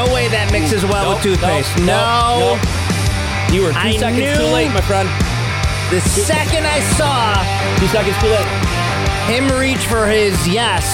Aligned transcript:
No 0.00 0.14
way 0.14 0.28
that 0.28 0.48
mixes 0.50 0.82
well 0.82 1.12
with 1.12 1.22
toothpaste. 1.22 1.76
nope, 1.84 1.92
no. 1.92 2.56
nope, 2.56 3.52
You 3.52 3.60
were 3.68 3.72
two 3.76 3.92
I 3.92 4.00
seconds 4.00 4.32
too 4.32 4.48
late, 4.48 4.72
my 4.72 4.80
friend. 4.80 5.04
The 5.92 6.00
second 6.00 6.64
I 6.64 6.80
saw 6.96 7.36
Two 7.76 7.84
seconds 7.92 8.16
too 8.16 8.32
late. 8.32 8.48
him 9.28 9.44
reach 9.60 9.84
for 9.84 10.08
his 10.08 10.32
yes 10.48 10.88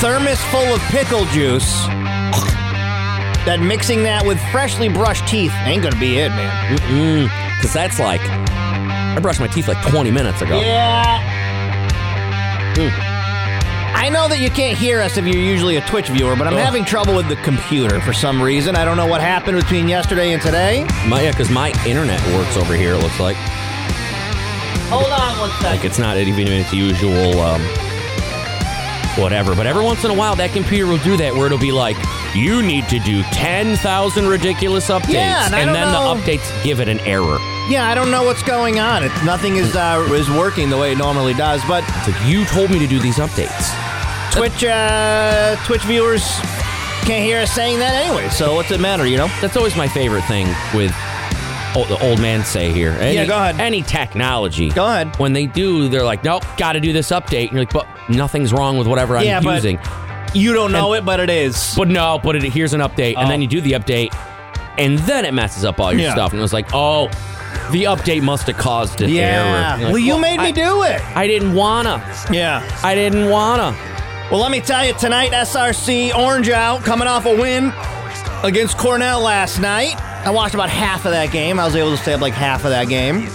thermos 0.00 0.40
full 0.48 0.64
of 0.74 0.80
pickle 0.88 1.24
juice, 1.26 1.84
that 3.44 3.60
mixing 3.60 4.02
that 4.04 4.24
with 4.24 4.40
freshly 4.50 4.88
brushed 4.88 5.26
teeth 5.28 5.52
ain't 5.64 5.82
gonna 5.82 6.00
be 6.00 6.18
it, 6.18 6.30
man. 6.30 6.78
Mm, 6.88 7.28
Cause 7.60 7.72
that's 7.72 8.00
like, 8.00 8.20
I 8.24 9.18
brushed 9.20 9.40
my 9.40 9.46
teeth 9.48 9.68
like 9.68 9.80
20 9.86 10.10
minutes 10.10 10.40
ago. 10.40 10.58
Yeah. 10.58 11.20
I 14.04 14.10
know 14.10 14.28
that 14.28 14.38
you 14.38 14.50
can't 14.50 14.76
hear 14.76 15.00
us 15.00 15.16
if 15.16 15.24
you're 15.24 15.34
usually 15.42 15.76
a 15.76 15.80
Twitch 15.86 16.08
viewer, 16.08 16.36
but 16.36 16.46
I'm 16.46 16.52
Ugh. 16.52 16.58
having 16.60 16.84
trouble 16.84 17.14
with 17.14 17.26
the 17.26 17.36
computer 17.36 18.00
for 18.02 18.12
some 18.12 18.42
reason. 18.42 18.76
I 18.76 18.84
don't 18.84 18.98
know 18.98 19.06
what 19.06 19.22
happened 19.22 19.56
between 19.56 19.88
yesterday 19.88 20.34
and 20.34 20.42
today. 20.42 20.86
My, 21.08 21.22
yeah, 21.22 21.32
cause 21.32 21.50
my 21.50 21.70
internet 21.86 22.20
works 22.36 22.54
over 22.58 22.74
here. 22.74 22.92
It 22.92 22.98
looks 22.98 23.18
like 23.18 23.34
Hold 24.90 25.10
on 25.10 25.38
one 25.38 25.48
like 25.62 25.86
it's 25.86 25.98
not 25.98 26.18
even 26.18 26.46
its 26.48 26.70
usual 26.70 27.40
um, 27.40 27.62
whatever. 29.16 29.54
But 29.56 29.66
every 29.66 29.82
once 29.82 30.04
in 30.04 30.10
a 30.10 30.14
while, 30.14 30.36
that 30.36 30.50
computer 30.52 30.84
will 30.86 30.98
do 30.98 31.16
that 31.16 31.32
where 31.32 31.46
it'll 31.46 31.56
be 31.56 31.72
like, 31.72 31.96
you 32.34 32.60
need 32.62 32.86
to 32.90 32.98
do 32.98 33.22
10,000 33.32 34.26
ridiculous 34.26 34.90
updates, 34.90 35.14
Yeah, 35.14 35.46
and 35.46 35.54
I 35.54 35.64
don't 35.64 35.72
then 35.72 35.90
know- 35.90 36.14
the 36.14 36.20
updates 36.20 36.62
give 36.62 36.80
it 36.80 36.88
an 36.90 37.00
error. 37.00 37.38
Yeah, 37.70 37.88
I 37.88 37.94
don't 37.94 38.10
know 38.10 38.24
what's 38.24 38.42
going 38.42 38.80
on. 38.80 39.02
It's 39.02 39.24
nothing 39.24 39.56
is 39.56 39.74
uh, 39.74 40.06
is 40.12 40.28
working 40.28 40.68
the 40.68 40.76
way 40.76 40.92
it 40.92 40.98
normally 40.98 41.32
does. 41.32 41.62
But 41.66 41.82
It's 41.88 42.08
like 42.08 42.26
you 42.28 42.44
told 42.44 42.70
me 42.70 42.78
to 42.80 42.86
do 42.86 42.98
these 42.98 43.16
updates. 43.16 43.72
Twitch 44.34 44.64
uh, 44.64 45.56
Twitch 45.64 45.82
viewers 45.82 46.22
can't 47.06 47.24
hear 47.24 47.40
us 47.40 47.52
saying 47.52 47.78
that 47.78 47.94
anyway. 47.94 48.28
So 48.30 48.54
what's 48.54 48.70
it 48.72 48.80
matter? 48.80 49.06
You 49.06 49.16
know? 49.16 49.28
That's 49.40 49.56
always 49.56 49.76
my 49.76 49.86
favorite 49.86 50.24
thing 50.24 50.46
with 50.74 50.92
old, 51.76 51.86
the 51.88 51.98
old 52.02 52.20
man 52.20 52.42
say 52.44 52.72
here. 52.72 52.92
Any, 52.92 53.14
Yeah, 53.14 53.26
go 53.26 53.36
ahead. 53.36 53.60
Any 53.60 53.82
technology. 53.82 54.70
Go 54.70 54.86
ahead. 54.86 55.14
When 55.18 55.32
they 55.34 55.46
do, 55.46 55.88
they're 55.88 56.02
like, 56.04 56.24
nope, 56.24 56.44
got 56.56 56.72
to 56.72 56.80
do 56.80 56.92
this 56.92 57.10
update. 57.10 57.42
And 57.44 57.52
you're 57.52 57.60
like, 57.60 57.72
but 57.72 57.86
nothing's 58.08 58.52
wrong 58.52 58.76
with 58.78 58.86
whatever 58.88 59.16
I'm 59.16 59.24
Yeah, 59.24 59.40
but- 59.40 59.54
using. 59.56 59.78
You 60.34 60.52
don't 60.52 60.72
know 60.72 60.94
it, 60.94 61.04
but 61.04 61.20
it 61.20 61.30
is. 61.30 61.74
But 61.76 61.86
no, 61.88 62.18
but 62.22 62.34
it, 62.34 62.42
here's 62.42 62.74
an 62.74 62.80
update, 62.80 63.16
and 63.16 63.26
Oh. 63.26 63.28
then 63.28 63.40
you 63.40 63.46
do 63.46 63.60
the 63.60 63.72
update, 63.72 64.12
and 64.78 64.98
then 65.00 65.24
it 65.24 65.32
messes 65.32 65.64
up 65.64 65.78
all 65.78 65.92
your 65.92 66.00
Yeah. 66.02 66.12
stuff. 66.14 66.32
And 66.32 66.40
it 66.40 66.42
was 66.42 66.52
like, 66.52 66.70
oh, 66.74 67.06
the 67.70 67.84
update 67.84 68.22
must 68.22 68.48
have 68.48 68.56
caused 68.56 69.00
an 69.00 69.10
Yeah. 69.10 69.22
error. 69.22 69.78
You're 69.78 69.84
like, 69.86 69.92
well, 69.92 70.02
you 70.02 70.18
made 70.18 70.40
me 70.40 70.46
I- 70.48 70.50
do 70.50 70.82
it. 70.82 71.00
I 71.16 71.28
didn't 71.28 71.54
wanna. 71.54 72.02
Yeah. 72.32 72.68
I 72.82 72.96
didn't 72.96 73.28
wanna. 73.30 73.76
Well, 74.34 74.42
let 74.42 74.50
me 74.50 74.60
tell 74.60 74.84
you, 74.84 74.92
tonight 74.94 75.30
SRC 75.30 76.12
Orange 76.12 76.48
out 76.48 76.82
coming 76.82 77.06
off 77.06 77.24
a 77.24 77.40
win 77.40 77.72
against 78.42 78.76
Cornell 78.76 79.20
last 79.20 79.60
night. 79.60 79.94
I 80.26 80.30
watched 80.30 80.56
about 80.56 80.70
half 80.70 81.04
of 81.04 81.12
that 81.12 81.30
game. 81.30 81.60
I 81.60 81.64
was 81.64 81.76
able 81.76 81.92
to 81.92 81.96
stay 81.96 82.14
up 82.14 82.20
like 82.20 82.32
half 82.32 82.64
of 82.64 82.70
that 82.70 82.88
game. 82.88 83.28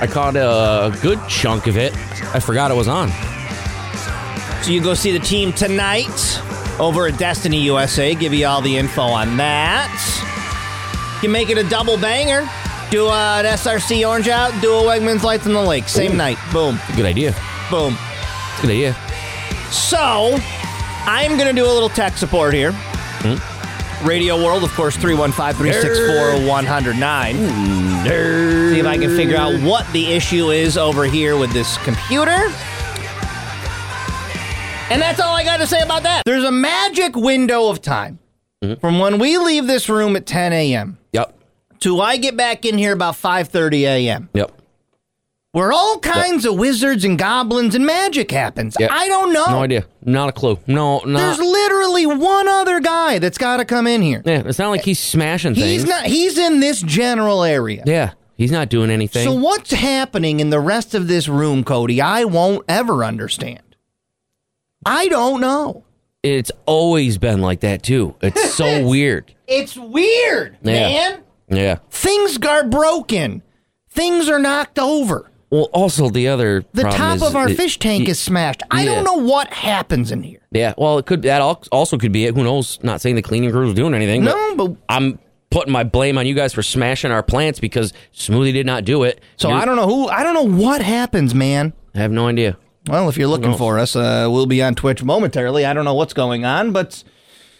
I 0.00 0.06
caught 0.08 0.36
a 0.36 0.96
good 1.02 1.18
chunk 1.28 1.66
of 1.66 1.76
it. 1.76 1.92
I 2.32 2.38
forgot 2.38 2.70
it 2.70 2.74
was 2.74 2.86
on. 2.86 3.10
So 4.62 4.70
you 4.70 4.80
go 4.80 4.94
see 4.94 5.10
the 5.10 5.18
team 5.18 5.52
tonight 5.52 6.40
over 6.78 7.08
at 7.08 7.18
Destiny 7.18 7.62
USA. 7.62 8.14
Give 8.14 8.32
you 8.32 8.46
all 8.46 8.60
the 8.60 8.76
info 8.76 9.02
on 9.02 9.36
that. 9.38 9.90
You 11.24 11.28
make 11.28 11.50
it 11.50 11.58
a 11.58 11.68
double 11.68 11.96
banger. 11.96 12.48
Do 12.92 13.08
uh, 13.08 13.42
an 13.44 13.46
SRC 13.46 14.08
Orange 14.08 14.28
out. 14.28 14.52
Do 14.62 14.72
a 14.74 14.82
Wegmans 14.82 15.24
Lights 15.24 15.46
in 15.46 15.54
the 15.54 15.60
Lake. 15.60 15.88
Same 15.88 16.12
Ooh. 16.12 16.16
night. 16.16 16.38
Boom. 16.52 16.78
Good 16.94 17.06
idea. 17.06 17.34
Boom. 17.68 17.98
Good 18.60 18.70
idea. 18.70 19.09
So, 19.70 20.38
I'm 21.06 21.36
going 21.36 21.48
to 21.48 21.52
do 21.52 21.64
a 21.64 21.72
little 21.72 21.88
tech 21.88 22.16
support 22.16 22.54
here. 22.54 22.72
Hmm? 22.72 24.06
Radio 24.06 24.36
World, 24.42 24.64
of 24.64 24.72
course, 24.72 24.96
315 24.96 25.54
364 25.54 26.48
109. 26.48 27.36
See 28.72 28.80
if 28.80 28.86
I 28.86 28.96
can 28.96 29.14
figure 29.14 29.36
out 29.36 29.60
what 29.62 29.90
the 29.92 30.06
issue 30.06 30.50
is 30.50 30.78
over 30.78 31.04
here 31.04 31.36
with 31.36 31.52
this 31.52 31.76
computer. 31.78 32.50
And 34.90 35.00
that's 35.00 35.20
all 35.20 35.34
I 35.34 35.44
got 35.44 35.58
to 35.58 35.66
say 35.66 35.82
about 35.82 36.02
that. 36.02 36.22
There's 36.24 36.44
a 36.44 36.50
magic 36.50 37.14
window 37.14 37.68
of 37.68 37.80
time 37.80 38.18
mm-hmm. 38.62 38.80
from 38.80 38.98
when 38.98 39.18
we 39.18 39.38
leave 39.38 39.66
this 39.66 39.88
room 39.88 40.16
at 40.16 40.26
10 40.26 40.52
a.m. 40.52 40.98
Yep. 41.12 41.38
to 41.80 42.00
I 42.00 42.16
get 42.16 42.36
back 42.36 42.64
in 42.64 42.78
here 42.78 42.92
about 42.92 43.14
5:30 43.14 43.82
a.m. 43.82 44.28
Yep. 44.32 44.59
Where 45.52 45.72
all 45.72 45.98
kinds 45.98 46.44
of 46.44 46.54
wizards 46.56 47.04
and 47.04 47.18
goblins 47.18 47.74
and 47.74 47.84
magic 47.84 48.30
happens. 48.30 48.76
Yep. 48.78 48.90
I 48.92 49.08
don't 49.08 49.32
know. 49.32 49.46
No 49.46 49.62
idea. 49.62 49.84
Not 50.04 50.28
a 50.28 50.32
clue. 50.32 50.58
No, 50.66 51.00
no 51.00 51.18
There's 51.18 51.38
literally 51.40 52.06
one 52.06 52.46
other 52.48 52.78
guy 52.80 53.18
that's 53.18 53.38
got 53.38 53.56
to 53.56 53.64
come 53.64 53.86
in 53.86 54.00
here. 54.02 54.22
Yeah, 54.24 54.42
it's 54.46 54.58
not 54.58 54.70
like 54.70 54.84
he's 54.84 55.00
smashing 55.00 55.54
things. 55.54 55.66
He's 55.66 55.86
not. 55.86 56.06
He's 56.06 56.38
in 56.38 56.60
this 56.60 56.80
general 56.82 57.42
area. 57.42 57.82
Yeah, 57.86 58.12
he's 58.36 58.52
not 58.52 58.68
doing 58.68 58.90
anything. 58.90 59.24
So 59.24 59.34
what's 59.34 59.72
happening 59.72 60.38
in 60.40 60.50
the 60.50 60.60
rest 60.60 60.94
of 60.94 61.08
this 61.08 61.26
room, 61.28 61.64
Cody? 61.64 62.00
I 62.00 62.24
won't 62.24 62.64
ever 62.68 63.04
understand. 63.04 63.62
I 64.86 65.08
don't 65.08 65.40
know. 65.40 65.84
it's 66.22 66.50
always 66.66 67.18
been 67.18 67.40
like 67.40 67.60
that 67.60 67.82
too. 67.82 68.14
It's 68.22 68.54
so 68.54 68.86
weird. 68.88 69.34
It's 69.46 69.76
weird, 69.76 70.56
Yeah. 70.62 70.72
man. 70.88 71.22
Yeah. 71.48 71.74
Things 71.90 72.38
are 72.46 72.64
broken. 72.64 73.42
Things 73.90 74.28
are 74.28 74.38
knocked 74.38 74.78
over. 74.78 75.29
Well, 75.50 75.64
also 75.72 76.08
the 76.10 76.28
other 76.28 76.64
The 76.72 76.84
top 76.84 77.16
is 77.16 77.22
of 77.22 77.34
our 77.34 77.48
it- 77.48 77.56
fish 77.56 77.78
tank 77.78 78.08
is 78.08 78.18
smashed. 78.20 78.62
I 78.70 78.84
yeah. 78.84 78.94
don't 78.94 79.04
know 79.04 79.24
what 79.26 79.48
happens 79.52 80.12
in 80.12 80.22
here. 80.22 80.38
Yeah. 80.52 80.74
Well, 80.78 80.98
it 80.98 81.06
could. 81.06 81.22
That 81.22 81.40
also 81.72 81.98
could 81.98 82.12
be 82.12 82.24
it. 82.26 82.34
Who 82.36 82.44
knows? 82.44 82.78
Not 82.82 83.00
saying 83.00 83.16
the 83.16 83.22
cleaning 83.22 83.50
crew 83.50 83.66
is 83.68 83.74
doing 83.74 83.92
anything. 83.94 84.22
No, 84.24 84.54
but 84.56 84.76
I'm 84.88 85.18
putting 85.50 85.72
my 85.72 85.82
blame 85.82 86.16
on 86.18 86.26
you 86.26 86.34
guys 86.34 86.52
for 86.52 86.62
smashing 86.62 87.10
our 87.10 87.22
plants 87.24 87.58
because 87.58 87.92
Smoothie 88.14 88.52
did 88.52 88.66
not 88.66 88.84
do 88.84 89.02
it. 89.02 89.20
so 89.36 89.48
You're- 89.48 89.60
I 89.60 89.64
don't 89.64 89.74
know 89.76 89.86
who. 89.88 90.08
I 90.08 90.22
don't 90.22 90.34
know 90.34 90.46
what 90.62 90.80
happens, 90.82 91.34
man. 91.34 91.72
I 91.94 91.98
have 91.98 92.12
no 92.12 92.28
idea. 92.28 92.56
Well, 92.88 93.08
if 93.08 93.18
you're 93.18 93.28
looking 93.28 93.54
for 93.56 93.78
us, 93.78 93.94
uh, 93.96 94.28
we'll 94.30 94.46
be 94.46 94.62
on 94.62 94.74
Twitch 94.76 95.02
momentarily. 95.02 95.66
I 95.66 95.72
don't 95.74 95.84
know 95.84 95.94
what's 95.94 96.14
going 96.14 96.44
on, 96.44 96.70
but 96.72 97.02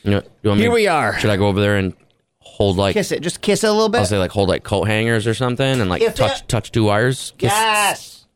You 0.04 0.12
know, 0.12 0.22
want 0.44 0.58
me- 0.58 0.62
Here 0.64 0.72
we 0.72 0.86
are. 0.86 1.18
Should 1.18 1.30
I 1.30 1.36
go 1.36 1.48
over 1.48 1.60
there 1.60 1.76
and 1.76 1.92
hold 2.40 2.76
like 2.76 2.94
kiss 2.94 3.12
it. 3.12 3.20
Just 3.20 3.40
kiss 3.40 3.64
it 3.64 3.68
a 3.68 3.72
little 3.72 3.88
bit. 3.88 3.98
I'll 3.98 4.06
say 4.06 4.18
like 4.18 4.30
hold 4.30 4.48
like 4.48 4.64
coat 4.64 4.84
hangers 4.84 5.26
or 5.26 5.34
something 5.34 5.80
and 5.80 5.88
like 5.88 6.02
Kiss 6.02 6.14
touch 6.14 6.40
it. 6.40 6.48
touch 6.48 6.72
two 6.72 6.84
wires. 6.84 7.32
Kiss, 7.38 7.50
Yes. 7.50 8.26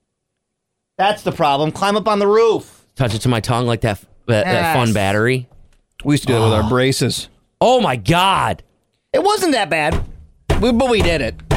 That's 0.96 1.22
the 1.22 1.32
problem. 1.32 1.72
Climb 1.72 1.96
up 1.96 2.06
on 2.06 2.20
the 2.20 2.26
roof. 2.26 2.86
Touch 2.94 3.14
it 3.14 3.20
to 3.20 3.28
my 3.28 3.40
tongue 3.40 3.66
like 3.66 3.80
that 3.80 4.00
that, 4.26 4.44
that 4.44 4.74
fun 4.74 4.92
battery. 4.92 5.48
We 6.04 6.14
used 6.14 6.24
to 6.24 6.28
do 6.28 6.34
that 6.34 6.44
with 6.44 6.52
our 6.52 6.62
ah. 6.62 6.68
braces. 6.68 7.28
Oh 7.60 7.80
my 7.80 7.96
god. 7.96 8.62
It 9.12 9.22
wasn't 9.22 9.52
that 9.52 9.70
bad, 9.70 10.04
we, 10.60 10.72
but 10.72 10.90
we 10.90 11.00
did 11.00 11.20
it. 11.20 11.53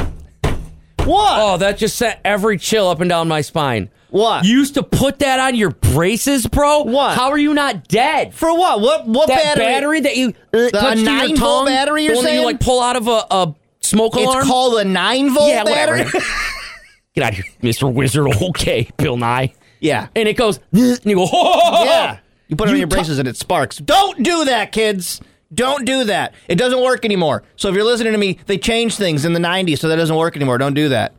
What? 1.08 1.38
Oh, 1.40 1.56
that 1.58 1.78
just 1.78 1.96
sent 1.96 2.20
every 2.24 2.58
chill 2.58 2.88
up 2.88 3.00
and 3.00 3.08
down 3.08 3.28
my 3.28 3.40
spine. 3.40 3.90
What? 4.10 4.44
You 4.44 4.58
used 4.58 4.74
to 4.74 4.82
put 4.82 5.18
that 5.18 5.38
on 5.38 5.54
your 5.54 5.70
braces, 5.70 6.46
bro? 6.46 6.82
What? 6.82 7.16
How 7.16 7.30
are 7.30 7.38
you 7.38 7.52
not 7.54 7.88
dead? 7.88 8.34
For 8.34 8.56
what? 8.56 8.80
What? 8.80 9.06
What 9.06 9.28
that 9.28 9.56
battery? 9.56 9.64
battery, 9.64 10.00
that 10.00 10.16
you 10.16 10.34
uh, 10.54 10.94
your 10.94 11.04
9 11.04 11.36
volt 11.36 11.66
battery 11.66 12.02
the 12.02 12.04
you're 12.06 12.14
that 12.14 12.20
you 12.20 12.26
saying? 12.26 12.44
like 12.44 12.60
pull 12.60 12.80
out 12.80 12.96
of 12.96 13.06
a, 13.08 13.24
a 13.30 13.54
smoke 13.80 14.14
alarm. 14.14 14.38
It's 14.38 14.48
called 14.48 14.78
a 14.78 14.84
nine 14.84 15.32
volt 15.32 15.48
yeah, 15.48 15.64
battery. 15.64 16.04
Get 17.14 17.24
out 17.24 17.30
of 17.30 17.36
here, 17.36 17.44
Mister 17.62 17.86
Wizard. 17.86 18.26
Okay, 18.42 18.88
Bill 18.96 19.16
Nye. 19.16 19.52
yeah. 19.80 20.08
And 20.14 20.28
it 20.28 20.34
goes, 20.36 20.58
and 20.72 21.00
you 21.04 21.16
go, 21.16 21.26
oh, 21.30 21.84
Yeah. 21.84 22.18
You 22.48 22.56
put 22.56 22.68
it 22.68 22.72
on 22.72 22.78
your 22.78 22.86
braces 22.86 23.18
and 23.18 23.28
it 23.28 23.36
sparks. 23.36 23.76
Don't 23.76 24.22
do 24.22 24.46
that, 24.46 24.72
kids. 24.72 25.20
Don't 25.54 25.84
do 25.86 26.04
that. 26.04 26.34
It 26.48 26.56
doesn't 26.56 26.82
work 26.82 27.04
anymore. 27.04 27.42
So 27.56 27.68
if 27.68 27.74
you're 27.74 27.84
listening 27.84 28.12
to 28.12 28.18
me, 28.18 28.38
they 28.46 28.58
changed 28.58 28.98
things 28.98 29.24
in 29.24 29.32
the 29.32 29.40
90s, 29.40 29.78
so 29.78 29.88
that 29.88 29.96
doesn't 29.96 30.14
work 30.16 30.36
anymore. 30.36 30.58
Don't 30.58 30.74
do 30.74 30.90
that. 30.90 31.14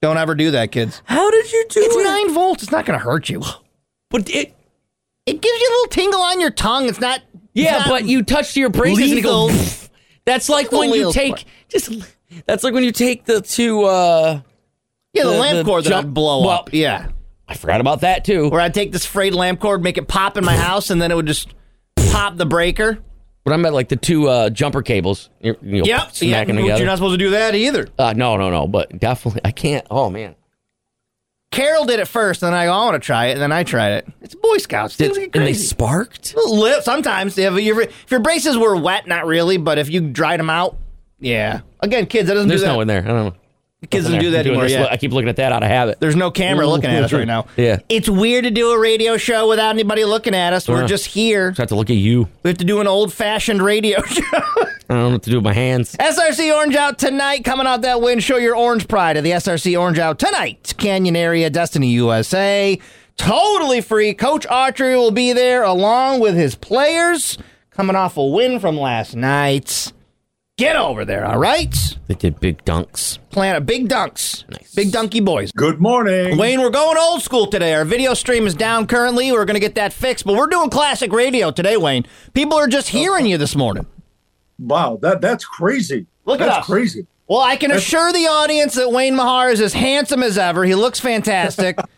Don't 0.00 0.16
ever 0.16 0.34
do 0.34 0.52
that, 0.52 0.72
kids. 0.72 1.02
How 1.04 1.30
did 1.30 1.52
you 1.52 1.66
do 1.68 1.80
It's 1.82 1.96
it? 1.96 2.04
nine 2.04 2.32
volts. 2.32 2.62
It's 2.62 2.72
not 2.72 2.86
going 2.86 2.98
to 2.98 3.04
hurt 3.04 3.28
you. 3.28 3.42
But 4.10 4.30
it, 4.30 4.54
It 5.26 5.40
gives 5.42 5.60
you 5.60 5.68
a 5.68 5.72
little 5.72 5.88
tingle 5.90 6.20
on 6.22 6.40
your 6.40 6.50
tongue. 6.50 6.88
It's 6.88 7.00
not. 7.00 7.20
it's 7.34 7.42
yeah, 7.52 7.78
not 7.78 7.88
but 7.88 8.04
you 8.06 8.22
touch 8.22 8.56
your 8.56 8.70
braces 8.70 9.10
and 9.10 9.18
it 9.18 9.22
goes. 9.22 9.90
That's 10.24 10.48
like 10.48 10.70
when 10.72 10.92
you 10.92 11.12
take 11.12 11.44
just 11.68 11.90
That's 12.46 12.62
like 12.64 12.72
when 12.74 12.84
you 12.84 12.92
take 12.92 13.24
the 13.26 13.40
two. 13.42 13.84
uh 13.84 14.40
Yeah, 15.12 15.24
the, 15.24 15.30
The- 15.30 15.36
lamp 15.38 15.56
the 15.58 15.64
cord 15.64 15.84
that 15.84 15.88
jump- 15.90 16.06
would 16.06 16.14
blow 16.14 16.40
well- 16.42 16.50
up. 16.50 16.70
Yeah. 16.72 17.08
I 17.48 17.54
forgot 17.54 17.80
about 17.80 18.00
that 18.02 18.24
too. 18.24 18.48
Where 18.50 18.60
I'd 18.60 18.74
take 18.74 18.92
this 18.92 19.04
frayed 19.06 19.34
lamp 19.34 19.58
cord, 19.60 19.82
make 19.82 19.96
it 19.98 20.06
pop 20.06 20.36
in 20.36 20.44
my 20.44 20.54
house, 20.56 20.90
and 20.90 21.00
then 21.02 21.10
it 21.10 21.14
would 21.14 21.26
just 21.26 21.54
pop 22.10 22.36
the 22.36 22.44
breaker. 22.46 22.98
But 23.48 23.54
I 23.54 23.56
meant 23.56 23.74
like 23.74 23.88
the 23.88 23.96
two 23.96 24.28
uh, 24.28 24.50
jumper 24.50 24.82
cables. 24.82 25.30
You 25.40 25.56
know, 25.62 25.76
Yep. 25.78 25.86
Yeah, 25.86 26.08
smacking 26.08 26.56
but 26.56 26.60
together. 26.62 26.78
you're 26.78 26.86
not 26.86 26.98
supposed 26.98 27.14
to 27.18 27.24
do 27.24 27.30
that 27.30 27.54
either. 27.54 27.88
uh, 27.98 28.12
no, 28.16 28.36
no, 28.36 28.50
no. 28.50 28.66
But 28.68 28.98
definitely, 28.98 29.40
I 29.44 29.50
can't. 29.52 29.86
Oh 29.90 30.10
man, 30.10 30.34
Carol 31.50 31.86
did 31.86 31.98
it 31.98 32.06
first, 32.08 32.42
and 32.42 32.54
I 32.54 32.66
go, 32.66 32.72
I 32.72 32.84
want 32.84 32.94
to 33.02 33.04
try 33.06 33.26
it, 33.26 33.32
and 33.32 33.40
then 33.40 33.52
I 33.52 33.64
tried 33.64 33.92
it. 33.92 34.08
It's 34.20 34.34
Boy 34.34 34.58
Scouts. 34.58 34.96
Did, 34.96 35.16
and 35.16 35.46
they 35.46 35.54
sparked. 35.54 36.34
Sometimes, 36.82 37.38
if 37.38 37.54
your, 37.60 37.80
if 37.80 38.10
your 38.10 38.20
braces 38.20 38.58
were 38.58 38.76
wet, 38.76 39.06
not 39.06 39.24
really, 39.26 39.56
but 39.56 39.78
if 39.78 39.88
you 39.88 40.00
dried 40.02 40.40
them 40.40 40.50
out, 40.50 40.76
yeah. 41.18 41.60
Again, 41.80 42.06
kids, 42.06 42.28
that 42.28 42.34
doesn't 42.34 42.48
There's 42.48 42.60
do 42.60 42.66
that. 42.66 42.72
no 42.74 42.80
in 42.82 42.88
there. 42.88 43.02
I 43.02 43.06
don't 43.06 43.24
know. 43.26 43.34
Kids 43.90 44.06
doesn't 44.06 44.18
do 44.20 44.32
that 44.32 44.44
anymore. 44.44 44.64
this 44.64 44.72
Yeah. 44.72 44.88
I 44.90 44.96
keep 44.96 45.12
looking 45.12 45.28
at 45.28 45.36
that 45.36 45.52
out 45.52 45.62
of 45.62 45.68
habit. 45.68 46.00
There's 46.00 46.16
no 46.16 46.32
camera 46.32 46.66
looking 46.66 46.90
at 46.90 47.04
us 47.04 47.12
right 47.12 47.26
now. 47.26 47.46
Yeah. 47.56 47.78
It's 47.88 48.08
weird 48.08 48.42
to 48.44 48.50
do 48.50 48.72
a 48.72 48.78
radio 48.78 49.16
show 49.16 49.48
without 49.48 49.70
anybody 49.70 50.04
looking 50.04 50.34
at 50.34 50.52
us. 50.52 50.68
We're 50.68 50.80
Yeah. 50.80 50.86
just 50.88 51.06
here. 51.06 51.50
Just 51.50 51.58
have 51.58 51.68
to 51.68 51.76
look 51.76 51.88
at 51.88 51.96
you. 51.96 52.28
We 52.42 52.48
have 52.50 52.58
to 52.58 52.64
do 52.64 52.80
an 52.80 52.88
old 52.88 53.12
fashioned 53.12 53.62
radio 53.62 54.02
show. 54.06 54.22
I 54.24 54.66
don't 54.88 54.98
know 54.98 55.10
what 55.10 55.22
to 55.22 55.30
do 55.30 55.36
with 55.36 55.44
my 55.44 55.52
hands. 55.52 55.94
SRC 56.00 56.52
Orange 56.56 56.74
Out 56.74 56.98
tonight. 56.98 57.44
Coming 57.44 57.68
out 57.68 57.82
that 57.82 58.00
win. 58.00 58.18
Show 58.18 58.36
your 58.36 58.56
orange 58.56 58.88
pride 58.88 59.16
at 59.16 59.22
the 59.22 59.30
SRC 59.30 59.78
Orange 59.78 60.00
Out 60.00 60.18
tonight. 60.18 60.74
Canyon 60.76 61.14
area, 61.14 61.48
Destiny, 61.48 61.90
USA. 61.90 62.78
Totally 63.16 63.80
free. 63.80 64.12
Coach 64.14 64.46
Autry 64.48 64.96
will 64.96 65.10
be 65.12 65.32
there 65.32 65.62
along 65.62 66.18
with 66.20 66.34
his 66.34 66.54
players. 66.56 67.38
Coming 67.70 67.94
off 67.96 68.16
a 68.16 68.24
win 68.26 68.58
from 68.58 68.76
last 68.76 69.14
night. 69.14 69.92
Get 70.58 70.74
over 70.74 71.04
there, 71.04 71.24
all 71.24 71.38
right? 71.38 71.72
They 72.08 72.16
did 72.16 72.40
big 72.40 72.64
dunks. 72.64 73.20
Plant 73.30 73.58
a 73.58 73.60
big 73.60 73.88
dunks. 73.88 74.42
Nice. 74.50 74.74
Big 74.74 74.88
dunky 74.88 75.24
boys. 75.24 75.52
Good 75.52 75.80
morning. 75.80 76.36
Wayne, 76.36 76.60
we're 76.60 76.70
going 76.70 76.98
old 76.98 77.22
school 77.22 77.46
today. 77.46 77.74
Our 77.74 77.84
video 77.84 78.12
stream 78.12 78.44
is 78.44 78.54
down 78.56 78.88
currently. 78.88 79.30
We're 79.30 79.44
going 79.44 79.54
to 79.54 79.60
get 79.60 79.76
that 79.76 79.92
fixed, 79.92 80.26
but 80.26 80.34
we're 80.34 80.48
doing 80.48 80.68
classic 80.68 81.12
radio 81.12 81.52
today, 81.52 81.76
Wayne. 81.76 82.06
People 82.34 82.58
are 82.58 82.66
just 82.66 82.88
hearing 82.88 83.24
you 83.24 83.38
this 83.38 83.54
morning. 83.54 83.86
Wow, 84.58 84.98
that 85.00 85.20
that's 85.20 85.44
crazy. 85.44 86.06
Look 86.24 86.40
at 86.40 86.46
that's 86.46 86.58
us. 86.58 86.66
crazy. 86.66 87.06
Well, 87.28 87.40
I 87.40 87.54
can 87.54 87.70
assure 87.70 88.12
the 88.12 88.26
audience 88.26 88.74
that 88.74 88.90
Wayne 88.90 89.14
Mahar 89.14 89.50
is 89.50 89.60
as 89.60 89.74
handsome 89.74 90.24
as 90.24 90.36
ever. 90.38 90.64
He 90.64 90.74
looks 90.74 90.98
fantastic. 90.98 91.78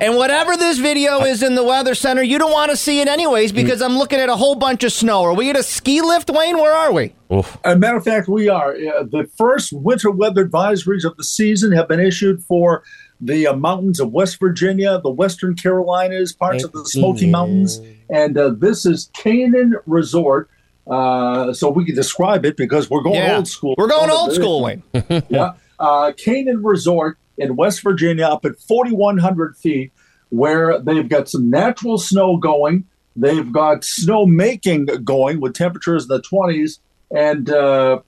and 0.00 0.16
whatever 0.16 0.56
this 0.56 0.78
video 0.78 1.22
is 1.22 1.42
in 1.42 1.54
the 1.54 1.62
weather 1.62 1.94
center, 1.94 2.22
you 2.22 2.38
don't 2.38 2.52
want 2.52 2.70
to 2.70 2.76
see 2.76 3.00
it 3.00 3.08
anyways 3.08 3.52
because 3.52 3.80
I'm 3.80 3.96
looking 3.96 4.18
at 4.18 4.28
a 4.28 4.36
whole 4.36 4.54
bunch 4.54 4.84
of 4.84 4.92
snow. 4.92 5.22
Are 5.24 5.34
we 5.34 5.48
at 5.50 5.56
a 5.56 5.62
ski 5.62 6.02
lift, 6.02 6.28
Wayne? 6.30 6.58
Where 6.58 6.74
are 6.74 6.92
we? 6.92 7.14
Oof. 7.32 7.56
As 7.64 7.74
a 7.74 7.78
matter 7.78 7.96
of 7.96 8.04
fact, 8.04 8.28
we 8.28 8.48
are. 8.48 8.72
Uh, 8.74 9.04
the 9.04 9.28
first 9.36 9.72
winter 9.72 10.10
weather 10.10 10.46
advisories 10.46 11.04
of 11.04 11.16
the 11.16 11.24
season 11.24 11.72
have 11.72 11.88
been 11.88 12.00
issued 12.00 12.42
for 12.44 12.82
the 13.20 13.46
uh, 13.46 13.56
mountains 13.56 13.98
of 13.98 14.12
West 14.12 14.38
Virginia, 14.38 15.00
the 15.02 15.10
Western 15.10 15.54
Carolinas, 15.54 16.32
parts 16.32 16.64
of 16.64 16.72
the 16.72 16.84
Smoky 16.84 17.28
Mountains, 17.28 17.80
and 18.10 18.36
uh, 18.38 18.50
this 18.50 18.86
is 18.86 19.10
Canaan 19.14 19.74
Resort. 19.86 20.50
Uh, 20.86 21.52
so 21.52 21.68
we 21.68 21.84
can 21.84 21.94
describe 21.94 22.46
it 22.46 22.56
because 22.56 22.88
we're 22.88 23.02
going 23.02 23.30
old 23.30 23.48
school. 23.48 23.74
We're 23.76 23.88
going 23.88 24.10
old 24.10 24.32
school, 24.32 24.62
Wayne. 24.62 24.82
yeah. 25.28 25.52
Uh, 25.78 26.12
Canaan 26.16 26.62
Resort 26.62 27.18
in 27.38 27.56
West 27.56 27.82
Virginia 27.82 28.26
up 28.26 28.44
at 28.44 28.58
4,100 28.58 29.56
feet, 29.56 29.92
where 30.30 30.78
they've 30.80 31.08
got 31.08 31.28
some 31.28 31.48
natural 31.50 31.96
snow 31.98 32.36
going. 32.36 32.84
They've 33.16 33.50
got 33.50 33.84
snow 33.84 34.26
making 34.26 34.86
going 35.04 35.40
with 35.40 35.54
temperatures 35.54 36.04
in 36.04 36.08
the 36.08 36.22
20s. 36.22 36.78
And 37.10 37.50
uh, 37.50 38.00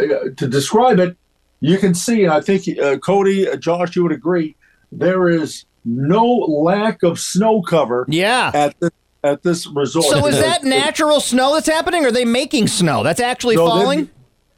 uh, 0.00 0.06
to 0.36 0.46
describe 0.48 0.98
it, 1.00 1.16
you 1.60 1.76
can 1.78 1.94
see, 1.94 2.24
and 2.24 2.32
I 2.32 2.40
think 2.40 2.66
uh, 2.78 2.96
Cody, 2.98 3.48
uh, 3.48 3.56
Josh, 3.56 3.96
you 3.96 4.02
would 4.02 4.12
agree, 4.12 4.56
there 4.92 5.28
is 5.28 5.64
no 5.84 6.24
lack 6.24 7.02
of 7.02 7.18
snow 7.18 7.60
cover 7.62 8.06
Yeah. 8.08 8.50
at 8.54 8.78
this, 8.80 8.90
at 9.24 9.42
this 9.42 9.66
resort. 9.66 10.06
So 10.06 10.26
is 10.26 10.38
that 10.40 10.64
natural 10.64 11.20
snow 11.20 11.54
that's 11.54 11.68
happening, 11.68 12.04
or 12.04 12.08
are 12.08 12.12
they 12.12 12.24
making 12.24 12.68
snow 12.68 13.02
that's 13.02 13.20
actually 13.20 13.56
No, 13.56 13.66
falling? 13.66 14.10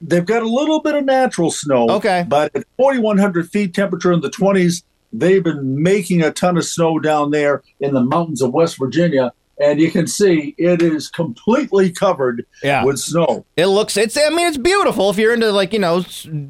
They've- 0.02 0.24
got 0.24 0.42
a 0.42 0.48
little 0.48 0.80
bit 0.80 0.94
of 0.94 1.04
natural 1.04 1.50
snow. 1.50 1.88
Okay. 1.88 2.24
But 2.28 2.54
at 2.54 2.64
4,100 2.76 3.48
feet, 3.50 3.74
temperature 3.74 4.12
in 4.12 4.20
the 4.20 4.30
20s, 4.30 4.82
they've 5.12 5.42
been 5.42 5.82
making 5.82 6.22
a 6.22 6.30
ton 6.30 6.56
of 6.56 6.64
snow 6.64 6.98
down 6.98 7.30
there 7.30 7.62
in 7.80 7.94
the 7.94 8.02
mountains 8.02 8.42
of 8.42 8.52
West 8.52 8.78
Virginia. 8.78 9.32
And 9.62 9.80
you 9.80 9.90
can 9.92 10.08
see 10.08 10.56
it 10.58 10.82
is 10.82 11.08
completely 11.08 11.90
covered 11.92 12.44
Yeah. 12.64 12.84
with 12.84 12.98
snow. 12.98 13.46
It 13.56 13.66
looks 13.66 13.96
it's 13.96 14.16
I 14.16 14.28
mean 14.30 14.46
it's 14.48 14.56
beautiful 14.58 15.08
if 15.10 15.18
you're 15.18 15.32
into 15.32 15.52
like, 15.52 15.72
you 15.72 15.78
know, 15.78 16.04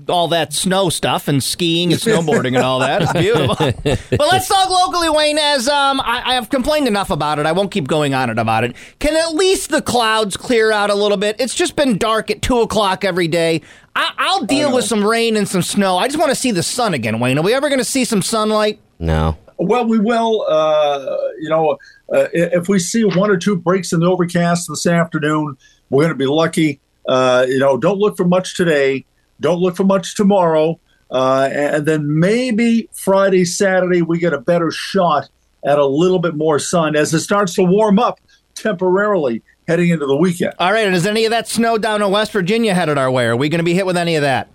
all 0.08 0.28
that 0.28 0.54
snow 0.54 0.88
stuff 0.88 1.28
and 1.28 1.44
skiing 1.44 1.92
and 1.92 2.00
snowboarding 2.02 2.48
and 2.56 2.58
all 2.64 2.78
that. 2.78 3.02
It's 3.02 3.12
beautiful. 3.12 3.54
but 4.16 4.28
let's 4.30 4.48
talk 4.48 4.70
locally, 4.70 5.10
Wayne, 5.10 5.36
as 5.38 5.68
um 5.68 6.00
I, 6.00 6.22
I 6.24 6.34
have 6.34 6.48
complained 6.48 6.88
enough 6.88 7.10
about 7.10 7.38
it. 7.38 7.44
I 7.44 7.52
won't 7.52 7.70
keep 7.70 7.86
going 7.86 8.14
on 8.14 8.30
it 8.30 8.38
about 8.38 8.64
it. 8.64 8.74
Can 8.98 9.14
at 9.14 9.34
least 9.34 9.68
the 9.68 9.82
clouds 9.82 10.36
clear 10.36 10.72
out 10.72 10.88
a 10.88 10.94
little 10.94 11.18
bit? 11.18 11.36
It's 11.38 11.54
just 11.54 11.76
been 11.76 11.98
dark 11.98 12.30
at 12.30 12.40
two 12.40 12.60
o'clock 12.60 13.04
every 13.04 13.28
day. 13.28 13.60
I, 13.94 14.10
I'll 14.16 14.46
deal 14.46 14.72
with 14.74 14.86
some 14.86 15.04
rain 15.04 15.36
and 15.36 15.46
some 15.46 15.60
snow. 15.60 15.98
I 15.98 16.06
just 16.08 16.18
want 16.18 16.30
to 16.30 16.34
see 16.34 16.50
the 16.50 16.62
sun 16.62 16.94
again, 16.94 17.20
Wayne. 17.20 17.38
Are 17.38 17.42
we 17.42 17.52
ever 17.52 17.68
gonna 17.68 17.84
see 17.84 18.06
some 18.06 18.22
sunlight? 18.22 18.80
No. 18.98 19.36
Well, 19.58 19.86
we 19.86 19.98
will, 19.98 20.44
uh, 20.48 21.16
you 21.40 21.48
know, 21.48 21.78
uh, 22.12 22.28
if 22.32 22.68
we 22.68 22.78
see 22.78 23.04
one 23.04 23.30
or 23.30 23.36
two 23.36 23.56
breaks 23.56 23.92
in 23.92 24.00
the 24.00 24.06
overcast 24.06 24.68
this 24.68 24.86
afternoon, 24.86 25.56
we're 25.90 26.04
going 26.04 26.14
to 26.14 26.18
be 26.18 26.26
lucky. 26.26 26.80
Uh, 27.06 27.46
you 27.48 27.58
know, 27.58 27.76
don't 27.76 27.98
look 27.98 28.16
for 28.16 28.24
much 28.24 28.56
today. 28.56 29.04
Don't 29.40 29.58
look 29.58 29.76
for 29.76 29.84
much 29.84 30.14
tomorrow. 30.14 30.78
Uh, 31.10 31.48
and 31.52 31.86
then 31.86 32.18
maybe 32.18 32.88
Friday, 32.92 33.44
Saturday, 33.44 34.02
we 34.02 34.18
get 34.18 34.32
a 34.32 34.40
better 34.40 34.70
shot 34.70 35.28
at 35.64 35.78
a 35.78 35.86
little 35.86 36.18
bit 36.18 36.34
more 36.34 36.58
sun 36.58 36.96
as 36.96 37.12
it 37.12 37.20
starts 37.20 37.54
to 37.54 37.62
warm 37.62 37.98
up 37.98 38.18
temporarily 38.54 39.42
heading 39.68 39.90
into 39.90 40.06
the 40.06 40.16
weekend. 40.16 40.54
All 40.58 40.72
right, 40.72 40.86
and 40.86 40.94
is 40.94 41.06
any 41.06 41.24
of 41.24 41.30
that 41.30 41.48
snow 41.48 41.78
down 41.78 42.02
in 42.02 42.10
West 42.10 42.32
Virginia 42.32 42.74
headed 42.74 42.98
our 42.98 43.10
way? 43.10 43.26
Are 43.26 43.36
we 43.36 43.48
gonna 43.48 43.62
be 43.62 43.74
hit 43.74 43.86
with 43.86 43.96
any 43.96 44.16
of 44.16 44.22
that? 44.22 44.48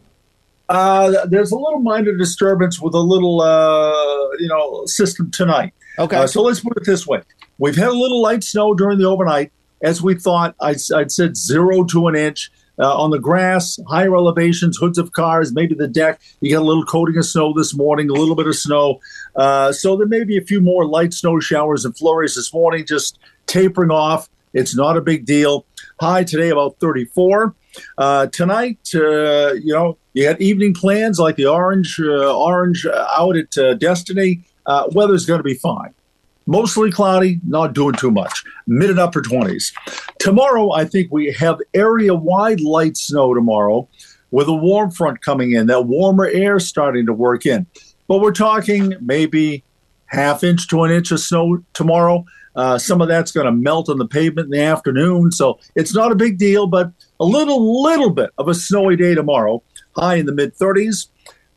Uh, 0.69 1.25
there's 1.27 1.51
a 1.51 1.57
little 1.57 1.79
minor 1.79 2.13
disturbance 2.13 2.81
with 2.81 2.93
a 2.93 2.99
little, 2.99 3.41
uh, 3.41 4.29
you 4.39 4.47
know, 4.47 4.85
system 4.85 5.31
tonight. 5.31 5.73
Okay. 5.97 6.17
Uh, 6.17 6.27
so 6.27 6.41
let's 6.41 6.59
put 6.59 6.77
it 6.77 6.85
this 6.85 7.07
way: 7.07 7.21
we've 7.57 7.75
had 7.75 7.87
a 7.87 7.93
little 7.93 8.21
light 8.21 8.43
snow 8.43 8.73
during 8.73 8.97
the 8.97 9.05
overnight, 9.05 9.51
as 9.81 10.01
we 10.01 10.15
thought. 10.15 10.55
I, 10.59 10.75
I'd 10.95 11.11
said 11.11 11.37
zero 11.37 11.83
to 11.85 12.07
an 12.07 12.15
inch 12.15 12.51
uh, 12.79 12.95
on 12.95 13.11
the 13.11 13.19
grass, 13.19 13.79
higher 13.87 14.15
elevations, 14.15 14.77
hoods 14.77 14.97
of 14.97 15.11
cars, 15.11 15.53
maybe 15.53 15.75
the 15.75 15.87
deck. 15.87 16.21
You 16.41 16.51
got 16.51 16.61
a 16.61 16.65
little 16.65 16.85
coating 16.85 17.17
of 17.17 17.25
snow 17.25 17.53
this 17.53 17.73
morning, 17.73 18.09
a 18.09 18.13
little 18.13 18.35
bit 18.35 18.47
of 18.47 18.55
snow. 18.55 18.99
Uh, 19.35 19.71
so 19.71 19.95
there 19.95 20.07
may 20.07 20.23
be 20.23 20.37
a 20.37 20.41
few 20.41 20.61
more 20.61 20.85
light 20.85 21.13
snow 21.13 21.39
showers 21.39 21.85
and 21.85 21.97
flurries 21.97 22.35
this 22.35 22.53
morning, 22.53 22.85
just 22.85 23.19
tapering 23.47 23.91
off. 23.91 24.29
It's 24.53 24.75
not 24.75 24.97
a 24.97 25.01
big 25.01 25.25
deal. 25.25 25.65
High 25.99 26.23
today 26.23 26.49
about 26.49 26.79
34. 26.79 27.55
Uh, 27.97 28.27
tonight, 28.27 28.79
uh, 28.95 29.53
you 29.53 29.73
know, 29.73 29.97
you 30.13 30.23
got 30.23 30.41
evening 30.41 30.73
plans 30.73 31.19
like 31.19 31.35
the 31.35 31.45
orange, 31.45 31.99
uh, 31.99 32.37
orange 32.37 32.85
uh, 32.85 33.07
out 33.17 33.35
at 33.35 33.57
uh, 33.57 33.73
Destiny. 33.75 34.43
Weather's 34.91 35.25
going 35.25 35.39
to 35.39 35.43
be 35.43 35.53
fine. 35.53 35.93
Mostly 36.45 36.91
cloudy, 36.91 37.39
not 37.45 37.73
doing 37.73 37.95
too 37.95 38.09
much. 38.09 38.43
Mid 38.67 38.89
and 38.89 38.99
upper 38.99 39.21
20s. 39.21 39.73
Tomorrow, 40.19 40.71
I 40.71 40.85
think 40.85 41.11
we 41.11 41.31
have 41.33 41.59
area 41.73 42.15
wide 42.15 42.61
light 42.61 42.95
snow 42.95 43.33
tomorrow 43.33 43.87
with 44.31 44.47
a 44.47 44.53
warm 44.53 44.91
front 44.91 45.21
coming 45.21 45.51
in. 45.51 45.67
That 45.67 45.85
warmer 45.85 46.25
air 46.25 46.59
starting 46.59 47.05
to 47.05 47.13
work 47.13 47.45
in. 47.45 47.65
But 48.07 48.19
we're 48.19 48.31
talking 48.31 48.95
maybe 49.01 49.63
half 50.05 50.43
inch 50.43 50.67
to 50.69 50.83
an 50.83 50.91
inch 50.91 51.11
of 51.11 51.19
snow 51.19 51.63
tomorrow. 51.73 52.25
Uh, 52.55 52.77
some 52.77 53.01
of 53.01 53.07
that's 53.07 53.31
going 53.31 53.45
to 53.45 53.51
melt 53.51 53.89
on 53.89 53.99
the 53.99 54.07
pavement 54.07 54.45
in 54.45 54.51
the 54.51 54.61
afternoon, 54.61 55.31
so 55.31 55.59
it's 55.75 55.93
not 55.93 56.11
a 56.11 56.15
big 56.15 56.39
deal. 56.39 56.65
But 56.65 56.91
a 57.19 57.25
little, 57.25 57.81
little 57.83 58.09
bit 58.09 58.29
of 58.37 58.47
a 58.47 58.53
snowy 58.53 58.95
day 58.95 59.15
tomorrow. 59.15 59.63
High 59.95 60.15
in 60.15 60.25
the 60.25 60.31
mid 60.33 60.55
30s. 60.55 61.07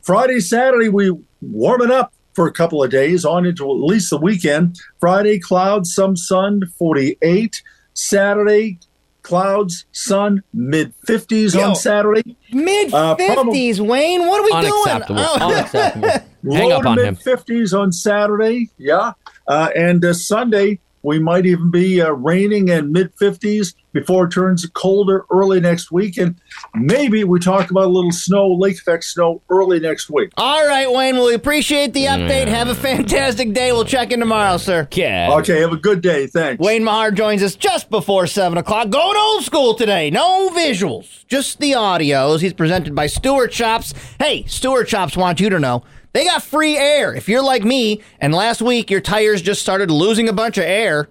Friday, 0.02 0.40
Saturday, 0.40 0.88
we 0.88 1.12
warm 1.43 1.83
it 1.83 1.90
up 1.90 2.12
for 2.35 2.47
a 2.47 2.52
couple 2.52 2.83
of 2.83 2.90
days 2.90 3.25
on 3.25 3.45
into 3.45 3.64
at 3.64 3.76
least 3.76 4.11
the 4.11 4.17
weekend. 4.19 4.79
Friday, 4.99 5.38
clouds, 5.38 5.93
some 5.95 6.17
sun, 6.17 6.62
48. 6.79 7.62
Saturday, 7.93 8.79
clouds, 9.23 9.85
sun, 9.93 10.43
mid 10.55 10.95
50s 11.07 11.55
Yo. 11.55 11.71
on 11.71 11.75
Saturday. 11.76 12.37
Mid 12.52 12.95
Uh, 12.95 13.14
probably- 13.17 13.52
fifties, 13.52 13.81
Wayne. 13.81 14.26
What 14.26 14.40
are 14.40 14.45
we 14.45 14.52
Unacceptable. 14.69 15.17
doing? 15.17 15.29
Oh. 15.40 15.52
Unacceptable. 15.52 16.09
Hang 16.55 16.71
Low 16.71 16.76
up 16.76 16.83
to 16.83 16.88
on 16.88 16.97
mid 16.97 17.05
him. 17.07 17.17
50s 17.17 17.79
on 17.79 17.93
Saturday, 17.93 18.71
yeah. 18.79 19.12
Uh, 19.47 19.69
and 19.76 20.02
uh, 20.05 20.14
Sunday, 20.14 20.81
We 21.02 21.19
might 21.19 21.47
even 21.47 21.71
be 21.71 22.00
uh, 22.00 22.11
raining 22.11 22.69
in 22.69 22.92
mid 22.92 23.14
50s 23.16 23.75
before 23.92 24.26
it 24.26 24.30
turns 24.30 24.66
colder 24.75 25.25
early 25.30 25.61
next 25.61 25.90
week. 25.90 26.16
And 26.16 26.37
maybe 26.75 27.25
we 27.25 27.40
talk 27.40 27.71
about 27.71 27.85
a 27.85 27.88
little 27.88 28.12
snow, 28.12 28.52
lake 28.52 28.78
effect 28.78 29.04
snow 29.04 29.42
early 29.50 29.80
next 29.80 30.11
week. 30.11 30.30
All 30.37 30.66
right, 30.66 30.90
Wayne. 30.90 31.16
Well, 31.16 31.26
we 31.26 31.35
appreciate 31.35 31.92
the 31.92 32.04
update. 32.04 32.49
Have 32.49 32.69
a 32.69 32.75
fantastic 32.75 33.52
day. 33.52 33.73
We'll 33.73 33.85
check 33.85 34.12
in 34.12 34.21
tomorrow, 34.21 34.57
sir. 34.59 34.87
Yeah. 34.92 35.30
Okay, 35.38 35.61
have 35.61 35.73
a 35.73 35.76
good 35.76 36.02
day. 36.02 36.26
Thanks. 36.26 36.61
Wayne 36.64 36.85
Mahar 36.85 37.11
joins 37.11 37.42
us 37.42 37.54
just 37.54 37.90
before 37.90 38.26
7 38.26 38.59
o'clock. 38.59 38.90
Going 38.90 39.16
old 39.16 39.45
school 39.45 39.75
today. 39.75 40.11
No 40.11 40.50
visuals, 40.50 41.26
just 41.26 41.59
the 41.59 41.73
audios. 41.73 42.40
He's 42.40 42.52
presented 42.52 42.95
by 42.95 43.07
Stewart 43.07 43.52
Shops. 43.52 43.95
Hey, 44.19 44.45
Stewart 44.45 44.88
Shops 44.88 45.16
want 45.16 45.40
you 45.40 45.50
to 45.50 45.59
know 45.59 45.83
they 46.12 46.25
got 46.25 46.43
free 46.43 46.76
air. 46.76 47.14
If 47.14 47.29
you're 47.29 47.43
like 47.43 47.64
me 47.64 48.02
and 48.21 48.35
last 48.35 48.62
week 48.62 48.90
your 48.90 49.00
tires 49.00 49.43
just 49.43 49.62
started 49.62 49.90
losing 49.90 50.29
a 50.29 50.33
bunch 50.33 50.59
of 50.59 50.64
air, 50.64 51.09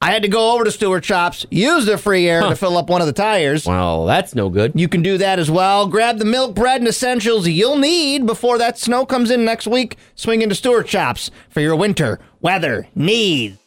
I 0.00 0.12
had 0.12 0.22
to 0.22 0.28
go 0.28 0.52
over 0.54 0.62
to 0.62 0.70
Stewart 0.70 1.04
Shops, 1.04 1.44
use 1.50 1.84
their 1.84 1.98
free 1.98 2.28
air 2.28 2.40
to 2.42 2.54
fill 2.54 2.76
up 2.76 2.88
one 2.88 3.00
of 3.00 3.08
the 3.08 3.12
tires. 3.12 3.66
Well, 3.66 4.06
that's 4.06 4.32
no 4.32 4.48
good. 4.48 4.72
You 4.76 4.88
can 4.88 5.02
do 5.02 5.18
that 5.18 5.40
as 5.40 5.50
well. 5.50 5.88
Grab 5.88 6.18
the 6.18 6.24
milk, 6.24 6.54
bread, 6.54 6.80
and 6.80 6.86
essentials 6.86 7.48
you'll 7.48 7.78
need 7.78 8.24
before 8.24 8.58
that 8.58 8.78
snow 8.78 9.04
comes 9.04 9.30
in 9.32 9.44
next 9.44 9.66
week. 9.66 9.96
Swing 10.14 10.40
into 10.40 10.54
Stewart 10.54 10.88
Shops 10.88 11.32
for 11.48 11.60
your 11.60 11.74
winter 11.74 12.20
weather 12.40 12.86
needs. 12.94 13.58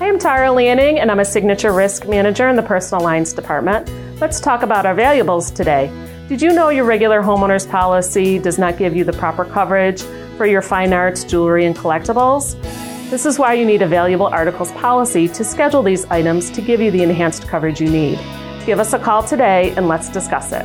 Hi, 0.00 0.08
I'm 0.08 0.18
Tara 0.18 0.50
Lanning, 0.50 0.98
and 0.98 1.12
I'm 1.12 1.20
a 1.20 1.24
signature 1.24 1.72
risk 1.72 2.08
manager 2.08 2.48
in 2.48 2.56
the 2.56 2.62
personal 2.62 3.04
lines 3.04 3.32
department. 3.32 3.88
Let's 4.20 4.40
talk 4.40 4.64
about 4.64 4.84
our 4.84 4.94
valuables 4.94 5.52
today. 5.52 5.92
Did 6.28 6.40
you 6.40 6.54
know 6.54 6.70
your 6.70 6.86
regular 6.86 7.20
homeowner's 7.20 7.66
policy 7.66 8.38
does 8.38 8.58
not 8.58 8.78
give 8.78 8.96
you 8.96 9.04
the 9.04 9.12
proper 9.12 9.44
coverage 9.44 10.00
for 10.38 10.46
your 10.46 10.62
fine 10.62 10.94
arts, 10.94 11.22
jewelry, 11.22 11.66
and 11.66 11.76
collectibles? 11.76 12.58
This 13.10 13.26
is 13.26 13.38
why 13.38 13.52
you 13.52 13.66
need 13.66 13.82
a 13.82 13.86
valuable 13.86 14.28
articles 14.28 14.72
policy 14.72 15.28
to 15.28 15.44
schedule 15.44 15.82
these 15.82 16.06
items 16.06 16.48
to 16.52 16.62
give 16.62 16.80
you 16.80 16.90
the 16.90 17.02
enhanced 17.02 17.46
coverage 17.46 17.78
you 17.78 17.90
need. 17.90 18.18
Give 18.64 18.80
us 18.80 18.94
a 18.94 18.98
call 18.98 19.22
today 19.22 19.74
and 19.76 19.86
let's 19.86 20.08
discuss 20.08 20.50
it. 20.52 20.64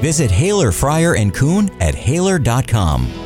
Visit 0.00 0.30
Haylor, 0.30 0.72
Freyer, 0.72 1.14
and 1.14 1.34
Coon 1.34 1.70
at 1.82 1.94
Haylor.com. 1.94 3.25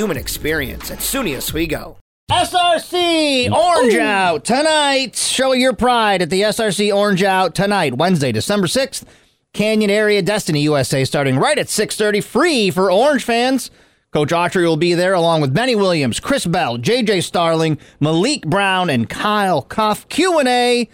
human 0.00 0.16
experience 0.16 0.90
at 0.90 1.00
SUNY 1.00 1.36
Oswego. 1.36 1.98
SRC 2.30 3.52
Orange 3.52 3.96
Out 3.96 4.46
tonight. 4.46 5.14
Show 5.14 5.52
your 5.52 5.74
pride 5.74 6.22
at 6.22 6.30
the 6.30 6.40
SRC 6.40 6.90
Orange 6.90 7.22
Out 7.22 7.54
tonight, 7.54 7.98
Wednesday, 7.98 8.32
December 8.32 8.66
6th. 8.66 9.04
Canyon 9.52 9.90
Area 9.90 10.22
Destiny 10.22 10.62
USA 10.62 11.04
starting 11.04 11.36
right 11.36 11.58
at 11.58 11.66
6:30 11.66 12.22
free 12.22 12.70
for 12.70 12.90
Orange 12.90 13.24
fans. 13.24 13.70
Coach 14.10 14.30
Autry 14.30 14.64
will 14.64 14.78
be 14.78 14.94
there 14.94 15.12
along 15.12 15.42
with 15.42 15.52
Benny 15.52 15.74
Williams, 15.74 16.18
Chris 16.18 16.46
Bell, 16.46 16.78
JJ 16.78 17.22
Starling, 17.22 17.76
Malik 18.00 18.46
Brown, 18.46 18.88
and 18.88 19.06
Kyle 19.06 19.60
Cuffe. 19.60 20.08
Q&A. 20.08 20.88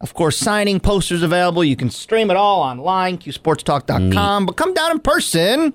Of 0.00 0.14
course, 0.14 0.36
signing 0.36 0.80
posters 0.80 1.22
available. 1.22 1.62
You 1.62 1.76
can 1.76 1.90
stream 1.90 2.28
it 2.28 2.36
all 2.36 2.60
online, 2.60 3.18
qsportstalk.com. 3.18 4.42
Mm. 4.42 4.46
But 4.46 4.56
come 4.56 4.74
down 4.74 4.90
in 4.90 4.98
person. 4.98 5.74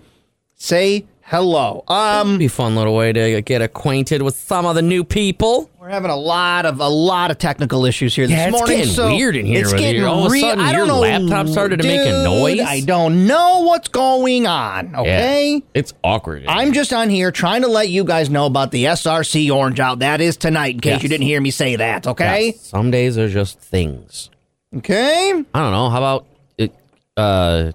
Say 0.56 1.06
hello. 1.26 1.84
Um, 1.88 2.38
Be 2.38 2.46
a 2.46 2.50
fun 2.50 2.76
little 2.76 2.96
way 2.96 3.12
to 3.14 3.42
get 3.42 3.62
acquainted 3.62 4.22
with 4.22 4.36
some 4.36 4.66
of 4.66 4.76
the 4.76 4.82
new 4.82 5.04
people. 5.04 5.70
We're 5.80 5.90
having 5.90 6.12
a 6.12 6.16
lot 6.16 6.66
of 6.66 6.80
a 6.80 6.88
lot 6.88 7.30
of 7.32 7.38
technical 7.38 7.86
issues 7.86 8.16
here 8.16 8.26
this 8.26 8.36
Yeah, 8.38 8.48
it's 8.48 8.58
morning. 8.58 8.78
getting 8.78 8.94
so 8.94 9.08
weird 9.16 9.36
in 9.36 9.46
here 9.46 9.62
It's 9.64 9.74
getting 9.74 10.02
you. 10.02 10.08
All 10.08 10.26
of 10.26 10.32
a 10.32 10.40
sudden, 10.40 10.64
I 10.64 10.72
your 10.72 10.86
know, 10.88 11.00
laptop 11.00 11.48
started 11.50 11.82
to 11.82 11.88
make 11.88 12.00
a 12.08 12.24
noise. 12.24 12.62
I 12.62 12.80
don't 12.82 13.28
know 13.28 13.62
what's 13.66 13.90
going 13.90 14.48
on. 14.48 14.96
Okay. 14.96 15.56
Yeah. 15.56 15.60
It's 15.74 15.94
awkward. 16.04 16.46
I'm 16.48 16.72
just 16.72 16.94
on 16.94 17.10
here 17.10 17.32
trying 17.32 17.64
to 17.64 17.68
let 17.68 17.90
you 17.90 18.06
guys 18.06 18.30
know 18.30 18.46
about 18.46 18.72
the 18.72 18.86
SRC 18.86 19.54
Orange 19.54 19.80
Out. 19.82 20.00
That 20.00 20.22
is 20.22 20.38
tonight, 20.38 20.76
in 20.76 20.80
case 20.80 20.92
Yes. 20.94 21.04
you 21.04 21.10
didn't 21.10 21.26
hear 21.28 21.42
me 21.42 21.52
say 21.52 21.76
that. 21.76 22.08
Okay. 22.08 22.46
Yeah, 22.48 22.58
some 22.62 22.90
days 22.92 23.18
are 23.18 23.28
just 23.30 23.60
things. 23.60 24.30
Okay. 24.78 25.32
I 25.54 25.60
don't 25.60 25.72
know. 25.72 25.90
How 25.90 25.98
about 25.98 26.26
it? 26.58 26.74
Uh, 27.18 27.72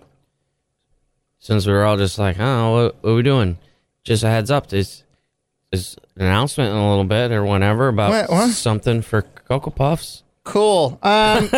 since 1.49 1.67
we 1.67 1.73
were 1.73 1.83
all 1.83 1.97
just 1.97 2.19
like, 2.19 2.37
oh, 2.39 2.75
what, 2.75 2.97
what 3.03 3.11
are 3.11 3.15
we 3.15 3.23
doing? 3.23 3.57
Just 4.05 4.23
a 4.23 4.29
heads 4.29 4.51
up. 4.51 4.69
this 4.69 5.03
there's 5.73 5.97
an 6.17 6.27
announcement 6.27 6.71
in 6.71 6.77
a 6.77 6.91
little 6.91 7.05
bit 7.05 7.33
or 7.33 7.43
whenever 7.43 7.89
about 7.89 8.11
What- 8.11 8.29
what? 8.29 8.51
something 8.51 9.01
for 9.01 9.23
Cocoa 9.23 9.71
Puffs. 9.71 10.25
Cool. 10.45 10.99
Um. 11.03 11.49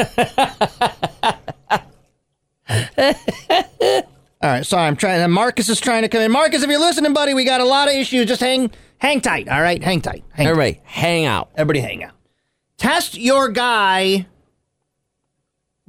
all 2.70 2.84
right. 4.42 4.64
Sorry, 4.64 4.86
I'm 4.86 4.94
trying. 4.94 5.28
Marcus 5.32 5.68
is 5.68 5.80
trying 5.80 6.02
to 6.02 6.08
come 6.08 6.20
in. 6.22 6.30
Marcus, 6.30 6.62
if 6.62 6.70
you're 6.70 6.78
listening, 6.78 7.12
buddy, 7.12 7.34
we 7.34 7.44
got 7.44 7.60
a 7.60 7.64
lot 7.64 7.88
of 7.88 7.94
issues. 7.94 8.26
Just 8.26 8.40
hang, 8.40 8.70
hang 8.98 9.20
tight. 9.20 9.48
All 9.48 9.60
right, 9.60 9.82
hang 9.82 10.00
tight. 10.00 10.22
Hang 10.30 10.46
tight. 10.46 10.50
Everybody, 10.50 10.80
hang 10.84 11.24
out. 11.24 11.50
Everybody 11.56 11.80
hang 11.80 12.04
out. 12.04 12.12
Test 12.78 13.16
your 13.18 13.48
guy 13.48 14.26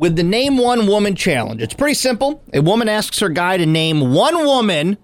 with 0.01 0.17
the 0.17 0.23
Name 0.23 0.57
One 0.57 0.87
Woman 0.87 1.15
challenge. 1.15 1.61
It's 1.61 1.73
pretty 1.73 1.93
simple. 1.93 2.43
A 2.53 2.61
woman 2.61 2.89
asks 2.89 3.19
her 3.19 3.29
guy 3.29 3.55
to 3.55 3.65
name 3.65 4.13
one 4.13 4.43
woman. 4.45 4.97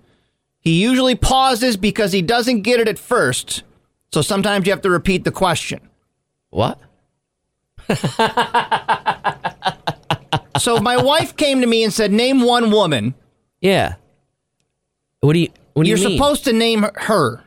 He 0.59 0.81
usually 0.81 1.15
pauses 1.15 1.77
because 1.77 2.11
he 2.11 2.21
doesn't 2.21 2.63
get 2.63 2.81
it 2.81 2.89
at 2.89 2.99
first. 2.99 3.63
So 4.11 4.21
sometimes 4.21 4.65
you 4.65 4.73
have 4.73 4.81
to 4.81 4.89
repeat 4.89 5.23
the 5.23 5.31
question. 5.31 5.87
What? 6.49 6.79
So 10.59 10.75
if 10.77 10.81
my 10.81 10.97
wife 10.97 11.37
came 11.37 11.61
to 11.61 11.67
me 11.67 11.83
and 11.83 11.93
said, 11.93 12.11
Name 12.11 12.41
one 12.41 12.71
woman, 12.71 13.13
Yeah. 13.61 13.95
What 15.21 15.33
do 15.33 15.39
you? 15.39 15.49
What 15.73 15.83
do 15.83 15.89
you're 15.89 15.99
you 15.99 16.07
mean? 16.09 16.17
supposed 16.17 16.45
to 16.45 16.53
name 16.53 16.83
her. 16.95 17.43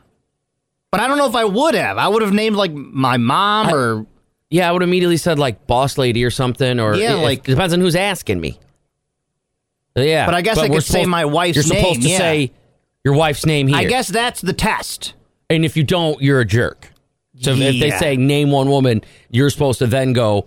But 0.91 1.01
I 1.01 1.07
don't 1.07 1.17
know 1.17 1.27
if 1.27 1.35
I 1.35 1.43
would 1.43 1.75
have. 1.75 1.97
I 1.97 2.07
would 2.07 2.21
have 2.21 2.31
named 2.33 2.55
like 2.55 2.71
my 2.71 3.17
mom 3.17 3.67
I- 3.67 3.73
or 3.73 4.05
Yeah, 4.51 4.69
I 4.69 4.71
would 4.73 4.83
immediately 4.83 5.17
said 5.17 5.39
like 5.39 5.65
boss 5.65 5.97
lady 5.97 6.23
or 6.23 6.29
something, 6.29 6.79
or 6.79 6.95
Yeah, 6.95 7.13
like- 7.15 7.39
it 7.39 7.51
depends 7.51 7.73
on 7.73 7.79
who's 7.79 7.95
asking 7.95 8.39
me. 8.39 8.59
Yeah, 9.95 10.25
But 10.25 10.35
I 10.35 10.41
guess 10.41 10.57
I 10.57 10.67
we're 10.67 10.75
could 10.75 10.83
say 10.83 11.05
my 11.05 11.25
wife's 11.25 11.57
name. 11.69 11.77
You're 11.77 11.81
supposed 11.81 12.01
to 12.03 12.09
yeah. 12.09 12.17
say 12.17 12.51
your 13.03 13.13
wife's 13.13 13.45
name 13.45 13.67
here. 13.67 13.77
I 13.77 13.83
guess 13.85 14.07
that's 14.07 14.39
the 14.41 14.53
test. 14.53 15.13
and 15.49 15.65
if 15.65 15.75
you 15.75 15.83
don't, 15.83 16.21
you're 16.21 16.39
a 16.39 16.45
jerk. 16.45 16.91
So 17.41 17.51
if 17.53 17.79
they 17.79 17.91
say 17.91 18.15
name 18.17 18.51
one 18.51 18.69
woman, 18.69 19.01
you're 19.31 19.49
supposed 19.49 19.79
to 19.79 19.87
then 19.87 20.13
go. 20.13 20.45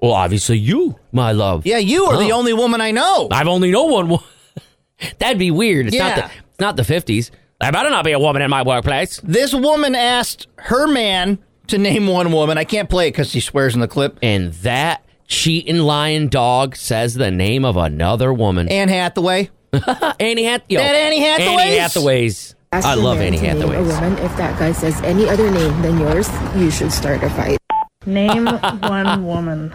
Well, 0.00 0.12
obviously 0.12 0.58
you, 0.58 0.98
my 1.12 1.30
love. 1.32 1.64
Yeah, 1.66 1.76
you 1.78 2.06
are 2.06 2.16
the 2.18 2.32
only 2.32 2.52
woman 2.54 2.80
I 2.80 2.90
know. 2.90 3.28
I've 3.30 3.46
only 3.48 3.70
known 3.70 3.90
one. 3.92 4.08
wo- 4.08 4.22
That'd 5.18 5.38
be 5.38 5.50
weird. 5.52 5.86
It's 5.88 5.96
not 5.96 6.16
Yeah. 6.16 6.26
the 6.28 6.32
it's 6.50 6.60
not 6.60 6.76
the 6.76 6.84
fifties. 6.84 7.30
I 7.60 7.70
better 7.70 7.90
not 7.90 8.04
be 8.04 8.12
a 8.12 8.18
woman 8.18 8.42
in 8.42 8.50
my 8.50 8.62
workplace. 8.62 9.20
This 9.22 9.54
woman 9.54 9.94
asked 9.94 10.48
her 10.56 10.88
man 10.88 11.38
to 11.72 11.78
name 11.78 12.06
one 12.06 12.32
woman. 12.32 12.58
I 12.58 12.64
can't 12.64 12.88
play 12.88 13.08
it 13.08 13.12
because 13.12 13.30
she 13.30 13.40
swears 13.40 13.74
in 13.74 13.80
the 13.80 13.88
clip. 13.88 14.18
And 14.22 14.52
that 14.54 15.04
cheating 15.26 15.78
lion 15.78 16.28
dog 16.28 16.76
says 16.76 17.14
the 17.14 17.30
name 17.30 17.64
of 17.64 17.76
another 17.78 18.32
woman. 18.32 18.68
Anne 18.68 18.88
Hathaway. 18.88 19.50
Annie 20.20 20.44
Hathaway. 20.44 20.66
yo, 20.68 20.80
That 20.80 20.94
Annie 20.94 21.20
Hathaways? 21.20 21.58
Annie 21.60 21.76
Hathaways. 21.78 22.54
Ask 22.72 22.86
I 22.86 22.94
your 22.94 23.04
love 23.04 23.18
man 23.18 23.28
Annie 23.28 23.38
to 23.38 23.42
name 23.54 23.62
A 23.62 23.82
woman, 23.82 24.18
if 24.18 24.36
that 24.36 24.58
guy 24.58 24.72
says 24.72 25.00
any 25.02 25.28
other 25.28 25.50
name 25.50 25.82
than 25.82 25.98
yours, 25.98 26.28
you 26.56 26.70
should 26.70 26.92
start 26.92 27.22
a 27.22 27.30
fight. 27.30 27.58
Name 28.04 28.46
one 28.80 29.24
woman. 29.24 29.74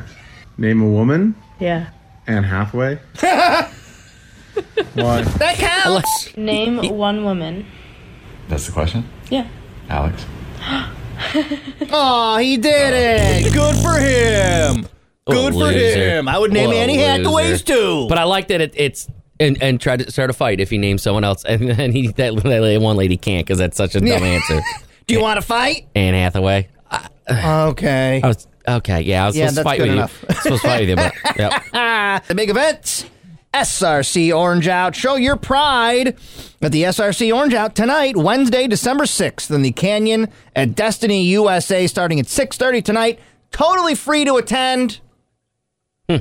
Name 0.57 0.81
a 0.81 0.87
woman? 0.87 1.35
Yeah. 1.59 1.89
Anne 2.27 2.43
Hathaway? 2.43 2.99
Why? 4.93 5.21
That 5.23 5.55
counts. 5.57 6.35
Name 6.37 6.95
one 6.95 7.23
woman. 7.23 7.65
That's 8.49 8.67
the 8.67 8.71
question? 8.71 9.07
Yeah. 9.29 9.47
Alex. 9.89 10.25
Oh, 11.91 12.37
he 12.37 12.57
did 12.57 12.93
it. 12.93 13.53
Good 13.53 13.75
for 13.77 13.97
him. 13.99 14.87
Good 15.25 15.53
for 15.53 15.59
loser. 15.59 16.09
him. 16.19 16.27
I 16.27 16.37
would 16.39 16.51
name 16.53 16.67
What 16.67 16.75
a 16.75 16.79
Annie 16.79 16.97
Hathaways 16.97 17.51
loser. 17.51 17.63
too. 17.65 18.05
But 18.09 18.17
I 18.17 18.23
like 18.23 18.47
that 18.49 18.61
it, 18.61 18.73
it's 18.75 19.07
and 19.39 19.61
and 19.61 19.79
try 19.79 19.97
to 19.97 20.09
start 20.11 20.29
a 20.29 20.33
fight 20.33 20.59
if 20.59 20.69
he 20.69 20.77
names 20.77 21.01
someone 21.03 21.23
else, 21.23 21.43
and 21.43 21.69
then 21.69 21.91
he 21.91 22.07
that, 22.09 22.35
that 22.35 22.81
one 22.81 22.95
lady 22.97 23.17
can't 23.17 23.45
because 23.45 23.57
that's 23.59 23.77
such 23.77 23.95
a 23.95 23.99
dumb 23.99 24.07
Yeah. 24.07 24.17
answer. 24.19 24.61
Do 25.07 25.13
you 25.13 25.21
want 25.21 25.37
to 25.39 25.45
fight? 25.45 25.87
Anne 25.95 26.13
Hathaway. 26.13 26.67
Okay. 27.29 28.21
I 28.23 28.27
was 28.27 28.47
okay. 28.67 29.01
Yeah, 29.01 29.23
I 29.23 29.27
was 29.27 29.35
Yeah, 29.37 29.47
supposed 29.49 29.55
to 29.57 29.63
that's 29.63 29.63
fight 29.63 29.77
good 29.79 29.87
with 29.89 29.97
enough. 29.97 30.23
you. 30.29 30.35
supposed 30.35 30.61
to 30.61 30.67
fight 30.67 30.79
with 30.81 30.89
you, 30.89 30.95
but 30.95 31.13
yep. 31.73 32.23
the 32.27 32.35
big 32.35 32.49
events. 32.49 33.05
SRC 33.61 34.35
Orange 34.37 34.67
Out. 34.67 34.95
Show 34.95 35.15
your 35.15 35.35
pride 35.35 36.15
at 36.61 36.71
the 36.71 36.83
SRC 36.83 37.33
Orange 37.35 37.53
Out 37.55 37.75
tonight, 37.75 38.15
Wednesday, 38.15 38.67
December 38.67 39.05
6th 39.05 39.49
in 39.49 39.63
the 39.63 39.71
Canyon 39.71 40.27
at 40.55 40.75
Destiny 40.75 41.23
USA 41.23 41.87
starting 41.87 42.19
at 42.19 42.27
6:30 42.27 42.83
tonight. 42.83 43.19
Totally 43.51 43.95
free 43.95 44.25
to 44.25 44.35
attend. 44.35 44.99
Hmm. 46.07 46.17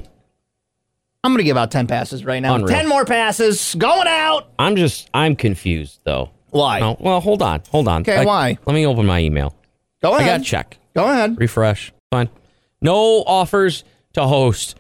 I'm 1.23 1.33
going 1.33 1.38
to 1.38 1.45
give 1.45 1.57
out 1.57 1.71
10 1.71 1.87
passes 1.88 2.25
right 2.25 2.40
now. 2.40 2.55
Unreal. 2.55 2.75
10 2.75 2.88
more 2.88 3.05
passes 3.05 3.75
going 3.75 4.07
out. 4.07 4.49
I'm 4.59 4.76
just 4.76 5.11
I'm 5.12 5.37
confused 5.37 6.00
though. 6.05 6.31
Why? 6.50 6.81
No, 6.81 6.97
well, 7.00 7.21
hold 7.21 7.43
on, 7.43 7.62
hold 7.71 7.87
on. 7.88 8.00
Okay, 8.02 8.16
I- 8.19 8.25
why? 8.25 8.59
Let 8.64 8.73
me 8.75 8.87
open 8.87 9.05
my 9.05 9.21
email. 9.21 9.55
Go 10.02 10.14
ahead. 10.16 10.31
I 10.33 10.38
got 10.38 10.45
check. 10.47 10.78
Go 10.95 11.05
ahead. 11.11 11.38
Refresh. 11.38 11.93
Fine. 12.11 12.31
No 12.81 13.23
offers 13.26 13.85
to 14.14 14.26
host 14.26 14.76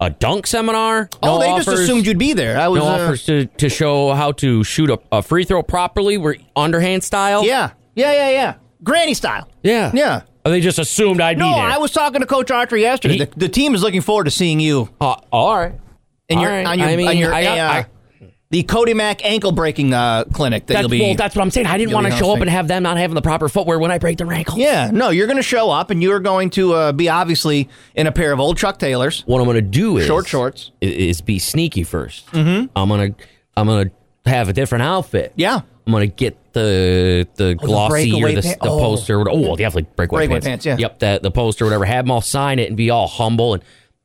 a 0.00 0.10
dunk 0.10 0.46
seminar. 0.46 1.08
Oh, 1.22 1.38
they 1.38 1.48
offers, 1.48 1.66
just 1.66 1.82
assumed 1.82 2.06
you'd 2.06 2.18
be 2.18 2.32
there. 2.32 2.58
I 2.58 2.68
was 2.68 2.80
no 2.82 2.88
uh, 2.88 2.92
offers 2.92 3.24
to, 3.26 3.46
to 3.46 3.68
show 3.68 4.12
how 4.14 4.32
to 4.32 4.64
shoot 4.64 4.90
a, 4.90 4.98
a 5.12 5.22
free 5.22 5.44
throw 5.44 5.62
properly, 5.62 6.16
where 6.18 6.36
underhand 6.56 7.04
style. 7.04 7.44
Yeah. 7.44 7.72
Yeah, 7.94 8.12
yeah, 8.12 8.30
yeah. 8.30 8.54
Granny 8.82 9.14
style. 9.14 9.48
yeah, 9.62 9.90
Yeah. 9.94 10.22
Oh, 10.44 10.50
they 10.50 10.62
just 10.62 10.78
assumed 10.78 11.20
I'd 11.20 11.36
No, 11.36 11.50
be 11.50 11.54
there. 11.60 11.68
I 11.70 11.76
was 11.76 11.90
talking 11.92 12.22
to 12.22 12.26
Coach 12.26 12.46
Autry 12.48 12.80
yesterday. 12.80 13.14
He- 13.18 13.24
the, 13.24 13.30
the 13.36 13.48
team 13.50 13.74
is 13.74 13.82
looking 13.82 14.00
forward 14.00 14.24
to 14.24 14.30
seeing 14.30 14.58
you 14.58 14.88
Uh, 15.00 15.16
all 15.30 15.54
right. 15.54 15.74
And 16.30 16.38
All 16.38 16.44
your, 16.44 16.50
right. 16.54 16.66
on 16.66 16.78
your, 16.78 16.88
I 16.88 16.96
mean, 16.96 17.08
on 17.08 17.18
your 17.18 17.34
I 17.34 17.42
got- 17.42 17.58
I- 17.58 17.86
the 18.50 18.64
Cody 18.64 18.94
Mack 18.94 19.24
ankle 19.24 19.52
breaking 19.52 19.94
uh, 19.94 20.24
clinic 20.32 20.66
that 20.66 20.74
That's, 20.74 20.82
you'll 20.82 20.88
be. 20.90 21.00
well, 21.00 21.14
that's 21.14 21.36
what 21.36 21.42
I'm 21.42 21.52
saying. 21.52 21.66
I 21.68 21.78
didn't 21.78 21.94
want 21.94 22.06
to 22.08 22.12
show 22.12 22.32
up 22.34 22.40
and 22.40 22.50
have 22.50 22.66
them 22.66 22.82
not 22.82 22.96
having 22.96 23.14
the 23.14 23.22
proper 23.22 23.48
footwear 23.48 23.78
when 23.78 23.92
I 23.92 23.98
break 23.98 24.18
their 24.18 24.32
ankle. 24.32 24.58
yeah, 24.58 24.90
no, 24.92 25.10
you're 25.10 25.28
going 25.28 25.36
to 25.36 25.42
show 25.42 25.70
up 25.70 25.90
and 25.90 26.02
you're 26.02 26.18
going 26.18 26.50
to 26.50 26.72
uh, 26.74 26.92
be 26.92 27.08
obviously 27.08 27.68
in 27.94 28.06
a 28.08 28.12
pair 28.12 28.32
of 28.32 28.40
old 28.40 28.58
Chuck 28.58 28.78
Taylors. 28.80 29.22
What 29.26 29.38
I'm 29.38 29.44
going 29.44 29.54
to 29.54 29.62
do 29.62 29.98
is 29.98 30.06
Short 30.06 30.26
shorts. 30.26 30.72
i- 30.82 30.86
Is, 30.86 31.20
be 31.20 31.38
sneaky 31.38 31.84
1st 31.84 32.24
Mm-hmm. 32.30 32.66
I'm 32.76 32.88
gonna 32.88 33.14
I'm 33.56 33.66
gonna 33.68 33.90
have 34.26 34.48
a 34.48 34.52
different 34.52 34.82
outfit. 34.82 35.32
Yeah. 35.36 35.60
I'm 35.86 35.92
gonna 35.92 36.06
get 36.08 36.52
the 36.52 37.28
the 37.36 37.54
glossy 37.54 38.12
or 38.22 38.32
the, 38.32 38.42
pan- 38.42 38.56
the 38.60 38.68
oh. 38.68 38.78
poster. 38.80 39.20
Or, 39.20 39.30
oh, 39.30 39.40
well, 39.40 39.56
definitely 39.56 39.90
breakaway, 39.94 40.26
Breakaway 40.26 40.40
pants. 40.40 40.64
pants, 40.64 40.66
yeah. 40.66 40.76
Yep, 40.88 40.98
that 41.00 41.22
the 41.22 41.30
poster, 41.30 41.64
or 41.64 41.68
whatever. 41.68 41.84
Have 41.84 42.04
them 42.04 42.10
all 42.10 42.20
sign 42.20 42.58
it 42.58 42.66
and 42.68 42.76
be 42.76 42.90
all 42.90 43.06
humble 43.06 43.54
and 43.54 43.62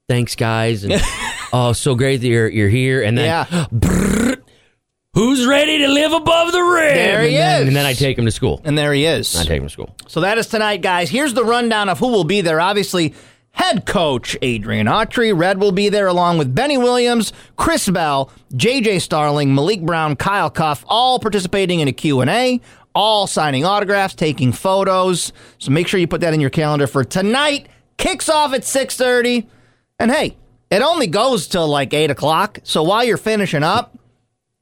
thanks, 0.07 0.35
guys, 0.35 0.83
and 0.83 1.01
oh, 1.53 1.73
so 1.73 1.95
great 1.95 2.17
that 2.17 2.27
you're 2.27 2.47
you're 2.47 2.69
here. 2.69 3.01
And 3.03 3.17
then 3.17 3.25
Yeah. 3.25 3.45
brrrt, 3.73 4.34
who's 5.15 5.47
ready 5.47 5.79
to 5.79 5.87
live 5.87 6.11
above 6.11 6.51
the 6.51 6.61
rim? 6.61 6.93
There 6.93 7.21
he 7.23 7.37
and 7.37 7.37
then, 7.37 7.61
is. 7.61 7.67
And 7.69 7.75
then 7.75 7.85
I 7.87 7.93
take 7.93 8.19
him 8.19 8.25
to 8.25 8.31
school. 8.31 8.61
And 8.63 8.77
there 8.77 8.93
he 8.93 9.05
is. 9.05 9.35
I 9.35 9.45
take 9.45 9.61
him 9.61 9.67
to 9.67 9.73
school. 9.73 9.95
So 10.07 10.21
that 10.21 10.37
is 10.37 10.47
tonight, 10.47 10.81
guys. 10.81 11.09
Here's 11.09 11.33
the 11.33 11.43
rundown 11.43 11.89
of 11.89 11.97
who 11.97 12.09
will 12.09 12.25
be 12.25 12.41
there. 12.41 12.59
Obviously, 12.61 13.15
head 13.51 13.85
coach 13.85 14.37
Adrian 14.41 14.87
Autry. 14.87 15.35
Red 15.35 15.59
will 15.59 15.71
be 15.71 15.89
there 15.89 16.07
along 16.07 16.37
with 16.37 16.53
Benny 16.53 16.77
Williams, 16.77 17.33
Chris 17.55 17.89
Bell, 17.89 18.29
JJ 18.53 19.01
Starling, 19.01 19.55
Malik 19.55 19.81
Brown, 19.81 20.15
Kyle 20.15 20.51
Cuffe, 20.51 20.83
all 20.87 21.17
participating 21.19 21.79
in 21.79 21.87
a 21.87 21.93
Q&A, 21.93 22.59
all 22.93 23.25
signing 23.25 23.65
autographs, 23.65 24.13
taking 24.13 24.51
photos. 24.51 25.31
So 25.57 25.71
make 25.71 25.87
sure 25.87 25.99
you 25.99 26.07
put 26.07 26.21
that 26.21 26.33
in 26.33 26.41
your 26.41 26.49
calendar 26.49 26.87
for 26.87 27.03
tonight. 27.03 27.67
Kicks 27.97 28.29
off 28.29 28.53
at 28.53 28.61
6.30. 28.61 29.47
And 29.97 30.11
hey, 30.11 30.35
it 30.69 30.81
only 30.81 31.07
goes 31.07 31.47
till 31.47 31.67
like 31.67 31.93
8 31.93 32.11
o'clock. 32.11 32.59
So 32.63 32.83
while 32.83 33.05
you're 33.05 33.15
finishing 33.15 33.63
up, 33.63 33.97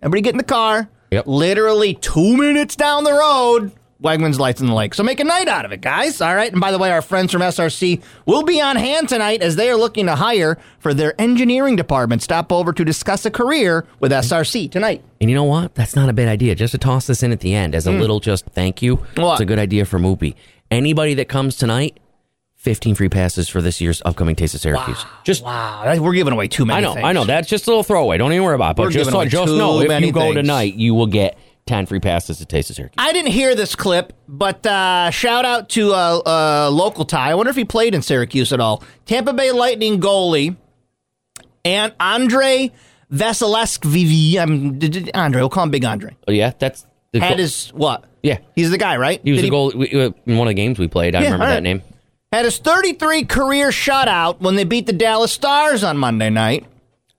everybody 0.03 0.22
get 0.22 0.33
in 0.33 0.38
the 0.38 0.43
car. 0.43 0.89
Yep. 1.12 1.27
Literally 1.27 1.93
two 1.95 2.38
minutes 2.38 2.75
down 2.75 3.03
the 3.03 3.13
road, 3.13 3.72
Wegmans 4.03 4.38
Lights 4.38 4.60
in 4.60 4.67
the 4.67 4.74
Lake. 4.74 4.93
So 4.93 5.03
make 5.03 5.19
a 5.19 5.24
night 5.24 5.48
out 5.48 5.63
of 5.63 5.72
it, 5.72 5.79
guys. 5.79 6.19
All 6.19 6.36
right. 6.36 6.51
And 6.51 6.60
by 6.60 6.72
the 6.72 6.77
way, 6.77 6.91
our 6.91 7.01
friends 7.01 7.31
from 7.31 7.41
SRC 7.41 8.01
will 8.25 8.43
be 8.43 8.60
on 8.60 8.75
hand 8.75 9.07
tonight 9.07 9.41
as 9.41 9.55
they 9.55 9.69
are 9.69 9.77
looking 9.77 10.07
to 10.07 10.15
hire 10.15 10.57
for 10.79 10.93
their 10.93 11.19
engineering 11.22 11.75
department. 11.75 12.22
Stop 12.22 12.51
over 12.51 12.74
to 12.74 12.83
discuss 12.83 13.25
a 13.25 13.31
career 13.31 13.86
with 14.00 14.12
SRC 14.12 14.72
tonight. 14.72 15.03
And 15.22 15.29
you 15.29 15.36
know 15.36 15.45
what? 15.45 15.75
That's 15.75 15.95
not 15.95 16.10
a 16.10 16.13
bad 16.13 16.27
idea. 16.27 16.55
Just 16.55 16.74
to 16.74 16.77
toss 16.77 17.07
this 17.07 17.24
in 17.24 17.31
at 17.31 17.39
the 17.39 17.53
end 17.53 17.75
as 17.75 17.88
a 17.88 17.93
hmm. 17.93 18.00
little 18.00 18.19
just 18.19 18.45
thank 18.48 18.81
you. 18.81 18.98
What? 19.15 19.33
It's 19.33 19.41
a 19.41 19.45
good 19.45 19.60
idea 19.60 19.86
for 19.86 20.00
Moopy. 20.00 20.36
Anybody 20.69 21.13
that 21.13 21.29
comes 21.29 21.55
tonight, 21.55 22.00
15 22.63 22.96
free 22.96 23.10
passes 23.10 23.50
for 23.50 23.62
this 23.62 23.82
year's 23.82 24.01
upcoming 24.05 24.36
Taste 24.38 24.55
of 24.55 24.62
Syracuse. 24.62 25.05
Just 25.25 25.43
Wow, 25.43 25.82
that- 25.84 26.00
we're 26.00 26.13
giving 26.13 26.32
away 26.32 26.48
too 26.48 26.65
many 26.65 26.77
I 26.77 26.82
know, 26.82 26.93
things. 26.93 27.05
I 27.05 27.12
know. 27.12 27.25
That's 27.25 27.50
just 27.50 27.67
a 27.67 27.70
little 27.70 27.84
throwaway. 27.84 28.17
Don't 28.17 28.32
even 28.32 28.43
worry 28.46 28.55
about 28.55 28.72
it. 28.72 28.75
But 28.77 28.84
We're 28.84 28.91
just, 28.91 29.12
just 29.29 29.51
know 29.53 29.82
if 29.82 30.01
you 30.01 30.12
go 30.13 30.22
things. 30.22 30.36
tonight, 30.36 30.75
you 30.75 30.93
will 30.96 31.08
get 31.08 31.38
10 31.65 31.88
free 31.88 32.00
passes 32.00 32.38
to 32.38 32.46
Taste 32.46 32.70
of 32.70 32.77
Syracuse. 32.77 32.96
I 32.98 33.12
didn't 33.12 33.32
hear 33.32 33.53
this 33.53 33.75
clip, 33.75 34.13
but 34.29 34.65
uh, 34.65 35.10
shout 35.12 35.43
out 35.43 35.67
to 35.70 35.91
a 35.91 36.20
uh, 36.20 36.67
uh, 36.67 36.70
local 36.72 37.03
tie. 37.03 37.32
I 37.32 37.36
wonder 37.36 37.50
if 37.50 37.55
he 37.58 37.65
played 37.65 37.93
in 37.93 38.01
Syracuse 38.01 38.53
at 38.53 38.62
all. 38.62 38.82
Tampa 39.05 39.34
Bay 39.34 39.51
Lightning 39.51 40.00
goalie 40.00 40.55
and 41.65 41.93
Andre 42.00 42.72
Vasilevskiy. 43.13 44.38
Um, 44.38 44.79
d- 44.79 44.88
d- 44.88 45.12
Andre, 45.13 45.41
we'll 45.41 45.50
call 45.50 45.63
him 45.63 45.72
Big 45.72 45.84
Andre. 45.86 46.15
Oh, 46.27 46.32
yeah? 46.32 46.53
That's 46.58 46.86
the 47.12 47.20
Had 47.20 47.29
goal- 47.32 47.38
his 47.39 47.70
what? 47.74 48.05
Yeah. 48.22 48.38
He's 48.55 48.72
the 48.72 48.77
guy, 48.77 48.95
right? 48.97 49.19
He 49.23 49.32
was 49.32 49.41
Did 49.41 49.47
a 49.47 49.52
goal 49.52 49.71
we, 49.76 49.89
in 49.89 50.38
one 50.38 50.47
of 50.47 50.52
the 50.52 50.54
games 50.56 50.80
we 50.80 50.88
played. 50.88 51.13
I 51.15 51.19
Yeah, 51.19 51.26
remember 51.26 51.45
all 51.45 51.52
that 51.52 51.63
name. 51.63 51.82
Had 52.34 52.46
his 52.46 52.58
33 52.58 53.26
career 53.26 53.69
shutout 53.69 54.39
when 54.39 54.56
they 54.56 54.63
beat 54.63 54.88
the 54.88 54.91
Dallas 54.91 55.32
Stars 55.32 55.84
on 55.84 56.00
Monday 56.00 56.32
night. 56.32 56.65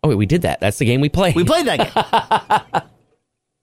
Oh, 0.02 0.08
wait, 0.08 0.16
we 0.16 0.26
did 0.26 0.42
that. 0.42 0.58
That's 0.58 0.78
the 0.78 0.84
game 0.84 1.00
we 1.00 1.08
played. 1.08 1.36
We 1.36 1.44
played 1.44 1.66
that 1.68 1.78
game. 1.78 2.82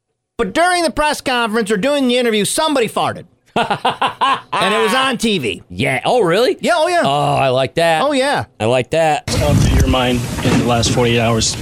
but 0.38 0.54
during 0.54 0.84
the 0.84 0.92
press 0.92 1.20
conference 1.20 1.70
or 1.70 1.76
doing 1.76 2.08
the 2.08 2.16
interview, 2.16 2.46
somebody 2.46 2.88
farted. 2.88 3.26
and 3.58 4.74
it 4.74 4.82
was 4.82 4.94
on 4.94 5.18
TV. 5.18 5.62
Yeah. 5.70 6.00
Oh, 6.06 6.22
really? 6.22 6.56
Yeah, 6.62 6.76
oh 6.78 6.88
yeah. 6.88 7.02
Oh, 7.04 7.36
I 7.36 7.50
like 7.50 7.76
that. 7.76 8.02
oh 8.02 8.14
yeah. 8.14 8.46
I 8.58 8.64
like 8.64 8.92
that. 8.92 9.28
going 9.28 9.58
through 9.58 9.78
your 9.78 9.90
mind 9.90 10.22
in 10.46 10.51
the 10.62 10.67
last 10.67 10.91
48 10.93 11.19
hours? 11.19 11.56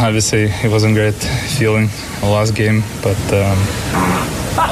Obviously, 0.00 0.44
it 0.44 0.70
wasn't 0.70 0.94
great 0.94 1.14
feeling 1.14 1.88
the 2.20 2.26
last 2.26 2.54
game, 2.54 2.82
but 3.02 3.16
um, 3.32 3.58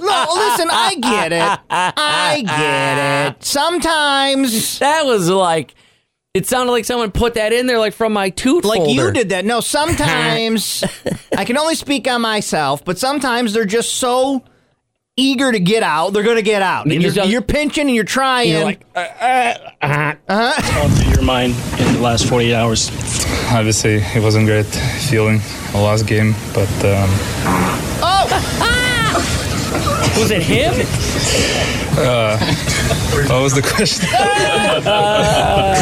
No, 0.00 0.26
listen, 0.34 0.68
I 0.70 0.96
get 1.00 1.32
it. 1.32 1.60
I 1.70 2.42
get 2.46 3.28
it. 3.36 3.44
Sometimes 3.44 4.78
That 4.78 5.04
was 5.04 5.28
like, 5.28 5.74
it 6.34 6.46
sounded 6.46 6.72
like 6.72 6.84
someone 6.84 7.10
put 7.10 7.34
that 7.34 7.52
in 7.52 7.66
there, 7.66 7.78
like 7.78 7.92
from 7.94 8.12
my 8.12 8.30
tooth 8.30 8.64
like 8.64 8.78
folder. 8.78 8.92
you 8.92 9.12
did 9.12 9.28
that. 9.30 9.44
No, 9.44 9.60
sometimes 9.60 10.82
I 11.36 11.44
can 11.44 11.58
only 11.58 11.74
speak 11.74 12.08
on 12.08 12.20
myself, 12.22 12.84
but 12.84 12.98
sometimes 12.98 13.52
they're 13.52 13.64
just 13.64 13.94
so 13.94 14.42
eager 15.16 15.52
to 15.52 15.60
get 15.60 15.82
out, 15.82 16.10
they're 16.12 16.22
going 16.22 16.36
to 16.36 16.42
get 16.42 16.62
out. 16.62 16.84
And 16.86 16.94
You 16.94 17.00
you're, 17.00 17.10
just- 17.12 17.28
you're 17.30 17.42
pinching 17.42 17.86
and 17.86 17.94
you're 17.94 18.04
trying. 18.04 18.50
You're 18.50 18.64
like, 18.64 18.80
uh, 18.94 19.00
uh, 19.82 20.14
uh. 20.28 20.74
Going 20.74 20.90
through 20.94 21.12
your 21.12 21.22
mind 21.22 21.54
in 21.78 21.94
the 21.94 22.00
last 22.00 22.26
48 22.28 22.54
hours? 22.54 22.90
obviously, 23.52 23.96
it 23.96 24.22
wasn't 24.22 24.46
great 24.46 24.64
feeling 25.10 25.38
the 25.72 25.78
last 25.78 26.06
game, 26.06 26.32
but 26.54 26.68
um, 26.84 27.10
Oh 28.02 28.26
Was 30.18 30.30
it 30.30 30.42
him? 30.42 30.72
what 33.28 33.42
was 33.42 33.54
the 33.54 33.62
question? 33.62 34.08
yeah, 34.12 35.76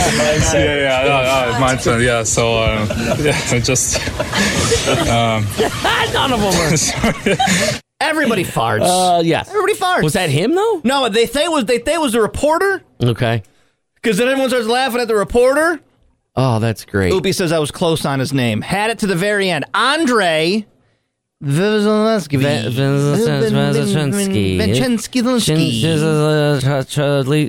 yeah, 0.55 1.05
no, 1.05 1.53
no, 1.53 1.59
my 1.61 1.77
turn. 1.77 2.03
Yeah, 2.03 2.23
so 2.25 2.55
uh, 2.59 3.17
yeah, 3.21 3.59
just 3.61 3.99
um, 5.09 5.47
None 6.13 6.33
of 6.33 6.41
them 6.41 6.71
were. 6.71 6.77
sorry. 6.77 7.37
Everybody 8.01 8.45
farts. 8.45 8.83
Uh, 9.19 9.23
yes. 9.23 9.49
Everybody 9.49 9.75
farts. 9.75 10.03
Was 10.03 10.15
that 10.15 10.31
him 10.31 10.55
though? 10.55 10.81
No, 10.85 11.09
they 11.09 11.27
say 11.27 11.45
it 11.45 11.51
was 11.51 11.65
they 11.67 11.83
say 11.83 11.95
it 11.95 12.01
was 12.01 12.13
the 12.13 12.21
reporter 12.21 12.83
Okay. 13.03 13.43
because 13.97 14.19
then 14.19 14.29
everyone 14.29 14.49
starts 14.51 14.67
laughing 14.69 15.01
at 15.01 15.09
the 15.09 15.15
reporter. 15.17 15.81
Oh, 16.37 16.59
that's 16.61 16.85
great. 16.85 17.13
Oopie 17.13 17.35
says 17.35 17.51
I 17.53 17.59
was 17.59 17.71
close 17.71 18.05
on 18.07 18.19
his 18.21 18.33
name. 18.33 18.61
Had 18.63 18.91
it 18.91 19.01
to 19.01 19.07
the 19.07 19.17
very 19.17 19.51
end. 19.51 19.65
Andre 19.75 20.65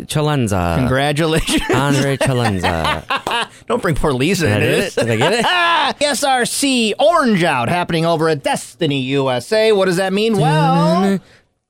Chalenza. 0.06 0.78
Congratulations. 0.78 1.62
Andre 1.74 2.16
Chalenza. 2.16 3.50
Don't 3.68 3.82
bring 3.82 3.96
poor 3.96 4.14
Lisa 4.14 4.46
Did 4.48 4.52
I 4.54 4.56
into 4.56 4.68
get 4.68 4.78
this. 4.78 4.98
it? 4.98 5.06
Did 5.06 5.12
I 5.12 5.16
get 5.18 5.34
it? 5.34 5.46
SRC 6.06 6.94
Orange 7.00 7.44
Out 7.44 7.68
happening 7.68 8.06
over 8.06 8.30
at 8.30 8.44
Destiny 8.44 9.02
USA. 9.02 9.74
What 9.74 9.86
does 9.88 9.98
that 9.98 10.14
mean? 10.14 10.38
Well, 10.38 11.20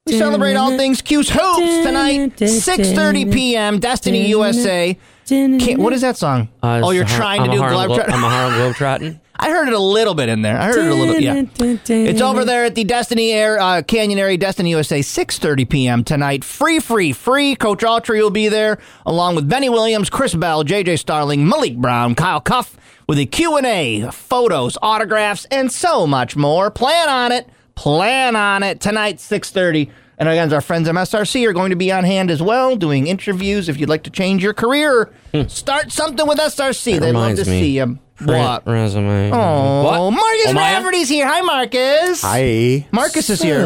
we 0.05 0.13
celebrate 0.13 0.53
all 0.55 0.77
things 0.77 1.01
'Cuse 1.01 1.29
Hoops 1.31 1.85
tonight, 1.85 2.35
6.30 2.37 3.33
p.m., 3.33 3.79
Destiny 3.79 4.27
USA. 4.27 4.95
Can't, 5.27 5.79
what 5.79 5.93
is 5.93 6.01
that 6.01 6.17
song? 6.17 6.49
Uh, 6.61 6.81
oh, 6.83 6.91
you're 6.91 7.05
trying 7.05 7.43
to 7.45 7.51
do 7.51 7.61
Globetrotting. 7.61 8.11
I'm 8.11 8.23
a 8.23 8.29
Harlem 8.29 8.73
Globetrotting. 8.73 9.19
I 9.43 9.49
heard 9.49 9.67
it 9.67 9.73
a 9.73 9.79
little 9.79 10.13
bit 10.13 10.29
in 10.29 10.43
there. 10.43 10.57
I 10.57 10.67
heard 10.67 10.85
it 10.85 10.91
a 10.91 10.93
little 10.93 11.15
bit. 11.15 11.23
Yeah, 11.23 11.77
it's 11.87 12.21
over 12.21 12.45
there 12.45 12.63
at 12.65 12.75
the 12.75 12.83
Destiny 12.83 13.31
Air 13.31 13.59
uh, 13.59 13.81
Canyon 13.81 14.19
area, 14.19 14.37
Destiny 14.37 14.69
USA, 14.69 14.99
6:30 14.99 15.67
p.m. 15.67 16.03
tonight. 16.03 16.43
Free, 16.43 16.79
free, 16.79 17.11
free. 17.11 17.55
Coach 17.55 17.79
Autry 17.79 18.21
will 18.21 18.29
be 18.29 18.49
there 18.49 18.77
along 19.05 19.35
with 19.35 19.49
Benny 19.49 19.67
Williams, 19.67 20.11
Chris 20.11 20.35
Bell, 20.35 20.63
JJ 20.63 20.99
Starling, 20.99 21.47
Malik 21.47 21.75
Brown, 21.75 22.13
Kyle 22.13 22.39
Cuffe 22.39 22.77
with 23.07 23.17
a 23.17 23.25
Q 23.25 23.57
and 23.57 23.65
A, 23.65 24.11
photos, 24.11 24.77
autographs, 24.81 25.45
and 25.49 25.71
so 25.71 26.05
much 26.05 26.35
more. 26.35 26.69
Plan 26.69 27.09
on 27.09 27.31
it. 27.31 27.49
Plan 27.73 28.35
on 28.35 28.61
it 28.61 28.79
tonight, 28.79 29.17
6:30 29.17 29.89
And 30.19 30.29
again, 30.29 30.53
our 30.53 30.61
friends 30.61 30.87
at 30.87 30.93
MSRC 30.93 31.47
are 31.47 31.53
going 31.53 31.71
to 31.71 31.75
be 31.75 31.91
on 31.91 32.03
hand 32.03 32.29
as 32.29 32.43
well, 32.43 32.75
doing 32.75 33.07
interviews. 33.07 33.69
If 33.69 33.79
you'd 33.79 33.89
like 33.89 34.03
to 34.03 34.11
change 34.11 34.43
your 34.43 34.53
career, 34.53 35.09
start 35.47 35.91
something 35.91 36.27
with 36.27 36.37
SRC. 36.37 36.93
That 36.93 37.01
They'd 37.01 37.11
love 37.13 37.35
to 37.37 37.49
me. 37.49 37.59
see 37.59 37.77
you. 37.77 37.97
Print 38.25 38.39
What? 38.39 38.67
resume. 38.67 39.31
Oh, 39.33 39.83
What? 39.83 40.11
Marcus 40.11 40.47
oh, 40.47 40.53
Rafferty's 40.55 41.09
here. 41.09 41.27
Hi, 41.27 41.41
Marcus. 41.41 42.21
Hi. 42.21 42.87
Marcus 42.91 43.29
is 43.29 43.41
here 43.41 43.65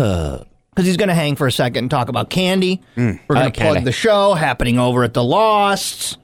because 0.69 0.85
he's 0.85 0.97
going 0.97 1.09
to 1.09 1.15
hang 1.15 1.35
for 1.35 1.47
a 1.47 1.51
second 1.51 1.85
and 1.85 1.91
talk 1.91 2.09
about 2.09 2.29
candy. 2.29 2.81
Mm. 2.95 3.19
We're 3.27 3.35
going 3.35 3.51
to 3.51 3.59
plug 3.59 3.73
candy. 3.75 3.85
the 3.85 3.91
show 3.91 4.33
happening 4.33 4.77
over 4.79 5.03
at 5.03 5.13
the 5.13 5.23
Lost. 5.23 6.17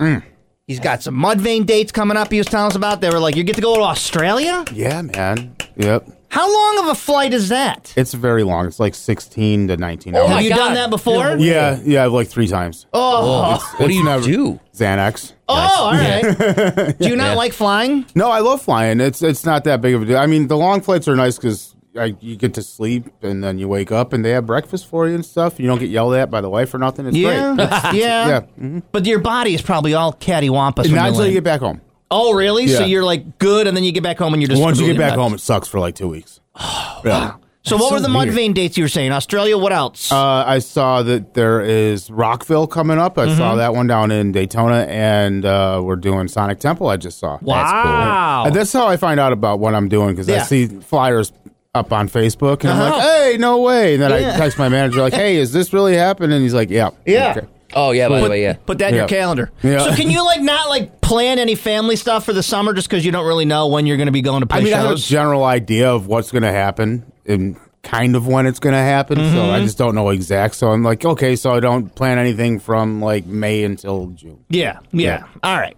Mm. 0.00 0.22
He's 0.66 0.80
got 0.80 1.02
some 1.02 1.14
Mudvayne 1.14 1.64
dates 1.64 1.92
coming 1.92 2.16
up. 2.16 2.30
He 2.30 2.38
was 2.38 2.46
telling 2.46 2.70
us 2.70 2.76
about. 2.76 3.00
They 3.00 3.08
were 3.08 3.20
like, 3.20 3.36
"You 3.36 3.42
get 3.42 3.56
to 3.56 3.62
go 3.62 3.74
to 3.76 3.82
Australia." 3.82 4.64
Yeah, 4.72 5.00
man. 5.00 5.56
Yep. 5.76 6.08
How 6.30 6.52
long 6.52 6.84
of 6.84 6.90
a 6.90 6.94
flight 6.94 7.32
is 7.32 7.48
that? 7.48 7.92
It's 7.96 8.12
very 8.12 8.42
long. 8.44 8.66
It's 8.66 8.78
like 8.78 8.94
16 8.94 9.68
to 9.68 9.76
19 9.76 10.14
Oh 10.14 10.20
hours. 10.20 10.30
Have 10.30 10.42
you 10.42 10.50
done 10.50 10.74
that 10.74 10.90
before? 10.90 11.36
Yeah, 11.38 11.78
yeah, 11.84 12.04
like 12.06 12.28
three 12.28 12.46
times. 12.48 12.86
Oh, 12.92 13.54
It's- 13.54 13.72
What 13.72 13.78
do 13.78 13.84
it's 13.86 13.94
you 13.94 14.04
never- 14.04 14.24
do? 14.24 14.60
Xanax. 14.76 15.32
oh, 15.48 15.54
all 15.54 15.92
right. 15.92 16.96
Do 16.98 17.08
you 17.08 17.16
not 17.16 17.36
like 17.36 17.52
flying? 17.52 18.04
No, 18.14 18.30
I 18.30 18.40
love 18.40 18.60
flying. 18.62 19.00
It's 19.00 19.22
it's 19.22 19.44
not 19.46 19.64
that 19.64 19.80
big 19.80 19.94
of 19.94 20.02
a 20.02 20.04
deal. 20.04 20.18
I 20.18 20.26
mean, 20.26 20.48
the 20.48 20.56
long 20.56 20.80
flights 20.82 21.08
are 21.08 21.16
nice 21.16 21.36
because 21.36 21.74
you 22.20 22.36
get 22.36 22.54
to 22.54 22.62
sleep 22.62 23.06
and 23.22 23.42
then 23.42 23.58
you 23.58 23.66
wake 23.66 23.90
up 23.90 24.12
and 24.12 24.24
they 24.24 24.30
have 24.30 24.46
breakfast 24.46 24.86
for 24.86 25.08
you 25.08 25.14
and 25.16 25.24
stuff. 25.24 25.58
You 25.58 25.66
don't 25.66 25.80
get 25.80 25.88
yelled 25.88 26.14
at 26.14 26.30
by 26.30 26.40
the 26.40 26.50
wife 26.50 26.72
or 26.74 26.78
nothing. 26.78 27.06
It's 27.06 27.16
Yeah, 27.16 27.54
great. 27.56 27.68
yeah. 28.00 28.42
yeah. 28.60 28.80
But 28.92 29.04
your 29.06 29.18
body 29.18 29.54
is 29.54 29.62
probably 29.62 29.94
all 29.94 30.12
cattywampus. 30.12 30.84
from 30.86 30.94
Not 30.94 31.02
the 31.04 31.08
until 31.08 31.14
you 31.14 31.20
land. 31.22 31.34
get 31.34 31.44
back 31.44 31.60
home. 31.60 31.80
Oh, 32.10 32.32
really? 32.34 32.68
So 32.68 32.84
you're 32.84 33.04
like 33.04 33.38
good, 33.38 33.66
and 33.66 33.76
then 33.76 33.84
you 33.84 33.92
get 33.92 34.02
back 34.02 34.18
home 34.18 34.32
and 34.32 34.42
you're 34.42 34.48
just 34.48 34.62
Once 34.62 34.80
you 34.80 34.86
get 34.86 34.96
back 34.98 35.10
nuts. 35.10 35.20
home, 35.20 35.34
it 35.34 35.40
sucks 35.40 35.68
for 35.68 35.78
like 35.80 35.94
two 35.94 36.08
weeks. 36.08 36.40
yeah. 37.04 37.34
So 37.64 37.76
what 37.76 37.88
so 37.88 37.94
were 37.96 38.00
the 38.00 38.08
weird. 38.08 38.30
Mudvayne 38.30 38.54
dates 38.54 38.78
you 38.78 38.84
were 38.84 38.88
saying? 38.88 39.12
Australia. 39.12 39.58
What 39.58 39.72
else? 39.74 40.10
Uh, 40.10 40.16
I 40.46 40.58
saw 40.60 41.02
that 41.02 41.34
there 41.34 41.60
is 41.60 42.10
Rockville 42.10 42.66
coming 42.66 42.98
up. 42.98 43.18
I 43.18 43.34
saw 43.36 43.52
Mhm. 43.52 43.56
that 43.58 43.74
one 43.74 43.86
down 43.86 44.10
in 44.10 44.32
Daytona, 44.32 44.86
and 44.88 45.44
uh, 45.44 45.82
we're 45.84 45.96
doing 45.96 46.28
Sonic 46.28 46.60
Temple. 46.60 46.88
I 46.88 46.96
just 46.96 47.18
saw. 47.18 47.38
Wow. 47.42 48.44
And 48.46 48.54
that's 48.54 48.72
how 48.72 48.86
I 48.86 48.96
find 48.96 49.20
out 49.20 49.34
about 49.34 49.58
what 49.58 49.74
I'm 49.74 49.88
doing 49.90 50.10
because 50.10 50.30
I 50.30 50.38
see 50.38 50.66
flyers 50.66 51.32
up 51.74 51.92
on 51.92 52.08
Facebook, 52.08 52.60
and 52.62 52.70
I'm 52.70 52.80
Uh-huh. 52.80 52.96
like, 52.96 53.02
"Hey, 53.32 53.36
no 53.38 53.58
way!" 53.60 53.94
And 53.94 54.02
then 54.02 54.10
Yeah. 54.22 54.32
I 54.34 54.36
text 54.38 54.58
my 54.58 54.70
manager 54.70 55.02
like, 55.02 55.12
"Hey, 55.22 55.36
is 55.36 55.52
this 55.52 55.74
really 55.74 55.94
happening?" 55.94 56.32
And 56.32 56.42
he's 56.42 56.54
like, 56.54 56.70
"Yeah, 56.70 56.90
Yeah. 57.04 57.34
Okay. 57.36 57.46
Oh 57.74 57.90
yeah, 57.90 58.08
by 58.08 58.20
put, 58.20 58.24
the 58.24 58.30
way, 58.30 58.42
yeah. 58.42 58.54
Put 58.54 58.78
that 58.78 58.90
in 58.90 58.96
your 58.96 59.08
calendar. 59.08 59.50
Yeah. 59.62 59.80
So 59.80 59.94
can 59.94 60.10
you 60.10 60.24
like 60.24 60.40
not 60.40 60.68
like 60.68 61.00
plan 61.00 61.38
any 61.38 61.54
family 61.54 61.96
stuff 61.96 62.24
for 62.24 62.32
the 62.32 62.42
summer 62.42 62.72
just 62.72 62.88
because 62.88 63.04
you 63.04 63.12
don't 63.12 63.26
really 63.26 63.44
know 63.44 63.68
when 63.68 63.86
you're 63.86 63.96
going 63.96 64.06
to 64.06 64.12
be 64.12 64.22
going 64.22 64.40
to 64.40 64.46
play 64.46 64.60
I 64.60 64.64
mean, 64.64 64.74
I 64.74 64.78
have 64.78 64.90
a 64.92 64.96
general 64.96 65.44
idea 65.44 65.90
of 65.90 66.06
what's 66.06 66.30
going 66.32 66.42
to 66.42 66.52
happen 66.52 67.10
and 67.26 67.56
kind 67.82 68.16
of 68.16 68.26
when 68.26 68.46
it's 68.46 68.58
going 68.58 68.74
to 68.74 68.78
happen. 68.78 69.16
So 69.16 69.22
Mm-hmm. 69.22 69.50
I 69.50 69.60
just 69.60 69.78
don't 69.78 69.94
know 69.94 70.08
exact. 70.10 70.54
So 70.56 70.70
I'm 70.70 70.82
like, 70.82 71.04
okay, 71.04 71.36
so 71.36 71.52
I 71.52 71.60
don't 71.60 71.94
plan 71.94 72.18
anything 72.18 72.58
from 72.58 73.00
like 73.00 73.26
May 73.26 73.64
until 73.64 74.08
June. 74.08 74.44
yeah, 74.48 74.80
yeah, 74.92 75.20
Yeah. 75.20 75.26
All 75.42 75.58
right. 75.58 75.76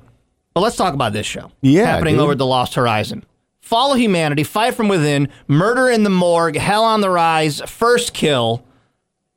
Well, 0.55 0.65
let's 0.65 0.77
talk 0.77 0.95
about 0.95 1.13
this 1.13 1.27
show. 1.27 1.53
Yeah, 1.61 1.87
happening 1.87 2.15
dude. 2.15 2.23
over 2.23 2.33
at 2.33 2.39
the 2.39 2.47
Lost 2.47 2.75
Horizon. 2.75 3.25
Fall 3.61 3.93
of 3.93 4.01
humanity, 4.01 4.43
fight 4.43 4.75
from 4.75 4.89
within, 4.89 5.29
murder 5.47 5.89
in 5.89 6.03
the 6.03 6.11
morgue, 6.11 6.57
hell 6.57 6.83
on 6.83 7.03
the 7.03 7.11
rise, 7.11 7.61
first 7.67 8.15
kill 8.15 8.65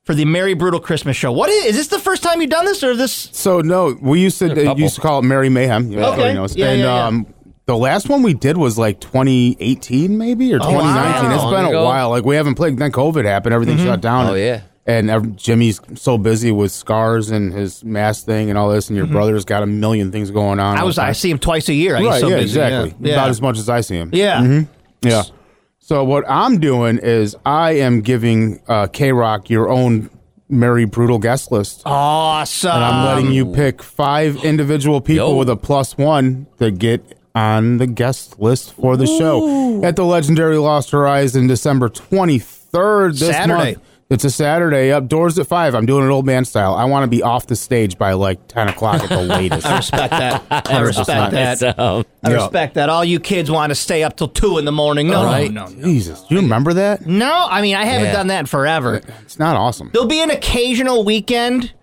for 0.04 0.14
the 0.14 0.26
Merry 0.26 0.54
Brutal 0.54 0.80
Christmas 0.80 1.16
show. 1.18 1.32
What 1.32 1.50
is, 1.50 1.66
is 1.66 1.76
this 1.76 1.88
the 1.88 2.00
first 2.00 2.24
time 2.24 2.42
you've 2.42 2.50
done 2.50 2.66
this, 2.66 2.84
or 2.84 2.96
this? 2.96 3.30
So 3.32 3.62
no, 3.62 3.98
we 4.02 4.20
used 4.22 4.40
to 4.40 4.72
uh, 4.72 4.76
used 4.76 4.96
to 4.96 5.02
call 5.02 5.20
it 5.20 5.24
Merry 5.24 5.50
Mayhem. 5.50 5.90
You 5.92 5.98
know, 5.98 6.04
Okay. 6.08 6.12
everybody 6.14 6.34
knows. 6.36 6.56
Yeah, 6.56 6.70
and 6.72 6.80
yeah, 6.80 6.86
yeah. 6.96 7.06
um, 7.08 7.28
the 7.66 7.78
last 7.78 8.10
one 8.10 8.22
we 8.24 8.34
did 8.34 8.58
was 8.58 8.78
like 8.78 9.00
2018, 9.00 10.18
maybe 10.18 10.54
or 10.54 10.58
Oh, 10.62 10.72
wow. 10.72 10.82
2019. 10.82 11.32
It's 11.32 11.44
Long 11.44 11.54
been 11.54 11.66
a 11.66 11.70
ago. 11.70 11.86
while. 11.86 12.10
Like 12.10 12.26
we 12.26 12.36
haven't 12.36 12.56
played. 12.56 12.78
Then 12.78 12.92
COVID 12.92 13.26
happened. 13.26 13.54
Everything 13.54 13.78
Mm-hmm. 13.78 13.86
shut 13.86 14.02
down. 14.02 14.28
Oh, 14.28 14.34
yeah. 14.36 14.62
And 14.86 15.10
ev- 15.10 15.38
Jimmy's 15.38 15.80
so 15.96 16.18
busy 16.18 16.52
with 16.52 16.74
scars 16.74 17.30
and 17.32 17.54
his 17.54 17.86
mask 17.86 18.26
thing 18.26 18.50
and 18.50 18.58
all 18.60 18.70
this, 18.70 18.90
and 18.90 18.98
your 18.98 19.06
brother's 19.08 19.46
got 19.46 19.64
a 19.64 19.66
million 19.66 20.12
things 20.12 20.30
going 20.30 20.60
on. 20.60 20.76
Mm-hmm. 20.76 20.84
I 20.84 20.86
was 20.86 20.98
I 20.98 21.14
see 21.14 21.32
him 21.32 21.40
twice 21.40 21.70
a 21.70 21.74
year. 21.74 21.96
I 21.96 22.02
right, 22.04 22.12
get 22.12 22.20
so 22.20 22.28
yeah, 22.28 22.36
busy. 22.36 22.60
exactly. 22.60 22.96
Yeah. 23.00 23.14
About 23.14 23.30
as 23.30 23.42
much 23.42 23.58
as 23.58 23.70
I 23.70 23.80
see 23.80 23.96
him. 23.96 24.10
Yeah. 24.12 24.42
Mhm. 24.42 24.68
Yeah. 25.02 25.24
So 25.86 26.02
what 26.06 26.24
I'm 26.30 26.62
doing 26.62 26.98
is 26.98 27.36
I 27.46 27.72
am 27.74 28.00
giving 28.00 28.62
uh, 28.70 28.88
K 28.88 29.12
Rock 29.12 29.50
your 29.50 29.68
own 29.68 30.10
Merry 30.48 30.86
Brutal 30.86 31.20
guest 31.20 31.52
list. 31.52 31.82
Awesome. 31.86 32.72
And 32.72 32.86
I'm 32.86 33.06
letting 33.06 33.34
you 33.34 33.52
pick 33.52 33.84
five 33.84 34.46
individual 34.46 35.02
people 35.02 35.32
Yo. 35.32 35.36
with 35.36 35.50
a 35.50 35.58
plus 35.58 35.98
one 35.98 36.48
to 36.60 36.72
get 36.72 37.20
on 37.36 37.80
the 37.80 37.88
guest 37.88 38.40
list 38.40 38.72
for 38.76 38.96
the 38.96 39.06
show 39.06 39.84
at 39.84 39.98
the 39.98 40.06
legendary 40.06 40.56
Lost 40.58 40.92
Horizon, 40.92 41.48
December 41.48 41.90
23rd. 41.90 43.20
This 43.20 43.28
Saturday. 43.28 43.74
month. 43.74 43.93
It's 44.14 44.24
a 44.24 44.30
Saturday. 44.30 44.92
Up 44.92 45.08
doors 45.08 45.40
at 45.40 45.48
five. 45.48 45.74
I'm 45.74 45.86
doing 45.88 46.06
it 46.06 46.10
old 46.12 46.26
man 46.26 46.46
style. 46.46 46.76
I 46.76 46.86
want 46.86 47.04
to 47.04 47.08
be 47.08 47.24
off 47.24 47.48
the 47.48 47.56
stage 47.56 47.98
by 47.98 48.14
like 48.14 48.48
10 48.48 48.68
o'clock 48.68 49.02
at 49.02 49.10
the 49.10 49.22
latest. 49.24 49.66
I 49.66 49.78
respect 49.78 50.12
that. 50.12 50.44
I 50.70 50.80
respect 50.82 51.32
that. 51.32 51.58
So, 51.58 51.74
um, 51.78 52.06
I 52.24 52.30
Yeah. 52.30 52.36
respect 52.36 52.76
that. 52.76 52.90
All 52.90 53.04
you 53.04 53.20
kids 53.20 53.50
want 53.50 53.72
to 53.72 53.76
stay 53.76 54.04
up 54.04 54.16
till 54.16 54.28
two 54.28 54.60
in 54.60 54.66
the 54.66 54.72
morning. 54.72 55.08
No, 55.08 55.22
oh, 55.24 55.26
Right? 55.26 55.52
no, 55.52 55.66
no, 55.66 55.84
Jesus, 55.84 56.22
do 56.30 56.36
you 56.36 56.42
remember 56.42 56.74
that? 56.74 57.06
no. 57.08 57.48
I 57.50 57.62
mean, 57.64 57.76
I 57.76 57.86
haven't 57.86 58.08
Yeah. 58.08 58.14
done 58.14 58.28
that 58.28 58.42
in 58.42 58.46
forever. 58.46 59.02
It's 59.24 59.40
not 59.40 59.56
awesome. 59.56 59.90
There'll 59.94 60.08
be 60.08 60.22
an 60.22 60.30
occasional 60.32 61.04
weekend 61.04 61.74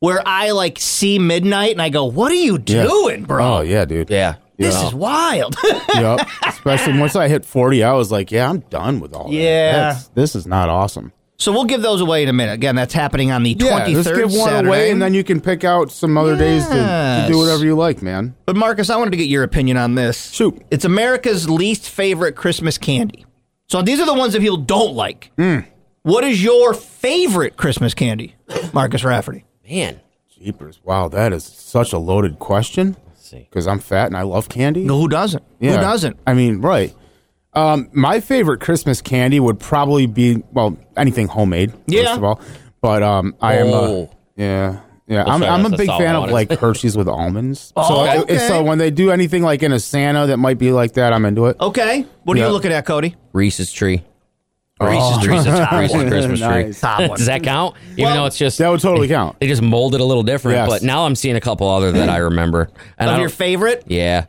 where 0.00 0.22
I 0.24 0.52
like 0.52 0.78
see 0.80 1.18
midnight 1.18 1.72
and 1.72 1.82
I 1.82 1.90
go, 1.90 2.06
"What 2.06 2.32
are 2.32 2.36
you 2.36 2.54
Yeah. 2.66 2.84
doing, 2.86 3.24
bro? 3.24 3.56
Oh 3.56 3.60
yeah, 3.60 3.84
dude. 3.84 4.08
yeah. 4.10 4.36
This 4.56 4.74
Yeah. 4.74 4.86
is 4.88 4.94
wild." 4.94 5.54
yep. 5.94 6.26
Especially 6.46 6.98
once 6.98 7.14
I 7.14 7.28
hit 7.28 7.44
40, 7.44 7.84
I 7.84 7.92
was 7.92 8.10
like, 8.10 8.30
yeah, 8.30 8.48
I'm 8.48 8.60
done 8.70 9.00
with 9.00 9.12
all 9.12 9.24
that. 9.28 9.34
Yeah. 9.34 9.98
This 10.14 10.34
is 10.34 10.46
not 10.46 10.68
awesome. 10.70 11.12
So 11.36 11.52
we'll 11.52 11.64
give 11.64 11.82
those 11.82 12.00
away 12.00 12.22
in 12.22 12.28
a 12.28 12.32
minute. 12.32 12.52
Again, 12.52 12.76
that's 12.76 12.94
happening 12.94 13.30
on 13.32 13.42
the 13.42 13.54
twenty 13.54 13.92
Yeah, 13.92 14.02
third. 14.02 14.16
let's 14.16 14.32
give 14.34 14.40
one 14.40 14.66
away, 14.66 14.90
and 14.90 15.00
then 15.02 15.14
you 15.14 15.24
can 15.24 15.40
pick 15.40 15.64
out 15.64 15.90
some 15.90 16.16
other 16.16 16.36
days 16.36 16.64
to, 16.66 16.74
to 16.74 17.26
do 17.28 17.38
whatever 17.38 17.64
you 17.64 17.74
like, 17.74 18.02
man. 18.02 18.34
But 18.46 18.56
Marcus, 18.56 18.90
I 18.90 18.96
wanted 18.96 19.10
to 19.12 19.16
get 19.16 19.28
your 19.28 19.42
opinion 19.42 19.76
on 19.76 19.94
this. 19.94 20.30
Shoot. 20.32 20.62
It's 20.70 20.84
America's 20.84 21.48
least 21.50 21.88
favorite 21.88 22.36
Christmas 22.36 22.78
candy. 22.78 23.26
So 23.68 23.82
these 23.82 23.98
are 24.00 24.06
the 24.06 24.14
ones 24.14 24.32
that 24.34 24.40
people 24.42 24.58
don't 24.58 24.94
like. 24.94 25.30
Hmm. 25.36 25.60
What 26.02 26.22
is 26.24 26.42
your 26.44 26.74
favorite 26.74 27.56
Christmas 27.56 27.94
candy, 27.94 28.36
Marcus 28.72 29.02
Rafferty? 29.04 29.44
Man. 29.68 30.00
Jeepers. 30.38 30.78
Wow, 30.84 31.08
that 31.08 31.32
is 31.32 31.42
such 31.44 31.92
a 31.94 31.98
loaded 31.98 32.38
question. 32.38 32.96
see. 33.14 33.38
Because 33.48 33.66
I'm 33.66 33.78
fat 33.78 34.08
and 34.08 34.16
I 34.16 34.22
love 34.22 34.50
candy. 34.50 34.84
No, 34.84 34.98
who 35.00 35.08
doesn't? 35.08 35.42
Yeah. 35.60 35.76
Who 35.76 35.80
doesn't? 35.80 36.18
I 36.26 36.34
mean, 36.34 36.60
right. 36.60 36.94
Um, 37.54 37.88
my 37.92 38.20
favorite 38.20 38.60
Christmas 38.60 39.00
candy 39.00 39.38
would 39.40 39.60
probably 39.60 40.06
be, 40.06 40.42
well, 40.52 40.76
anything 40.96 41.28
homemade, 41.28 41.72
Yeah. 41.86 42.04
first 42.04 42.16
of 42.18 42.24
all. 42.24 42.40
But 42.80 43.02
um, 43.02 43.34
I 43.40 43.56
am 43.58 43.68
a, 43.68 43.72
Oh. 43.72 44.10
yeah. 44.36 44.80
Yeah, 45.06 45.24
I'm, 45.26 45.40
sorry, 45.40 45.50
I'm 45.50 45.66
a 45.66 45.68
that's 45.68 45.80
big 45.82 45.88
all 45.90 45.98
fan 45.98 46.14
of 46.14 46.20
wanted. 46.22 46.32
like 46.32 46.52
Hershey's 46.58 46.96
with 46.96 47.08
almonds. 47.08 47.72
Oh, 47.76 47.88
so, 47.88 47.94
I- 48.00 48.16
okay. 48.22 48.38
so 48.38 48.62
when 48.62 48.78
they 48.78 48.90
do 48.90 49.10
anything 49.10 49.42
like 49.42 49.62
in 49.62 49.70
a 49.72 49.78
Santa 49.78 50.26
that 50.28 50.38
might 50.38 50.56
be 50.58 50.72
like 50.72 50.94
that, 50.94 51.12
I'm 51.12 51.26
into 51.26 51.46
it. 51.46 51.56
Okay. 51.60 52.06
What 52.24 52.36
are 52.36 52.40
Yeah. 52.40 52.46
you 52.46 52.52
looking 52.52 52.72
at, 52.72 52.86
Cody? 52.86 53.14
Reese's 53.34 53.70
tree. 53.70 54.02
Reese's 54.80 55.18
Tree's 55.24 55.44
the 55.44 55.50
top 55.52 55.72
Reese's 55.72 55.96
one. 55.96 56.08
Christmas 56.10 56.40
tree. 56.40 56.48
Nice. 56.48 56.80
Top 56.80 56.98
one. 57.00 57.16
Does 57.16 57.26
that 57.26 57.42
count? 57.42 57.76
Even 57.92 58.04
Well, 58.04 58.14
though 58.16 58.26
it's 58.26 58.36
just 58.38 58.58
That 58.58 58.68
would 58.70 58.80
totally 58.80 59.06
count. 59.08 59.38
they 59.40 59.46
just 59.46 59.62
mold 59.62 59.94
it 59.94 60.00
a 60.00 60.04
little 60.04 60.22
different. 60.24 60.56
Yes. 60.56 60.68
But 60.68 60.82
now 60.82 61.06
I'm 61.06 61.14
seeing 61.14 61.36
a 61.36 61.40
couple 61.40 61.68
other 61.68 61.92
that 61.92 62.08
I 62.08 62.16
remember. 62.16 62.70
And 62.98 63.08
I 63.08 63.12
Of 63.12 63.16
don't- 63.16 63.20
your 63.20 63.28
favorite? 63.30 63.84
yeah. 63.86 64.24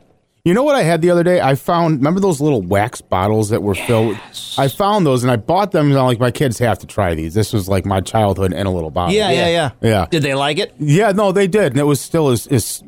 You 0.46 0.54
know 0.54 0.62
what 0.62 0.76
I 0.76 0.84
had 0.84 1.02
the 1.02 1.10
other 1.10 1.24
day? 1.24 1.40
I 1.40 1.56
found 1.56 1.96
remember 1.96 2.20
those 2.20 2.40
little 2.40 2.62
wax 2.62 3.00
bottles 3.00 3.48
that 3.48 3.64
were 3.64 3.74
filled. 3.74 4.10
With, 4.10 4.54
I 4.56 4.68
found 4.68 5.04
those 5.04 5.24
and 5.24 5.32
I 5.32 5.34
bought 5.34 5.72
them. 5.72 5.90
And 5.90 5.98
I'm 5.98 6.06
like, 6.06 6.20
my 6.20 6.30
kids 6.30 6.56
have 6.60 6.78
to 6.78 6.86
try 6.86 7.16
these. 7.16 7.34
This 7.34 7.52
was 7.52 7.68
like 7.68 7.84
my 7.84 8.00
childhood 8.00 8.52
in 8.52 8.64
a 8.64 8.72
little 8.72 8.92
bottle. 8.92 9.12
Yeah, 9.12 9.32
yeah, 9.32 9.48
yeah. 9.48 9.70
Yeah. 9.80 10.06
Did 10.08 10.22
they 10.22 10.34
like 10.34 10.58
it? 10.58 10.72
Yeah, 10.78 11.10
no, 11.10 11.32
they 11.32 11.48
did, 11.48 11.72
and 11.72 11.80
it 11.80 11.84
was 11.84 12.00
still 12.00 12.28
as, 12.28 12.46
as 12.46 12.84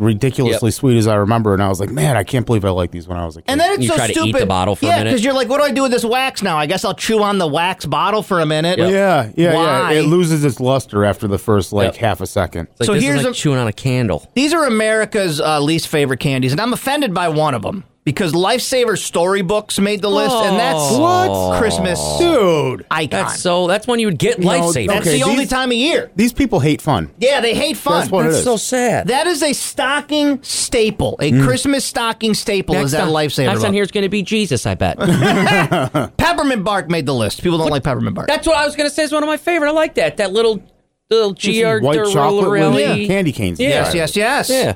ridiculously 0.00 0.68
Yep. 0.68 0.74
sweet 0.74 0.96
as 0.96 1.06
I 1.06 1.14
remember. 1.16 1.52
And 1.54 1.62
I 1.62 1.68
was 1.68 1.78
like, 1.78 1.90
man, 1.90 2.16
I 2.16 2.24
can't 2.24 2.44
believe 2.46 2.64
I 2.64 2.70
like 2.70 2.90
these 2.90 3.06
when 3.06 3.18
I 3.18 3.24
was 3.26 3.36
a 3.36 3.42
kid. 3.42 3.50
And 3.52 3.60
then 3.60 3.72
it's 3.74 3.82
You 3.82 3.90
so 3.90 3.96
try 3.96 4.06
to 4.06 4.12
eat 4.12 4.16
stupid. 4.16 4.42
the 4.42 4.46
bottle 4.46 4.74
for 4.74 4.86
a 4.86 4.88
yeah, 4.88 4.96
minute? 4.98 5.10
because 5.10 5.24
you're 5.24 5.34
like, 5.34 5.48
what 5.48 5.58
do 5.58 5.64
I 5.64 5.70
do 5.70 5.82
with 5.82 5.92
this 5.92 6.04
wax 6.04 6.42
now? 6.42 6.56
I 6.56 6.66
guess 6.66 6.84
I'll 6.84 6.94
chew 6.94 7.22
on 7.22 7.38
the 7.38 7.46
wax 7.46 7.84
bottle 7.86 8.22
for 8.22 8.40
a 8.40 8.46
minute. 8.46 8.78
yeah, 8.78 9.30
yeah, 9.36 9.54
Why? 9.54 9.92
yeah. 9.92 10.00
It 10.00 10.06
loses 10.06 10.44
its 10.44 10.58
luster 10.58 11.04
after 11.04 11.28
the 11.28 11.38
first 11.38 11.72
like 11.72 11.92
Yep. 11.92 11.96
half 11.96 12.20
a 12.20 12.26
second. 12.26 12.68
It's 12.72 12.80
like, 12.80 12.86
So 12.86 12.94
this 12.94 13.04
here's 13.04 13.20
is 13.20 13.24
like 13.26 13.32
a- 13.34 13.36
chewing 13.36 13.58
on 13.58 13.68
a 13.68 13.72
candle. 13.72 14.26
These 14.34 14.52
are 14.54 14.64
America's 14.64 15.40
uh, 15.40 15.60
least 15.60 15.88
favorite 15.88 16.20
candies, 16.20 16.52
and 16.52 16.60
I'm 16.60 16.72
offended 16.72 17.12
by 17.14 17.28
one 17.28 17.54
of 17.54 17.62
them 17.62 17.84
because 18.10 18.32
Lifesaver 18.32 18.98
Storybooks 18.98 19.78
made 19.78 20.02
the 20.02 20.10
list, 20.10 20.34
and 20.34 20.58
that's 20.58 20.96
What? 20.98 21.58
Christmas 21.58 22.00
Dude, 22.18 22.84
icon. 22.90 23.10
That's 23.10 23.40
so. 23.40 23.66
That's 23.66 23.86
when 23.86 24.00
you 24.00 24.06
would 24.08 24.18
get 24.18 24.38
No, 24.38 24.48
lifesaver. 24.48 24.88
That's 24.88 25.06
okay, 25.06 25.18
the 25.18 25.24
only 25.24 25.44
these- 25.44 25.50
time 25.50 25.70
of 25.70 25.76
year. 25.76 26.10
these 26.16 26.32
people 26.32 26.60
hate 26.60 26.82
fun. 26.82 27.10
Yeah, 27.18 27.40
they 27.40 27.54
hate 27.54 27.76
fun. 27.76 28.00
That's 28.00 28.10
what 28.10 28.26
it 28.26 28.28
That's 28.30 28.38
is. 28.38 28.44
so 28.44 28.56
sad. 28.56 29.08
That 29.08 29.26
is 29.26 29.42
a 29.42 29.52
stocking 29.52 30.42
staple, 30.42 31.16
a 31.20 31.30
mm. 31.32 31.44
Christmas 31.44 31.84
stocking 31.84 32.34
staple. 32.34 32.74
is 32.76 32.92
that 32.92 33.00
time- 33.00 33.08
Lifesaver? 33.10 33.46
Next 33.46 33.62
book. 33.62 33.72
here's 33.72 33.90
going 33.90 34.02
to 34.02 34.08
be 34.08 34.22
Jesus. 34.22 34.66
I 34.66 34.74
bet. 34.74 34.98
Peppermint 36.16 36.64
bark 36.64 36.90
made 36.90 37.06
the 37.06 37.14
list. 37.14 37.42
People 37.42 37.58
don't 37.58 37.70
like 37.70 37.82
peppermint 37.84 38.14
bark. 38.14 38.28
That's 38.28 38.46
what 38.46 38.56
I 38.56 38.64
was 38.66 38.76
going 38.76 38.88
to 38.88 38.94
say. 38.94 39.02
Is 39.04 39.12
one 39.12 39.22
of 39.22 39.28
my 39.28 39.36
favorite. 39.36 39.68
I 39.68 39.72
like 39.72 39.94
that. 39.94 40.16
That 40.18 40.32
little, 40.32 40.62
little 41.10 41.32
GR 41.32 41.84
white 41.84 42.12
chocolate 42.12 42.50
with 42.72 42.98
Yeah. 43.00 43.06
candy 43.06 43.32
canes. 43.32 43.58
Yes, 43.60 43.94
yes, 43.94 44.16
yes. 44.16 44.50
Yeah. 44.50 44.74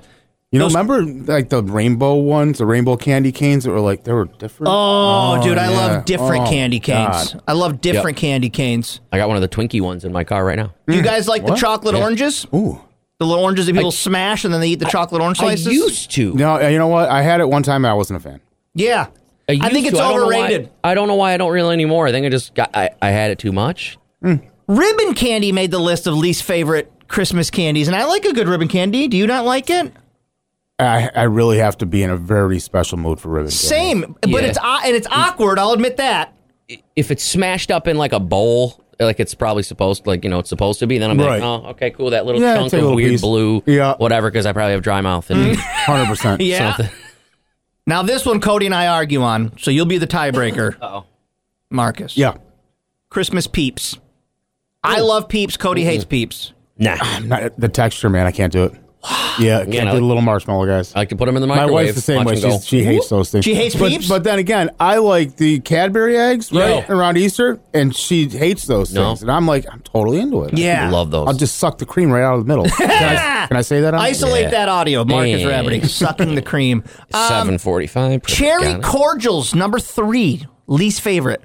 You 0.54 0.60
know, 0.60 0.68
remember 0.68 1.02
like 1.02 1.48
the 1.48 1.64
rainbow 1.64 2.14
ones, 2.14 2.58
the 2.58 2.66
rainbow 2.66 2.96
candy 2.96 3.32
canes 3.32 3.64
that 3.64 3.70
were 3.70 3.80
like 3.80 4.04
they 4.04 4.12
were 4.12 4.26
different. 4.26 4.68
Oh, 4.68 5.36
oh 5.36 5.42
dude, 5.42 5.58
I 5.58 5.68
yeah. 5.68 5.76
love 5.76 6.04
different 6.04 6.46
Oh, 6.46 6.48
candy 6.50 6.78
canes. 6.78 7.32
God. 7.32 7.42
I 7.48 7.54
love 7.54 7.80
different 7.80 8.16
candy 8.18 8.50
canes. 8.50 9.00
I 9.12 9.18
got 9.18 9.26
one 9.26 9.36
of 9.36 9.40
the 9.40 9.48
Twinkie 9.48 9.80
ones 9.80 10.04
in 10.04 10.12
my 10.12 10.22
car 10.22 10.44
right 10.44 10.56
now. 10.56 10.72
Do 10.86 10.94
you 10.94 11.02
mm. 11.02 11.06
guys 11.06 11.26
like 11.26 11.44
the 11.44 11.50
What? 11.52 11.58
chocolate 11.58 11.96
Yeah. 11.96 12.02
oranges? 12.02 12.46
Ooh. 12.54 12.80
The 13.18 13.26
little 13.26 13.42
oranges 13.42 13.66
that 13.66 13.74
people 13.74 13.90
smash 13.90 14.44
and 14.44 14.54
then 14.54 14.60
they 14.60 14.68
eat 14.68 14.78
the 14.78 14.84
chocolate 14.86 15.20
orange 15.20 15.40
I 15.40 15.56
slices? 15.56 15.72
used 15.72 16.12
to. 16.12 16.34
No, 16.34 16.54
uh, 16.62 16.68
you 16.68 16.78
know 16.78 16.86
what? 16.86 17.08
I 17.08 17.22
had 17.22 17.40
it 17.40 17.48
one 17.48 17.64
time. 17.64 17.84
and 17.84 17.90
I 17.90 17.94
wasn't 17.94 18.18
a 18.18 18.20
fan. 18.20 18.40
yeah. 18.74 19.08
I, 19.48 19.52
used 19.54 19.72
think 19.72 19.86
it's 19.88 19.98
to. 19.98 20.02
I 20.04 20.08
don't 20.08 20.20
know 20.20 20.26
why- 20.26 20.44
overrated. 20.44 20.70
I 20.84 20.94
don't 20.94 21.08
know 21.08 21.16
why 21.16 21.34
I 21.34 21.36
don't 21.36 21.52
really 21.52 21.74
anymore. 21.74 22.06
I 22.06 22.12
think 22.12 22.24
I 22.26 22.28
just 22.28 22.54
got 22.54 22.70
I, 22.74 22.90
I 23.02 23.10
had 23.10 23.32
it 23.32 23.40
too 23.40 23.52
much. 23.52 23.98
Mm. 24.22 24.42
Ribbon 24.68 25.14
candy 25.14 25.50
made 25.50 25.72
the 25.72 25.80
list 25.80 26.06
of 26.06 26.14
least 26.14 26.44
favorite 26.44 26.90
Christmas 27.08 27.50
candies, 27.50 27.88
and 27.88 27.96
I 27.96 28.04
like 28.04 28.24
a 28.24 28.32
good 28.32 28.48
ribbon 28.48 28.68
candy. 28.68 29.08
Do 29.08 29.16
you 29.16 29.26
not 29.26 29.44
like 29.44 29.68
it? 29.68 29.92
I, 30.78 31.08
I 31.14 31.22
really 31.24 31.58
have 31.58 31.78
to 31.78 31.86
be 31.86 32.02
in 32.02 32.10
a 32.10 32.16
very 32.16 32.58
special 32.58 32.98
mood 32.98 33.20
for 33.20 33.28
ribbon. 33.28 33.50
candy. 33.50 33.54
Same, 33.56 34.16
but 34.22 34.30
Yeah. 34.30 34.38
it's 34.40 34.58
o- 34.60 34.80
and 34.84 34.96
it's 34.96 35.06
awkward. 35.10 35.58
I'll 35.58 35.72
admit 35.72 35.98
that. 35.98 36.32
If 36.96 37.10
it's 37.10 37.22
smashed 37.22 37.70
up 37.70 37.86
in 37.86 37.96
like 37.96 38.12
a 38.12 38.18
bowl, 38.20 38.82
like 38.98 39.20
it's 39.20 39.34
probably 39.34 39.62
supposed, 39.62 40.06
like 40.06 40.24
you 40.24 40.30
know, 40.30 40.38
it's 40.40 40.48
supposed 40.48 40.80
to 40.80 40.86
be, 40.88 40.98
then 40.98 41.10
I'm 41.10 41.18
Right. 41.20 41.40
like, 41.40 41.42
oh, 41.42 41.68
okay, 41.70 41.90
cool. 41.90 42.10
That 42.10 42.26
little 42.26 42.40
Yeah, 42.40 42.56
chunk 42.56 42.70
take 42.70 42.78
a 42.78 42.80
of 42.80 42.82
little 42.84 42.96
weird 42.96 43.12
piece. 43.12 43.20
blue, 43.20 43.62
Yeah. 43.66 43.94
whatever, 43.98 44.30
because 44.30 44.46
I 44.46 44.52
probably 44.52 44.72
have 44.72 44.82
dry 44.82 45.00
mouth 45.00 45.30
and 45.30 45.54
mm. 45.54 45.56
Hundred 45.84 46.06
percent. 46.06 46.40
Yeah. 46.40 46.74
something. 46.76 46.94
Now 47.86 48.02
this 48.02 48.24
one, 48.24 48.40
Cody 48.40 48.64
and 48.64 48.74
I 48.74 48.86
argue 48.86 49.20
on, 49.20 49.58
so 49.58 49.70
you'll 49.70 49.84
be 49.84 49.98
the 49.98 50.06
tiebreaker, 50.06 50.74
Oh, 50.82 51.04
Marcus. 51.70 52.16
Yeah. 52.16 52.38
Christmas 53.10 53.46
peeps. 53.46 53.98
I 54.82 55.00
love 55.00 55.28
peeps. 55.28 55.58
Cody 55.58 55.84
hates 55.84 56.02
mm-hmm. 56.04 56.08
peeps. 56.10 56.52
nah. 56.78 56.96
Not, 57.20 57.60
the 57.60 57.68
texture, 57.68 58.08
man, 58.08 58.26
I 58.26 58.32
can't 58.32 58.52
do 58.52 58.64
it. 58.64 58.72
Yeah, 59.38 59.58
I 59.58 59.64
can't 59.64 59.74
I 59.74 59.78
do 59.78 59.84
like- 59.86 59.94
the 59.96 60.00
little 60.02 60.22
marshmallow 60.22 60.66
guys. 60.66 60.94
I 60.94 61.00
like 61.00 61.08
to 61.10 61.16
put 61.16 61.26
them 61.26 61.36
in 61.36 61.40
the 61.42 61.46
microwave. 61.48 61.68
My 61.70 61.74
wife's 61.74 61.94
the 61.94 62.00
same 62.00 62.24
way. 62.24 62.36
She's, 62.40 62.64
she 62.66 62.84
hates 62.84 63.08
those 63.08 63.30
things. 63.30 63.44
She 63.44 63.54
hates 63.54 63.74
but, 63.74 63.88
Peeps? 63.90 64.08
But 64.08 64.24
then 64.24 64.38
again, 64.38 64.70
I 64.80 64.98
like 64.98 65.36
the 65.36 65.60
Cadbury 65.60 66.16
eggs 66.16 66.50
right 66.52 66.76
Yeah. 66.86 66.92
around 66.92 67.18
Easter, 67.18 67.60
and 67.74 67.94
she 67.94 68.28
hates 68.28 68.64
those 68.66 68.92
No. 68.94 69.08
things. 69.08 69.22
And 69.22 69.30
I'm 69.30 69.46
like, 69.46 69.66
I'm 69.70 69.80
totally 69.80 70.20
into 70.20 70.44
it. 70.44 70.56
Yeah. 70.56 70.86
I 70.86 70.90
love 70.90 71.10
those. 71.10 71.26
I'll 71.28 71.34
just 71.34 71.56
suck 71.58 71.78
the 71.78 71.86
cream 71.86 72.10
right 72.10 72.22
out 72.22 72.34
of 72.38 72.46
the 72.46 72.48
middle. 72.48 72.64
Can 72.64 72.90
I, 72.90 73.46
can 73.48 73.56
I 73.56 73.62
say 73.62 73.80
that? 73.82 73.94
On? 73.94 74.00
Isolate 74.00 74.44
Yeah. 74.44 74.50
that 74.50 74.68
audio, 74.68 75.04
Marcus 75.04 75.40
Yeah. 75.42 75.48
Rabbity 75.62 75.86
sucking 75.88 76.34
the 76.34 76.42
cream. 76.42 76.84
Um, 77.12 77.28
Seven 77.28 77.58
forty-five. 77.58 78.22
cherry 78.26 78.80
cordials, 78.80 79.54
number 79.54 79.78
three, 79.78 80.46
least 80.66 81.00
favorite. 81.00 81.42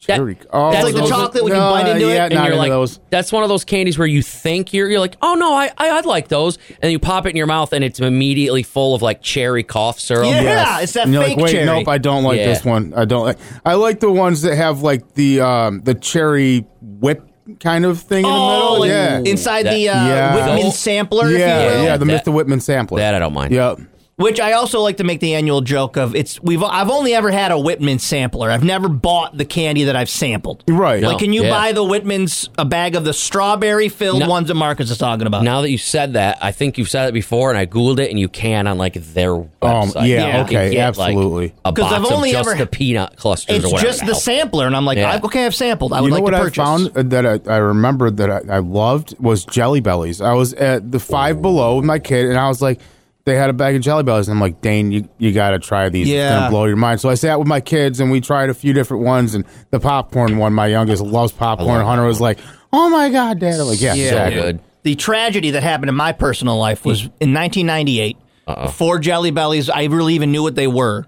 Cherry. 0.00 0.38
Oh, 0.52 0.70
That's 0.70 0.84
like 0.84 0.94
the 0.94 1.06
chocolate 1.08 1.42
when 1.42 1.52
you 1.52 1.58
bite 1.58 1.88
into 1.88 2.08
it 2.08 2.32
and 2.32 2.32
you're 2.46 2.54
like, 2.54 2.70
those. 2.70 3.00
that's 3.10 3.32
one 3.32 3.42
of 3.42 3.48
those 3.48 3.64
candies 3.64 3.98
where 3.98 4.06
you 4.06 4.22
think 4.22 4.72
you're, 4.72 4.88
you're 4.88 5.00
like, 5.00 5.16
oh 5.22 5.34
no, 5.34 5.52
I, 5.52 5.72
I 5.76 5.90
I'd 5.90 6.06
like 6.06 6.28
those, 6.28 6.56
and 6.80 6.92
you 6.92 7.00
pop 7.00 7.26
it 7.26 7.30
in 7.30 7.36
your 7.36 7.48
mouth, 7.48 7.72
and 7.72 7.82
it's 7.84 7.98
immediately 7.98 8.62
full 8.62 8.94
of 8.94 9.02
like 9.02 9.22
cherry 9.22 9.64
cough 9.64 9.98
syrup. 9.98 10.26
Yeah, 10.26 10.80
it's 10.82 10.92
that 10.92 11.06
And 11.06 11.12
you're 11.14 11.24
fake 11.24 11.36
like, 11.36 11.44
wait, 11.46 11.50
cherry. 11.50 11.66
nope, 11.66 11.88
I 11.88 11.98
don't 11.98 12.22
like 12.22 12.38
Yeah. 12.38 12.46
this 12.46 12.64
one. 12.64 12.94
I 12.94 13.06
don't 13.06 13.24
like. 13.24 13.38
I 13.64 13.74
like 13.74 13.98
the 13.98 14.10
ones 14.12 14.42
that 14.42 14.54
have 14.54 14.82
like 14.82 15.14
the 15.14 15.40
um, 15.40 15.80
the 15.80 15.94
cherry 15.96 16.64
whip 16.80 17.24
kind 17.58 17.84
of 17.84 17.98
thing 17.98 18.18
in 18.18 18.22
the 18.22 18.28
Oh, 18.30 18.72
middle. 18.82 18.86
yeah, 18.86 19.18
inside 19.18 19.64
the 19.64 19.88
uh, 19.88 20.06
Yeah. 20.06 20.34
Whitman 20.54 20.70
sampler, 20.70 21.28
if 21.28 21.40
yeah, 21.40 21.60
you 21.60 21.66
will. 21.78 21.84
yeah, 21.84 21.96
the 21.96 22.04
That- 22.04 22.24
Mr. 22.24 22.32
Whitman 22.32 22.60
sampler. 22.60 23.00
That 23.00 23.14
I 23.16 23.18
don't 23.18 23.34
mind. 23.34 23.52
Yep. 23.52 23.80
Which 24.18 24.40
I 24.40 24.52
also 24.54 24.80
like 24.80 24.96
to 24.96 25.04
make 25.04 25.20
the 25.20 25.34
annual 25.36 25.60
joke 25.60 25.96
of. 25.96 26.16
It's 26.16 26.42
we've 26.42 26.60
I've 26.62 26.90
only 26.90 27.14
ever 27.14 27.30
had 27.30 27.52
a 27.52 27.58
Whitman 27.58 28.00
sampler. 28.00 28.50
I've 28.50 28.64
never 28.64 28.88
bought 28.88 29.36
the 29.38 29.44
candy 29.44 29.84
that 29.84 29.94
I've 29.94 30.10
sampled. 30.10 30.64
Right. 30.66 31.00
Like, 31.02 31.18
can 31.18 31.32
you 31.32 31.44
yeah. 31.44 31.50
buy 31.50 31.70
the 31.72 31.84
Whitman's 31.84 32.50
a 32.58 32.64
bag 32.64 32.96
of 32.96 33.04
the 33.04 33.12
strawberry 33.12 33.88
filled 33.88 34.18
No. 34.18 34.28
ones 34.28 34.48
that 34.48 34.54
Marcus 34.54 34.90
is 34.90 34.98
talking 34.98 35.28
about? 35.28 35.44
Now 35.44 35.60
that 35.62 35.70
you 35.70 35.78
said 35.78 36.14
that, 36.14 36.38
I 36.42 36.50
think 36.50 36.78
you've 36.78 36.90
said 36.90 37.08
it 37.08 37.12
before, 37.14 37.50
and 37.50 37.58
I 37.58 37.66
googled 37.66 38.00
it, 38.00 38.10
and 38.10 38.18
you 38.18 38.28
can 38.28 38.66
on 38.66 38.76
like 38.76 38.94
their 38.94 39.30
website. 39.36 39.96
Um, 39.96 40.04
yeah, 40.06 40.26
You 40.26 40.32
can 40.32 40.40
okay, 40.46 40.70
get, 40.72 40.96
like, 40.96 41.10
absolutely. 41.14 41.54
a 41.64 41.72
'Cause 41.72 41.84
box 41.84 41.94
I've 41.94 42.04
of 42.04 42.12
only 42.12 42.32
just 42.32 42.48
ever- 42.48 42.58
the 42.58 42.66
peanut 42.66 43.14
clusters 43.16 43.56
it's 43.58 43.66
or 43.66 43.72
whatever. 43.74 43.88
just 43.92 44.04
the 44.04 44.14
sampler, 44.16 44.66
and 44.66 44.74
I'm 44.74 44.84
like, 44.84 44.98
Yeah. 44.98 45.12
I, 45.12 45.20
okay, 45.20 45.46
I've 45.46 45.54
sampled. 45.54 45.92
I 45.92 46.00
would 46.00 46.06
you 46.08 46.10
know 46.10 46.16
like 46.16 46.24
what 46.24 46.30
to 46.32 46.36
I 46.38 46.40
purchase. 46.40 46.64
found 46.92 47.10
that 47.12 47.24
I, 47.24 47.52
I 47.52 47.58
remembered 47.58 48.16
that 48.16 48.30
I, 48.30 48.56
I 48.56 48.58
loved 48.58 49.14
was 49.20 49.44
Jelly 49.44 49.78
Bellies. 49.80 50.20
I 50.20 50.32
was 50.32 50.54
at 50.54 50.90
the 50.90 50.98
Five 50.98 51.40
Below 51.40 51.76
with 51.76 51.84
my 51.84 52.00
kid, 52.00 52.26
and 52.26 52.36
I 52.36 52.48
was 52.48 52.60
like, 52.60 52.80
they 53.28 53.36
had 53.36 53.50
a 53.50 53.52
bag 53.52 53.76
of 53.76 53.82
Jelly 53.82 54.02
Bellies, 54.02 54.26
and 54.28 54.34
I'm 54.36 54.40
like, 54.40 54.60
Dane, 54.60 54.90
you 54.90 55.08
you 55.18 55.32
got 55.32 55.50
to 55.50 55.58
try 55.58 55.88
these. 55.88 56.08
It's 56.08 56.14
Yeah. 56.14 56.30
gonna 56.40 56.50
blow 56.50 56.64
your 56.64 56.76
mind. 56.76 57.00
So 57.00 57.08
I 57.08 57.14
sat 57.14 57.38
with 57.38 57.46
my 57.46 57.60
kids, 57.60 58.00
and 58.00 58.10
we 58.10 58.20
tried 58.20 58.50
a 58.50 58.54
few 58.54 58.72
different 58.72 59.04
ones, 59.04 59.34
and 59.34 59.44
the 59.70 59.78
popcorn 59.80 60.38
one. 60.38 60.52
My 60.52 60.66
youngest 60.66 61.02
loves 61.02 61.32
popcorn. 61.32 61.84
Hunter 61.84 62.04
was 62.04 62.20
like, 62.20 62.38
Oh 62.72 62.88
my 62.90 63.08
god, 63.10 63.38
Dad! 63.38 63.60
I'm 63.60 63.66
like, 63.66 63.80
yeah, 63.80 63.94
Yeah. 63.94 64.04
exactly. 64.06 64.40
good. 64.42 64.60
The 64.82 64.94
tragedy 64.94 65.50
that 65.52 65.62
happened 65.62 65.88
in 65.90 65.94
my 65.94 66.12
personal 66.12 66.56
life 66.58 66.84
was 66.84 67.02
in 67.20 67.32
1998. 67.34 68.16
Before 68.46 68.98
Jelly 68.98 69.30
Bellies, 69.30 69.68
I 69.68 69.84
really 69.84 70.14
even 70.14 70.32
knew 70.32 70.42
what 70.42 70.54
they 70.54 70.66
were. 70.66 71.06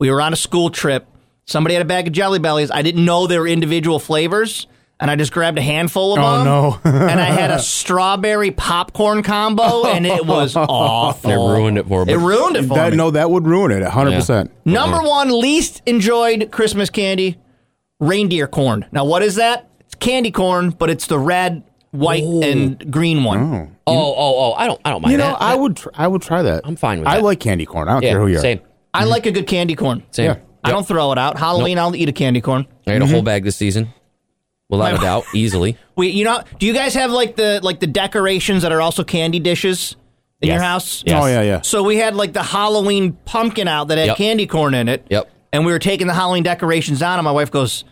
We 0.00 0.10
were 0.10 0.20
on 0.20 0.32
a 0.32 0.36
school 0.36 0.70
trip. 0.70 1.06
Somebody 1.46 1.74
had 1.74 1.82
a 1.82 1.86
bag 1.86 2.06
of 2.08 2.12
Jelly 2.12 2.38
Bellies. 2.40 2.70
I 2.70 2.82
didn't 2.82 3.04
know 3.04 3.26
they 3.28 3.38
were 3.38 3.46
individual 3.46 3.98
flavors, 4.00 4.66
and 5.00 5.10
I 5.10 5.16
just 5.16 5.32
grabbed 5.32 5.58
a 5.58 5.62
handful 5.62 6.12
of 6.12 6.18
Oh, 6.18 6.36
them. 6.36 6.44
no. 6.44 6.80
and 6.84 7.20
I 7.20 7.24
had 7.24 7.50
a 7.50 7.58
strawberry 7.62 8.50
popcorn 8.50 9.22
combo, 9.22 9.86
and 9.86 10.06
it 10.06 10.26
was 10.26 10.54
awful. 10.56 11.30
It 11.30 11.36
ruined 11.36 11.78
it 11.78 11.88
for 11.88 12.04
me. 12.04 12.12
It 12.12 12.18
ruined 12.18 12.56
it 12.56 12.66
for 12.66 12.74
That 12.74 12.90
me. 12.92 12.96
no, 12.96 13.10
that 13.10 13.30
would 13.30 13.46
ruin 13.46 13.72
it. 13.72 13.82
100. 13.82 14.14
percent 14.14 14.50
Number 14.64 15.02
one 15.02 15.30
least 15.40 15.82
enjoyed 15.86 16.50
Christmas 16.52 16.90
candy, 16.90 17.38
reindeer 17.98 18.46
corn. 18.46 18.86
Now, 18.92 19.04
what 19.04 19.22
is 19.22 19.36
that? 19.36 19.68
It's 19.80 19.94
candy 19.94 20.30
corn, 20.30 20.70
but 20.70 20.90
it's 20.90 21.06
the 21.06 21.18
red, 21.18 21.64
white, 21.90 22.22
and 22.22 22.90
green 22.92 23.24
one. 23.24 23.38
Oh, 23.38 23.68
oh, 23.86 24.14
oh, 24.16 24.34
oh! 24.38 24.52
I 24.52 24.66
don't, 24.66 24.80
I 24.84 24.90
don't 24.90 25.02
mind 25.02 25.10
that. 25.10 25.12
You 25.12 25.18
know, 25.18 25.38
that. 25.38 25.42
I 25.42 25.54
would, 25.54 25.76
tr- 25.76 25.88
I 25.94 26.06
would 26.06 26.22
try 26.22 26.42
that. 26.42 26.62
I'm 26.64 26.76
fine 26.76 26.98
with 26.98 27.06
that. 27.06 27.12
I 27.12 27.16
that. 27.16 27.24
like 27.24 27.40
candy 27.40 27.66
corn. 27.66 27.88
I 27.88 27.94
don't 27.94 28.02
yeah, 28.02 28.10
care 28.10 28.20
who 28.20 28.26
you 28.28 28.36
are. 28.36 28.40
same, 28.40 28.60
I 28.92 29.00
mm-hmm. 29.00 29.10
like 29.10 29.26
a 29.26 29.32
good 29.32 29.46
candy 29.46 29.74
corn. 29.74 30.02
same. 30.10 30.26
Yeah. 30.26 30.36
I 30.62 30.70
don't 30.72 30.86
throw 30.86 31.10
it 31.12 31.16
out. 31.18 31.38
Halloween, 31.38 31.78
I'll 31.78 31.96
eat 31.96 32.08
a 32.10 32.12
candy 32.12 32.42
corn. 32.42 32.66
I 32.86 32.92
ate 32.92 33.02
a 33.02 33.06
whole 33.06 33.16
mm-hmm. 33.16 33.24
bag 33.24 33.44
this 33.44 33.56
season, 33.56 33.94
without 34.70 34.94
a 34.94 34.98
doubt, 35.02 35.24
easily. 35.34 35.76
We, 35.96 36.08
you 36.08 36.24
know, 36.24 36.42
do 36.58 36.66
you 36.66 36.72
guys 36.72 36.94
have 36.94 37.10
like 37.10 37.36
the 37.36 37.60
like 37.62 37.80
the 37.80 37.86
decorations 37.86 38.62
that 38.62 38.72
are 38.72 38.80
also 38.80 39.04
candy 39.04 39.40
dishes 39.40 39.96
in 40.40 40.48
your 40.48 40.60
house? 40.60 41.02
Yes. 41.06 41.22
Oh 41.22 41.26
yeah, 41.26 41.42
yeah. 41.42 41.60
So 41.62 41.82
we 41.82 41.96
had 41.96 42.14
like 42.16 42.32
the 42.32 42.42
Halloween 42.42 43.12
pumpkin 43.24 43.68
out 43.68 43.88
that 43.88 43.98
had 43.98 44.06
Yep. 44.08 44.16
candy 44.16 44.46
corn 44.46 44.72
in 44.74 44.88
it. 44.88 45.06
Yep. 45.10 45.30
And 45.52 45.66
we 45.66 45.72
were 45.72 45.78
taking 45.80 46.06
the 46.06 46.14
Halloween 46.14 46.44
decorations 46.44 47.00
down, 47.00 47.18
and 47.18 47.24
my 47.24 47.32
wife 47.32 47.50
goes, 47.50 47.84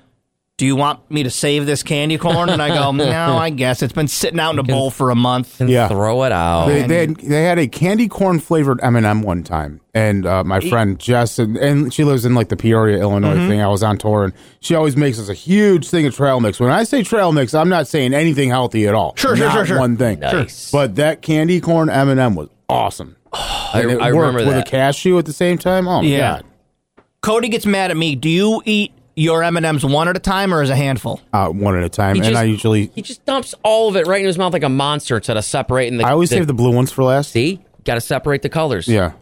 "Do 0.59 0.66
you 0.66 0.77
want 0.77 1.11
me 1.11 1.23
to 1.23 1.31
save 1.31 1.64
this 1.64 1.83
candy 1.83 2.18
corn?" 2.18 2.51
And 2.51 2.61
I 2.61 2.68
go, 2.68 2.90
"No, 2.92 3.37
I 3.38 3.49
guess 3.49 3.81
it's 3.83 3.94
been 3.94 4.09
sitting 4.09 4.38
out 4.38 4.53
in 4.53 4.59
a 4.59 4.62
bowl 4.62 4.90
for 4.90 5.09
a 5.11 5.14
month." 5.14 5.61
And 5.62 5.71
Yeah. 5.71 5.88
throw 5.88 6.25
it 6.25 6.33
out. 6.33 6.66
They, 6.66 6.83
they, 6.87 6.99
had, 7.07 7.16
they 7.16 7.44
had 7.44 7.59
a 7.59 7.66
candy 7.66 8.07
corn 8.09 8.38
flavored 8.40 8.79
M 8.83 8.94
and 8.97 9.07
m 9.07 9.23
one 9.23 9.42
time, 9.42 9.81
and 9.94 10.27
uh, 10.27 10.44
my 10.44 10.61
friend 10.61 10.99
Jess, 10.99 11.38
and, 11.38 11.57
and 11.57 11.94
she 11.94 12.05
lives 12.05 12.25
in 12.27 12.35
like 12.35 12.49
the 12.51 12.57
Peoria, 12.57 13.01
Illinois 13.01 13.37
Mm-hmm. 13.37 13.49
thing. 13.49 13.61
I 13.62 13.68
was 13.68 13.83
on 13.83 13.97
tour, 13.97 14.25
and 14.25 14.35
she 14.61 14.75
always 14.75 14.97
makes 14.97 15.18
us 15.18 15.29
a 15.31 15.35
huge 15.35 15.88
thing 15.88 16.07
of 16.07 16.14
trail 16.14 16.38
mix. 16.40 16.61
When 16.61 16.71
I 16.71 16.85
say 16.85 17.03
trail 17.03 17.33
mix, 17.33 17.55
I'm 17.55 17.68
not 17.71 17.87
saying 17.88 18.12
anything 18.12 18.51
healthy 18.51 18.87
at 18.87 18.94
all. 18.94 19.14
Sure, 19.16 19.35
sure, 19.37 19.47
Not 19.47 19.55
sure, 19.55 19.66
sure. 19.66 19.79
One 19.79 19.97
thing, 19.97 20.21
Nice. 20.21 20.71
But 20.71 20.97
that 20.97 21.23
candy 21.23 21.61
corn 21.61 21.88
M 21.88 22.09
and 22.11 22.21
m 22.21 22.35
was 22.35 22.49
awesome. 22.68 23.16
I, 23.33 23.83
And 23.83 23.90
it 23.92 24.01
I 24.01 24.12
worked 24.12 24.35
remember 24.35 24.38
with 24.38 24.57
that. 24.57 24.66
a 24.68 24.71
cashew 24.71 25.18
at 25.18 25.25
the 25.27 25.33
same 25.33 25.57
time. 25.59 25.87
Oh 25.87 26.03
my 26.03 26.09
Yeah. 26.09 26.18
god! 26.40 26.44
Cody 27.21 27.49
gets 27.49 27.66
mad 27.66 27.90
at 27.90 27.97
me. 27.97 28.14
Do 28.14 28.29
you 28.29 28.62
eat 28.64 28.92
your 29.19 29.43
M 29.43 29.57
and 29.57 29.67
M's 29.67 29.85
one 29.85 30.09
at 30.09 30.17
a 30.17 30.21
time 30.21 30.53
or 30.55 30.63
as 30.63 30.71
a 30.71 30.77
handful? 30.77 31.21
Uh, 31.33 31.49
one 31.49 31.77
at 31.77 31.85
a 31.85 31.89
time, 31.89 32.15
He 32.17 32.21
and 32.21 32.29
just- 32.31 32.41
I 32.41 32.45
usually 32.45 32.91
He 32.95 33.03
just 33.03 33.25
dumps 33.27 33.55
all 33.63 33.89
of 33.89 33.97
it 33.97 34.07
right 34.07 34.21
in 34.21 34.27
his 34.27 34.39
mouth 34.39 34.53
like 34.53 34.63
a 34.65 34.69
monster 34.69 35.17
instead 35.17 35.37
of 35.37 35.45
separating 35.45 35.99
the. 35.99 36.07
I 36.07 36.13
always 36.13 36.31
save 36.31 36.47
the 36.47 36.55
blue 36.55 36.73
ones 36.73 36.91
for 36.93 37.05
last. 37.05 37.33
See, 37.33 37.61
got 37.85 37.95
to 37.95 38.01
separate 38.01 38.43
the 38.43 38.49
colors. 38.49 38.87
Yeah, 38.89 39.13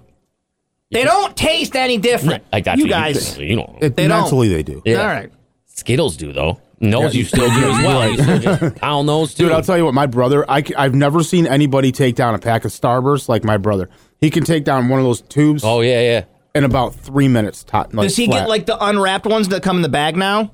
They 0.90 1.04
don't 1.04 1.36
taste 1.36 1.74
any 1.76 1.98
different. 1.98 2.44
like 2.52 2.64
that's 2.64 2.78
you 2.78 2.84
what 2.84 2.90
guys. 2.90 3.38
You, 3.38 3.46
you 3.46 3.56
know, 3.56 3.76
it, 3.80 3.96
They 3.96 4.06
don't. 4.08 4.22
mentally 4.22 4.48
they 4.48 4.62
do. 4.62 4.82
Yeah. 4.84 5.00
All 5.00 5.06
right. 5.06 5.30
Skittles 5.66 6.16
do 6.16 6.32
though. 6.32 6.60
And 6.80 6.92
those 6.92 7.14
Yeah. 7.14 7.18
you 7.20 7.24
still 7.24 7.48
do 7.48 7.70
as 7.70 7.84
well. 7.84 8.10
You 8.10 8.22
still 8.22 8.38
just 8.38 8.76
pound 8.76 9.08
those 9.08 9.34
too. 9.34 9.44
Dude, 9.44 9.52
I'll 9.52 9.62
tell 9.62 9.78
you 9.78 9.86
what, 9.86 9.94
my 9.94 10.06
brother, 10.06 10.44
I, 10.50 10.62
have 10.76 10.94
never 10.94 11.22
seen 11.22 11.46
anybody 11.46 11.90
take 11.90 12.14
down 12.16 12.34
a 12.34 12.38
pack 12.38 12.64
of 12.66 12.70
Starburst 12.70 13.28
like 13.30 13.44
my 13.44 13.56
brother. 13.56 13.88
He 14.20 14.30
can 14.30 14.44
take 14.44 14.64
down 14.64 14.88
one 14.88 14.98
of 15.00 15.04
those 15.06 15.22
tubes 15.22 15.62
Oh 15.64 15.80
yeah, 15.80 16.00
yeah. 16.02 16.24
In 16.56 16.64
about 16.64 16.94
three 16.94 17.28
minutes. 17.28 17.64
Top, 17.64 17.92
like, 17.94 18.06
Does 18.08 18.16
he 18.16 18.26
flat. 18.26 18.40
get 18.42 18.48
like 18.48 18.66
the 18.66 18.82
unwrapped 18.84 19.26
ones 19.26 19.48
that 19.48 19.62
come 19.62 19.76
in 19.76 19.82
the 19.82 19.88
bag 19.88 20.16
now? 20.16 20.52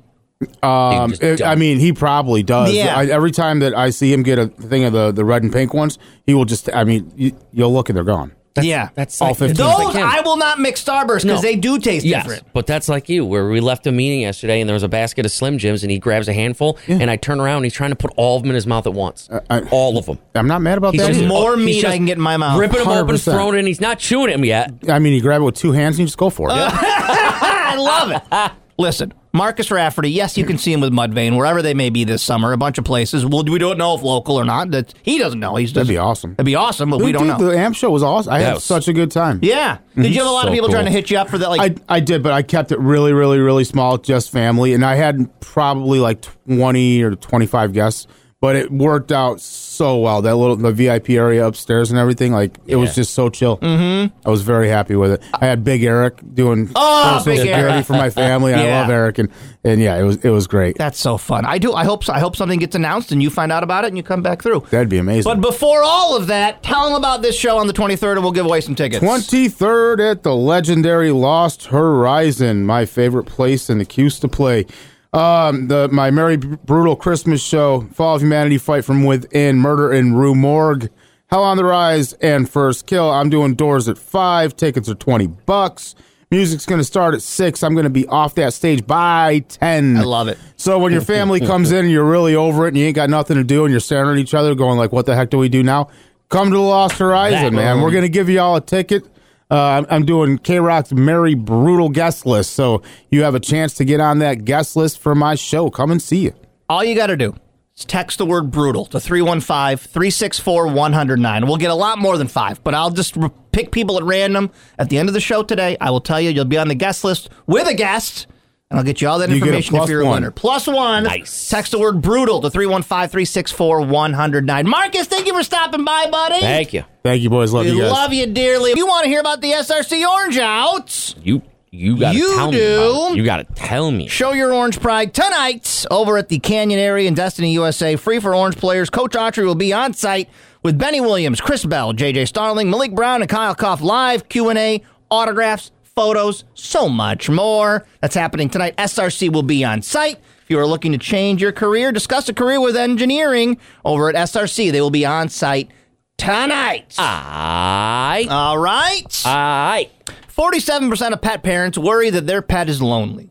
Um, 0.62 1.14
it- 1.20 1.40
I 1.42 1.54
mean, 1.54 1.78
he 1.78 1.92
probably 1.92 2.42
does. 2.42 2.72
Yeah. 2.72 2.96
I, 2.96 3.06
every 3.06 3.30
time 3.30 3.60
that 3.60 3.76
I 3.76 3.90
see 3.90 4.12
him 4.12 4.22
get 4.22 4.38
a 4.38 4.48
thing 4.48 4.84
of 4.84 4.92
the, 4.92 5.12
the 5.12 5.24
red 5.24 5.42
and 5.44 5.52
pink 5.52 5.72
ones, 5.72 5.98
he 6.26 6.34
will 6.34 6.44
just. 6.44 6.68
I 6.74 6.84
mean, 6.84 7.12
you, 7.16 7.36
you'll 7.52 7.72
look 7.72 7.88
and 7.88 7.96
they're 7.96 8.02
gone. 8.04 8.32
Yeah. 8.60 8.90
That's 8.94 9.20
All 9.22 9.28
like 9.28 9.36
15. 9.38 9.56
those 9.56 9.94
Those 9.94 9.96
I 9.96 10.20
will 10.20 10.36
not 10.36 10.58
mix 10.60 10.82
Starburst 10.84 11.22
because 11.22 11.24
No. 11.24 11.40
they 11.40 11.56
do 11.56 11.78
taste 11.78 12.04
Yes, 12.04 12.24
different. 12.24 12.52
but 12.52 12.66
that's 12.66 12.88
like 12.88 13.08
you, 13.08 13.24
where 13.24 13.48
we 13.48 13.60
left 13.60 13.86
a 13.86 13.92
meeting 13.92 14.20
yesterday 14.20 14.60
and 14.60 14.68
there 14.68 14.74
was 14.74 14.82
a 14.82 14.88
basket 14.88 15.24
of 15.24 15.32
Slim 15.32 15.58
Jims 15.58 15.82
and 15.82 15.90
he 15.90 15.98
grabs 15.98 16.28
a 16.28 16.32
handful 16.32 16.76
and 16.88 17.10
I 17.10 17.16
turn 17.16 17.40
around 17.40 17.56
and 17.58 17.64
he's 17.66 17.72
trying 17.74 17.90
to 17.90 17.96
put 17.96 18.12
all 18.16 18.36
of 18.36 18.42
them 18.42 18.50
in 18.50 18.54
his 18.54 18.66
mouth 18.66 18.86
at 18.86 18.92
once. 18.94 19.28
Uh, 19.30 19.40
I- 19.48 19.60
all 19.70 19.96
of 19.96 20.06
them. 20.06 20.18
I'm 20.34 20.46
not 20.46 20.60
mad 20.60 20.76
about 20.78 20.92
He's 20.92 21.00
that. 21.02 21.08
just 21.08 21.20
either. 21.20 21.28
more 21.28 21.56
he's 21.56 21.64
meat 21.66 21.80
just 21.82 21.92
I 21.92 21.96
can 21.96 22.06
get 22.06 22.16
in 22.18 22.22
my 22.22 22.36
mouth. 22.36 22.58
Ripping 22.60 22.80
them 22.80 22.88
open, 22.88 23.14
100%. 23.16 23.24
throwing 23.32 23.54
it 23.54 23.58
in. 23.60 23.66
He's 23.66 23.80
not 23.80 23.98
chewing 23.98 24.30
them 24.30 24.44
yet. 24.44 24.72
I 24.88 24.98
mean, 24.98 25.12
you 25.14 25.22
grab 25.22 25.40
it 25.40 25.44
with 25.44 25.54
two 25.56 25.72
hands 25.72 25.94
and 25.96 26.00
you 26.00 26.06
just 26.06 26.18
go 26.18 26.28
for 26.30 26.48
it. 26.50 26.52
I 26.56 27.76
love 27.76 28.10
it. 28.10 28.52
Listen, 28.78 29.12
Marcus 29.34 29.70
Rafferty, 29.70 30.10
yes, 30.10 30.36
you 30.38 30.44
can 30.44 30.56
see 30.58 30.72
him 30.72 30.80
with 30.80 30.92
Mudvayne 30.92 31.36
wherever 31.36 31.62
they 31.62 31.74
may 31.74 31.90
be 31.90 32.04
this 32.04 32.22
summer. 32.22 32.52
A 32.52 32.56
bunch 32.56 32.78
of 32.78 32.84
places. 32.84 33.24
Well, 33.24 33.44
we 33.44 33.58
don't 33.58 33.76
know 33.78 33.94
if 33.94 34.02
local 34.02 34.36
or 34.36 34.44
not. 34.44 34.70
That 34.70 34.92
he 35.02 35.18
doesn't 35.18 35.38
know. 35.40 35.56
He's 35.56 35.72
That'd 35.72 35.86
just, 35.86 35.90
be 35.94 35.98
awesome. 35.98 36.30
That'd 36.32 36.46
be 36.46 36.54
awesome, 36.54 36.90
but 36.90 36.98
Dude, 36.98 37.04
we 37.06 37.12
don't 37.12 37.26
dude, 37.28 37.38
know. 37.38 37.50
The 37.50 37.58
AMP 37.58 37.76
show 37.76 37.90
was 37.90 38.02
awesome. 38.02 38.32
I 38.32 38.38
That 38.40 38.44
had 38.44 38.54
was- 38.54 38.64
such 38.64 38.88
a 38.88 38.92
good 38.92 39.10
time. 39.10 39.40
Yeah. 39.42 39.78
Did 39.94 40.06
you 40.14 40.20
have 40.20 40.26
a 40.26 40.30
lot 40.30 40.46
of 40.46 40.50
So 40.50 40.54
people 40.54 40.68
trying 40.70 40.86
to 40.86 40.90
hit 40.90 41.10
you 41.10 41.18
up 41.18 41.28
for 41.28 41.38
that? 41.38 41.48
Like, 41.50 41.78
I, 41.88 41.96
I 41.96 42.00
did, 42.00 42.22
but 42.22 42.32
I 42.32 42.42
kept 42.42 42.72
it 42.72 42.78
really, 42.78 43.12
really, 43.12 43.38
really 43.38 43.64
small, 43.64 43.98
just 43.98 44.30
family. 44.30 44.72
And 44.74 44.84
I 44.84 44.94
had 44.96 45.28
probably 45.40 45.98
like 46.00 46.22
20 46.46 47.02
or 47.02 47.14
25 47.14 47.72
guests, 47.72 48.06
but 48.42 48.56
it 48.56 48.72
worked 48.72 49.12
out 49.12 49.40
so 49.40 49.98
well. 49.98 50.20
That 50.20 50.34
little, 50.34 50.56
the 50.56 50.72
VIP 50.72 51.10
area 51.10 51.46
upstairs 51.46 51.90
and 51.90 51.98
everything, 51.98 52.32
like, 52.32 52.58
it 52.66 52.74
was 52.74 52.92
just 52.94 53.14
so 53.14 53.30
chill. 53.30 53.56
Mm-hmm. 53.58 54.14
I 54.26 54.30
was 54.30 54.42
very 54.42 54.68
happy 54.68 54.96
with 54.96 55.12
it. 55.12 55.22
I 55.32 55.46
had 55.46 55.62
Big 55.62 55.84
Eric 55.84 56.18
doing 56.34 56.68
Oh, 56.74 57.12
personal 57.18 57.36
Big 57.36 57.42
security 57.46 57.74
Eric. 57.74 57.86
for 57.86 57.92
my 57.92 58.10
family. 58.10 58.52
and 58.52 58.60
Yeah. 58.66 58.78
I 58.78 58.80
love 58.82 58.90
Eric. 58.90 59.18
And, 59.18 59.28
and 59.62 59.80
yeah, 59.80 59.96
it 59.96 60.02
was, 60.02 60.16
it 60.16 60.30
was 60.30 60.48
great. 60.48 60.76
that's 60.76 60.98
so 60.98 61.16
fun. 61.16 61.44
I 61.46 61.58
do. 61.58 61.72
I 61.72 61.84
hope. 61.84 62.08
I 62.10 62.18
hope 62.18 62.34
something 62.34 62.58
gets 62.58 62.74
announced 62.74 63.12
and 63.12 63.22
you 63.22 63.30
find 63.30 63.52
out 63.52 63.62
about 63.62 63.84
it 63.84 63.88
and 63.88 63.96
you 63.96 64.02
come 64.02 64.22
back 64.22 64.42
through. 64.42 64.66
That'd 64.70 64.88
be 64.88 64.98
amazing. 64.98 65.30
But 65.32 65.40
before 65.40 65.82
all 65.84 66.16
of 66.16 66.26
that, 66.26 66.64
tell 66.64 66.86
them 66.88 66.96
about 66.96 67.22
this 67.22 67.38
show 67.38 67.58
on 67.58 67.68
the 67.68 67.72
23rd 67.72 68.14
and 68.14 68.22
we'll 68.22 68.32
give 68.32 68.44
away 68.46 68.60
some 68.60 68.74
tickets. 68.74 69.04
23rd 69.04 70.10
at 70.10 70.22
the 70.24 70.34
legendary 70.34 71.12
Lost 71.12 71.66
Horizon, 71.66 72.66
my 72.66 72.86
favorite 72.86 73.24
place 73.26 73.70
in 73.70 73.78
the 73.78 73.84
'Cuse 73.84 74.18
to 74.18 74.26
play. 74.28 74.66
Um, 75.12 75.68
the 75.68 75.88
my 75.92 76.10
Merry 76.10 76.38
Brutal 76.38 76.96
Christmas 76.96 77.42
show, 77.42 77.82
Fall 77.92 78.16
of 78.16 78.22
Humanity, 78.22 78.56
Fight 78.56 78.84
from 78.84 79.04
Within, 79.04 79.58
Murder 79.58 79.92
in 79.92 80.14
Rue 80.14 80.34
Morgue, 80.34 80.88
Hell 81.26 81.44
on 81.44 81.58
the 81.58 81.64
Rise, 81.64 82.14
and 82.14 82.48
First 82.48 82.86
Kill. 82.86 83.10
I'm 83.10 83.28
doing 83.28 83.54
doors 83.54 83.88
at 83.88 83.98
five. 83.98 84.56
Tickets 84.56 84.88
are 84.88 84.94
twenty 84.94 85.26
bucks. 85.26 85.94
Music's 86.30 86.64
going 86.64 86.78
to 86.80 86.84
start 86.84 87.12
at 87.12 87.20
six. 87.20 87.62
I'm 87.62 87.74
going 87.74 87.84
to 87.84 87.90
be 87.90 88.06
off 88.06 88.36
that 88.36 88.54
stage 88.54 88.86
by 88.86 89.40
ten. 89.40 89.98
I 89.98 90.04
love 90.04 90.28
it. 90.28 90.38
So 90.56 90.78
when 90.78 90.92
your 90.92 91.02
family 91.02 91.40
comes 91.46 91.72
in 91.72 91.80
and 91.80 91.90
you're 91.90 92.08
really 92.08 92.34
over 92.34 92.64
it 92.64 92.68
and 92.68 92.78
you 92.78 92.86
ain't 92.86 92.96
got 92.96 93.10
nothing 93.10 93.36
to 93.36 93.44
do 93.44 93.66
and 93.66 93.70
you're 93.70 93.80
staring 93.80 94.12
at 94.12 94.18
each 94.18 94.32
other 94.32 94.54
going 94.54 94.78
like, 94.78 94.92
"What 94.92 95.04
the 95.04 95.14
heck 95.14 95.28
do 95.28 95.36
we 95.36 95.50
do 95.50 95.62
now?" 95.62 95.88
Come 96.30 96.48
to 96.48 96.56
the 96.56 96.62
Lost 96.62 96.96
Horizon, 96.96 97.42
That- 97.42 97.52
man. 97.52 97.82
We're 97.82 97.90
going 97.90 98.04
to 98.04 98.08
give 98.08 98.30
you 98.30 98.40
all 98.40 98.56
a 98.56 98.62
ticket. 98.62 99.04
Uh, 99.52 99.84
I'm, 99.90 100.06
doing 100.06 100.38
K 100.38 100.60
Rock's 100.60 100.92
Merry 100.92 101.34
Brutal 101.34 101.90
guest 101.90 102.24
list, 102.24 102.52
so 102.52 102.80
you 103.10 103.22
have 103.24 103.34
a 103.34 103.40
chance 103.40 103.74
to 103.74 103.84
get 103.84 104.00
on 104.00 104.20
that 104.20 104.46
guest 104.46 104.76
list 104.76 104.98
for 104.98 105.14
my 105.14 105.34
show. 105.34 105.68
Come 105.68 105.90
and 105.90 106.00
see 106.00 106.20
you. 106.20 106.34
All 106.70 106.82
you 106.82 106.94
got 106.94 107.08
to 107.08 107.18
do 107.18 107.34
is 107.76 107.84
text 107.84 108.16
the 108.16 108.24
word 108.24 108.50
brutal 108.50 108.86
to 108.86 108.98
315 108.98 109.76
364 109.76 110.68
109. 110.68 111.46
We'll 111.46 111.58
get 111.58 111.70
a 111.70 111.74
lot 111.74 111.98
more 111.98 112.16
than 112.16 112.28
five, 112.28 112.64
but 112.64 112.74
I'll 112.74 112.92
just 112.92 113.14
pick 113.52 113.72
people 113.72 113.98
at 113.98 114.04
random 114.04 114.50
at 114.78 114.88
the 114.88 114.96
end 114.96 115.10
of 115.10 115.12
the 115.12 115.20
show 115.20 115.42
today. 115.42 115.76
I 115.82 115.90
will 115.90 116.00
tell 116.00 116.18
you, 116.18 116.30
you'll 116.30 116.46
be 116.46 116.56
on 116.56 116.68
the 116.68 116.74
guest 116.74 117.04
list 117.04 117.28
with 117.46 117.68
a 117.68 117.74
guest, 117.74 118.26
and 118.72 118.78
I'll 118.78 118.84
get 118.84 119.00
you 119.02 119.08
all 119.08 119.18
that 119.18 119.28
You 119.28 119.36
information 119.36 119.76
if 119.76 119.88
you're 119.88 120.00
a 120.00 120.08
winner. 120.10 120.30
Plus 120.30 120.66
one. 120.66 121.04
Nice. 121.04 121.48
Text 121.50 121.72
the 121.72 121.78
word 121.78 122.00
brutal 122.00 122.40
to 122.40 122.50
315 122.50 123.08
364 123.10 123.82
109. 123.82 124.68
Marcus, 124.68 125.06
thank 125.06 125.26
you 125.26 125.34
for 125.36 125.42
stopping 125.42 125.84
by, 125.84 126.06
buddy. 126.10 126.40
Thank 126.40 126.72
you. 126.72 126.84
Thank 127.02 127.22
you, 127.22 127.28
boys. 127.30 127.52
Love 127.52 127.66
We 127.66 127.72
you 127.72 127.80
guys. 127.82 127.92
love 127.92 128.12
you 128.14 128.26
dearly. 128.26 128.70
If 128.70 128.78
you 128.78 128.86
want 128.86 129.04
to 129.04 129.10
hear 129.10 129.20
about 129.20 129.40
the 129.42 129.52
SRC 129.52 130.08
Orange 130.08 130.38
Outs, 130.38 131.14
You 131.22 131.42
you 131.70 131.98
gotta 131.98 132.16
You 132.18 132.34
tell 132.34 132.50
me. 132.50 132.58
do. 132.58 132.74
about 132.80 133.12
it. 133.12 133.16
You 133.16 133.24
gotta 133.24 133.44
tell 133.54 133.90
me. 133.90 134.06
Show 134.08 134.32
your 134.32 134.52
orange 134.52 134.80
pride 134.80 135.12
tonight 135.14 135.84
over 135.90 136.16
at 136.18 136.28
the 136.28 136.38
Canyon 136.38 136.78
area 136.80 137.08
in 137.08 137.14
Destiny, 137.14 137.52
USA. 137.52 137.96
Free 137.96 138.20
for 138.20 138.34
orange 138.34 138.56
players. 138.56 138.88
Coach 138.90 139.12
Autry 139.12 139.44
will 139.44 139.54
be 139.54 139.72
on 139.72 139.92
site 139.94 140.28
with 140.62 140.78
Benny 140.78 141.00
Williams, 141.00 141.40
Chris 141.40 141.64
Bell, 141.64 141.92
JJ 141.92 142.26
Starling, 142.28 142.68
Maliq 142.70 142.94
Brown, 142.94 143.20
and 143.22 143.28
Kyle 143.28 143.54
Cuffe 143.54 143.80
live 143.82 144.28
Q&A, 144.28 144.82
autographs, 145.10 145.70
photos, 145.94 146.44
so 146.54 146.88
much 146.88 147.28
more. 147.28 147.86
That's 148.00 148.14
happening 148.14 148.48
tonight. 148.48 148.76
SRC 148.76 149.32
will 149.32 149.42
be 149.42 149.64
on 149.64 149.82
site. 149.82 150.18
If 150.42 150.50
you 150.50 150.58
are 150.58 150.66
looking 150.66 150.92
to 150.92 150.98
change 150.98 151.40
your 151.40 151.52
career, 151.52 151.92
discuss 151.92 152.28
a 152.28 152.34
career 152.34 152.60
with 152.60 152.76
engineering 152.76 153.58
over 153.84 154.08
at 154.08 154.14
SRC. 154.14 154.72
They 154.72 154.80
will 154.80 154.90
be 154.90 155.04
on 155.06 155.28
site 155.28 155.70
tonight. 156.16 156.94
I 156.98 158.26
All 158.28 158.58
right. 158.58 159.22
I 159.24 159.90
47% 160.28 161.12
of 161.12 161.20
pet 161.20 161.42
parents 161.42 161.76
worry 161.78 162.10
that 162.10 162.26
their 162.26 162.42
pet 162.42 162.68
is 162.68 162.80
lonely. 162.82 163.30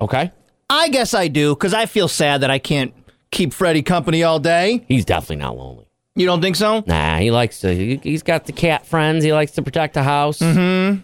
okay. 0.00 0.32
I 0.72 0.88
guess 0.88 1.14
I 1.14 1.26
do 1.26 1.54
because 1.56 1.74
I 1.74 1.86
feel 1.86 2.06
sad 2.06 2.42
that 2.42 2.50
I 2.50 2.60
can't 2.60 2.94
keep 3.32 3.52
Freddie 3.52 3.82
company 3.82 4.22
all 4.22 4.38
day. 4.38 4.84
He's 4.86 5.04
definitely 5.04 5.36
not 5.36 5.56
lonely. 5.56 5.86
You 6.14 6.26
don't 6.26 6.40
think 6.40 6.54
so? 6.54 6.84
Nah, 6.86 7.18
he 7.18 7.32
likes 7.32 7.60
to. 7.60 7.74
He, 7.74 7.96
he's 7.96 8.22
got 8.22 8.44
the 8.46 8.52
cat 8.52 8.86
friends. 8.86 9.24
He 9.24 9.32
likes 9.32 9.52
to 9.52 9.62
protect 9.62 9.94
the 9.94 10.04
house. 10.04 10.38
Mm-hmm. 10.38 11.00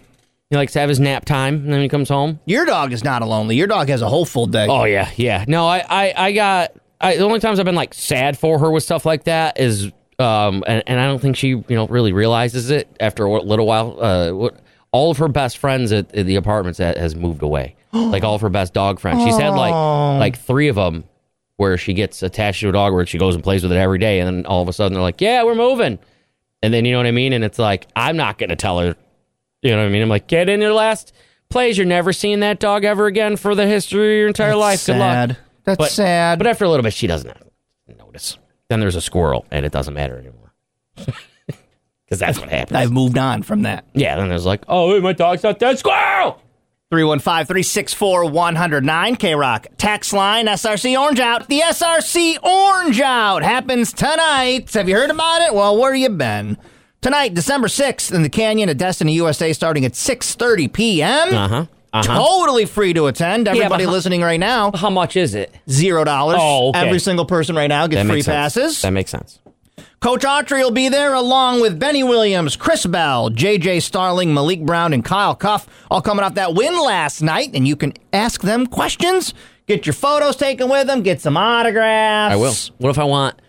He 0.51 0.57
likes 0.57 0.73
to 0.75 0.81
have 0.81 0.89
his 0.89 1.01
nap 1.01 1.25
time, 1.25 1.55
and 1.57 1.73
then 1.73 1.81
he 1.81 1.89
comes 1.89 2.09
home. 2.09 2.39
Your 2.47 2.65
dog 2.65 2.93
is 2.93 3.03
not 3.03 3.23
a 3.23 3.27
lonely. 3.27 3.57
Your 3.57 3.67
dog 3.67 3.89
has 3.89 4.01
a 4.01 4.09
whole 4.09 4.25
full 4.25 4.47
day. 4.47 4.67
Oh 4.69 4.85
yeah, 4.85 5.11
yeah. 5.17 5.45
No, 5.49 5.67
I, 5.67 5.85
I, 5.89 6.15
I 6.17 6.33
got. 6.33 6.73
I, 7.01 7.17
the 7.17 7.25
only 7.25 7.41
times 7.41 7.59
I've 7.59 7.67
been 7.67 7.75
like 7.75 7.93
sad 7.95 8.39
for 8.39 8.59
her 8.61 8.71
with 8.71 8.83
stuff 8.85 9.05
like 9.05 9.25
that 9.25 9.59
is, 9.59 9.91
um, 10.19 10.63
and, 10.67 10.83
and 10.87 11.01
I 11.01 11.07
don't 11.07 11.21
think 11.21 11.37
she, 11.37 11.49
you 11.49 11.65
know, 11.69 11.87
really 11.89 12.13
realizes 12.13 12.71
it 12.71 12.89
after 13.01 13.25
a 13.25 13.43
little 13.43 13.67
while. 13.67 14.03
Uh, 14.03 14.31
what, 14.33 14.61
all 14.93 15.11
of 15.11 15.19
her 15.19 15.29
best 15.29 15.59
friends 15.59 15.93
at, 15.93 16.15
at 16.15 16.27
the 16.27 16.37
apartments 16.37 16.79
that 16.79 16.97
has 16.97 17.15
moved 17.15 17.43
away. 17.43 17.77
like 17.93 18.25
all 18.25 18.35
of 18.35 18.41
her 18.41 18.49
best 18.49 18.73
dog 18.73 19.01
friends. 19.01 19.25
She's 19.25 19.37
had 19.39 19.51
like 19.51 19.73
like 20.21 20.39
three 20.39 20.69
of 20.69 20.77
them 20.77 21.05
where 21.57 21.77
she 21.77 21.93
gets 21.95 22.23
attached 22.23 22.61
to 22.61 22.69
a 22.69 22.73
dog 22.73 22.93
where 22.93 23.07
she 23.07 23.19
goes 23.19 23.35
and 23.35 23.43
plays 23.43 23.63
with 23.63 23.73
it 23.73 23.77
every 23.77 23.99
day, 23.99 24.21
and 24.21 24.29
then 24.29 24.47
all 24.47 24.63
of 24.63 24.69
a 24.69 24.73
sudden 24.73 24.93
they're 24.95 25.03
like, 25.03 25.21
"Yeah, 25.21 25.43
we're 25.43 25.55
moving," 25.55 25.99
and 26.63 26.73
then 26.73 26.85
you 26.85 26.93
know 26.93 26.99
what 26.99 27.07
I 27.07 27.13
mean, 27.13 27.33
and 27.33 27.45
it's 27.45 27.59
like 27.59 27.87
I'm 27.97 28.17
not 28.17 28.39
gonna 28.39 28.57
tell 28.57 28.79
her. 28.79 28.97
You 29.63 29.71
know 29.73 29.79
what 29.79 29.87
I 29.87 29.89
mean? 29.91 30.03
I'm 30.03 30.09
like, 30.09 30.27
get 30.29 30.49
in 30.49 30.61
your 30.61 30.73
last 30.73 31.13
plays. 31.49 31.77
You're 31.79 31.87
never 31.87 32.13
seeing 32.13 32.41
that 32.41 32.61
dog 32.61 32.85
ever 32.85 33.07
again 33.07 33.37
for 33.37 33.55
the 33.55 33.67
history 33.67 34.15
of 34.15 34.19
your 34.19 34.29
entire 34.29 34.55
life. 34.57 34.81
Good 34.81 34.93
sad. 34.99 35.29
luck. 35.31 35.39
That's 35.65 35.79
But- 35.79 35.91
sad. 35.91 36.39
But 36.39 36.47
after 36.47 36.65
a 36.65 36.69
little 36.69 36.85
bit, 36.85 36.93
she 36.93 37.07
doesn't 37.07 37.37
notice. 37.99 38.39
Then 38.69 38.81
there's 38.81 38.97
a 38.97 39.01
squirrel, 39.01 39.47
and 39.51 39.65
it 39.67 39.73
doesn't 39.73 39.95
matter 39.95 40.19
anymore. 40.19 40.53
Because 42.05 42.21
that's 42.21 42.39
what 42.39 42.49
happens. 42.51 42.77
I've 42.77 42.93
moved 42.93 43.19
on 43.19 43.43
from 43.43 43.63
that. 43.63 43.85
yeah, 43.93 44.15
then 44.15 44.29
there's 44.29 44.47
like, 44.47 44.63
oh, 44.69 44.93
wait, 44.93 45.03
my 45.03 45.13
dog's 45.13 45.43
not 45.43 45.59
dead. 45.59 45.77
Squirrel! 45.77 46.41
315 46.93 47.47
364 47.47 48.31
109 48.31 49.17
K 49.17 49.35
Rock. 49.35 49.67
Tax 49.77 50.13
line 50.13 50.47
SRC 50.47 50.97
Orange 50.97 51.19
Out. 51.19 51.49
The 51.49 51.59
SRC 51.63 52.41
Orange 52.45 53.01
Out 53.01 53.43
happens 53.43 53.93
tonight. 53.93 54.73
Have 54.75 54.89
you 54.89 54.95
heard 54.95 55.11
about 55.11 55.43
it? 55.43 55.53
Well, 55.53 55.77
where 55.77 55.97
you 55.97 56.09
been? 56.11 56.57
Tonight, 57.07 57.35
December 57.35 57.69
6th, 57.69 58.13
in 58.13 58.25
the 58.25 58.29
Canyon 58.29 58.69
at 58.69 58.79
Destiny, 58.79 59.13
USA, 59.13 59.53
starting 59.53 59.85
at 59.85 59.93
6.30 59.93 60.73
p.m. 60.73 61.33
Uh 61.33 61.47
huh. 61.47 61.67
Uh 61.93 62.03
huh. 62.05 62.19
Totally 62.19 62.65
free 62.65 62.93
to 62.95 63.07
attend. 63.07 63.47
Everybody 63.47 63.85
how- 63.85 63.93
listening 63.93 64.23
right 64.23 64.41
now, 64.41 64.73
How 64.73 64.91
much 64.91 65.15
is 65.15 65.37
it? 65.37 65.55
zero 65.71 66.03
dollars. 66.03 66.39
Oh, 66.41 66.71
okay. 66.71 66.81
Every 66.81 66.99
single 66.99 67.25
person 67.25 67.55
right 67.55 67.69
now 67.69 67.87
gets 67.87 68.01
That 68.01 68.07
free 68.07 68.17
makes 68.17 68.25
sense. 68.25 68.55
passes. 68.55 68.83
That 68.83 68.91
makes 68.93 69.13
sense. 69.13 69.39
Coach 70.01 70.23
Autry 70.23 70.65
will 70.65 70.73
be 70.73 70.89
there 70.89 71.15
along 71.15 71.61
with 71.61 71.79
Benny 71.79 72.03
Williams, 72.03 72.57
Chris 72.57 72.85
Bell, 72.85 73.31
JJ 73.31 73.83
Starling, 73.83 74.31
Maliq 74.31 74.67
Brown, 74.67 74.93
and 74.93 75.05
Kyle 75.05 75.37
Cuffe, 75.37 75.69
all 75.89 76.03
coming 76.03 76.25
off 76.25 76.35
that 76.35 76.55
win 76.55 76.77
last 76.77 77.23
night. 77.23 77.51
And 77.55 77.69
you 77.69 77.77
can 77.77 77.93
ask 78.13 78.41
them 78.41 78.67
questions, 78.67 79.33
get 79.69 79.87
your 79.87 79.93
photos 79.93 80.35
taken 80.35 80.69
with 80.69 80.89
them, 80.89 81.03
get 81.03 81.21
some 81.21 81.37
autographs. 81.37 82.33
I 82.33 82.37
will. 82.37 82.55
What 82.79 82.91
if 82.91 82.99
I 82.99 83.05
want, 83.05 83.41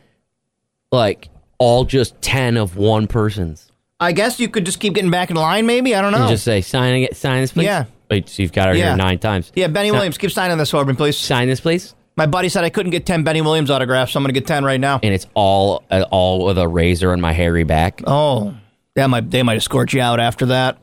like, 0.91 1.29
all 1.59 1.83
just 1.85 2.19
10 2.21 2.57
of 2.57 2.75
one 2.77 3.07
person's? 3.07 3.71
I 3.99 4.11
guess 4.11 4.39
you 4.39 4.47
could 4.47 4.65
just 4.65 4.79
keep 4.79 4.93
getting 4.93 5.09
back 5.11 5.29
in 5.31 5.35
line, 5.35 5.65
maybe. 5.65 5.95
I 5.95 6.01
don't 6.01 6.11
know. 6.11 6.19
And 6.19 6.29
just 6.29 6.43
say, 6.43 6.61
sign, 6.61 7.03
it, 7.03 7.15
sign 7.17 7.41
this, 7.41 7.51
please? 7.53 7.65
Yeah. 7.65 7.85
Wait, 8.09 8.29
so 8.29 8.41
you've 8.43 8.51
got 8.53 8.67
her 8.69 8.75
Yeah. 8.75 8.89
here 8.89 8.95
nine 8.97 9.19
times. 9.19 9.51
yeah, 9.55 9.67
Benny 9.67 9.89
Sign- 9.89 9.95
Williams, 9.95 10.17
keep 10.17 10.31
signing 10.31 10.57
this 10.57 10.71
for 10.71 10.85
me, 10.85 10.93
please. 10.93 11.17
Sign 11.17 11.47
this, 11.47 11.59
please. 11.59 11.93
My 12.15 12.25
buddy 12.25 12.49
said 12.49 12.63
I 12.63 12.69
couldn't 12.69 12.91
get 12.91 13.05
10 13.05 13.23
Benny 13.23 13.41
Williams 13.41 13.69
autographs, 13.69 14.11
so 14.13 14.17
I'm 14.19 14.23
going 14.23 14.33
to 14.33 14.39
get 14.39 14.47
10 14.47 14.63
right 14.63 14.79
now. 14.79 14.99
And 15.03 15.13
it's 15.13 15.27
all 15.33 15.83
uh, 15.91 16.05
all 16.09 16.45
with 16.45 16.57
a 16.57 16.67
razor 16.67 17.11
on 17.11 17.21
my 17.21 17.31
hairy 17.33 17.63
back. 17.63 18.01
Oh, 18.07 18.55
that 18.95 19.07
might, 19.09 19.29
they 19.29 19.43
might 19.43 19.57
escort 19.57 19.93
you 19.93 20.01
out 20.01 20.19
after 20.19 20.47
that. 20.47 20.77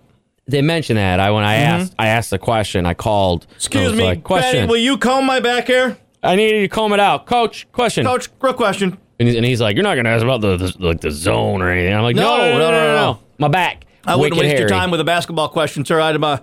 They 0.47 0.61
mentioned 0.63 0.99
that. 0.99 1.19
I 1.21 1.31
when 1.31 1.43
I 1.43 1.55
asked 1.57 1.95
I 1.99 2.09
asked 2.09 2.31
the 2.31 2.39
question, 2.39 2.85
I 2.85 2.95
called. 2.95 3.47
I 3.51 3.55
Excuse 3.55 3.91
was 3.91 3.99
me, 3.99 4.05
like, 4.05 4.23
question. 4.23 4.53
Benny, 4.53 4.67
will 4.69 4.77
you 4.77 4.99
comb 4.99 5.25
my 5.25 5.41
back 5.41 5.69
hair? 5.69 5.97
I 6.23 6.37
need 6.37 6.51
you 6.55 6.61
to 6.61 6.69
comb 6.69 6.93
it 6.93 7.01
out, 7.01 7.27
Coach. 7.27 7.67
Question. 7.73 8.05
Coach, 8.05 8.29
real 8.43 8.53
question. 8.55 8.99
And, 9.19 9.29
he's, 9.29 9.37
and 9.37 9.47
he's 9.47 9.61
like, 9.61 9.77
"You're 9.77 9.85
not 9.85 9.95
going 9.95 10.05
to 10.05 10.11
ask 10.11 10.23
about 10.23 10.41
the, 10.41 10.57
the 10.57 10.75
like 10.79 11.01
the 11.01 11.11
zone 11.11 11.63
or 11.63 11.69
anything." 11.69 11.95
I'm 11.95 12.03
like, 12.03 12.17
"No, 12.17 12.37
no, 12.39 12.53
no, 12.53 12.59
no, 12.59 12.71
no, 12.71 12.95
no. 12.95 13.19
my 13.39 13.49
back." 13.49 13.85
I 14.07 14.17
wouldn't 14.17 14.37
Wicked 14.39 14.51
waste 14.51 14.61
your 14.61 14.69
time 14.69 14.91
with 14.91 15.01
a 15.01 15.05
basketball 15.05 15.49
question, 15.49 15.85
sir. 15.85 16.01
I'd 16.01 16.23
uh, 16.23 16.41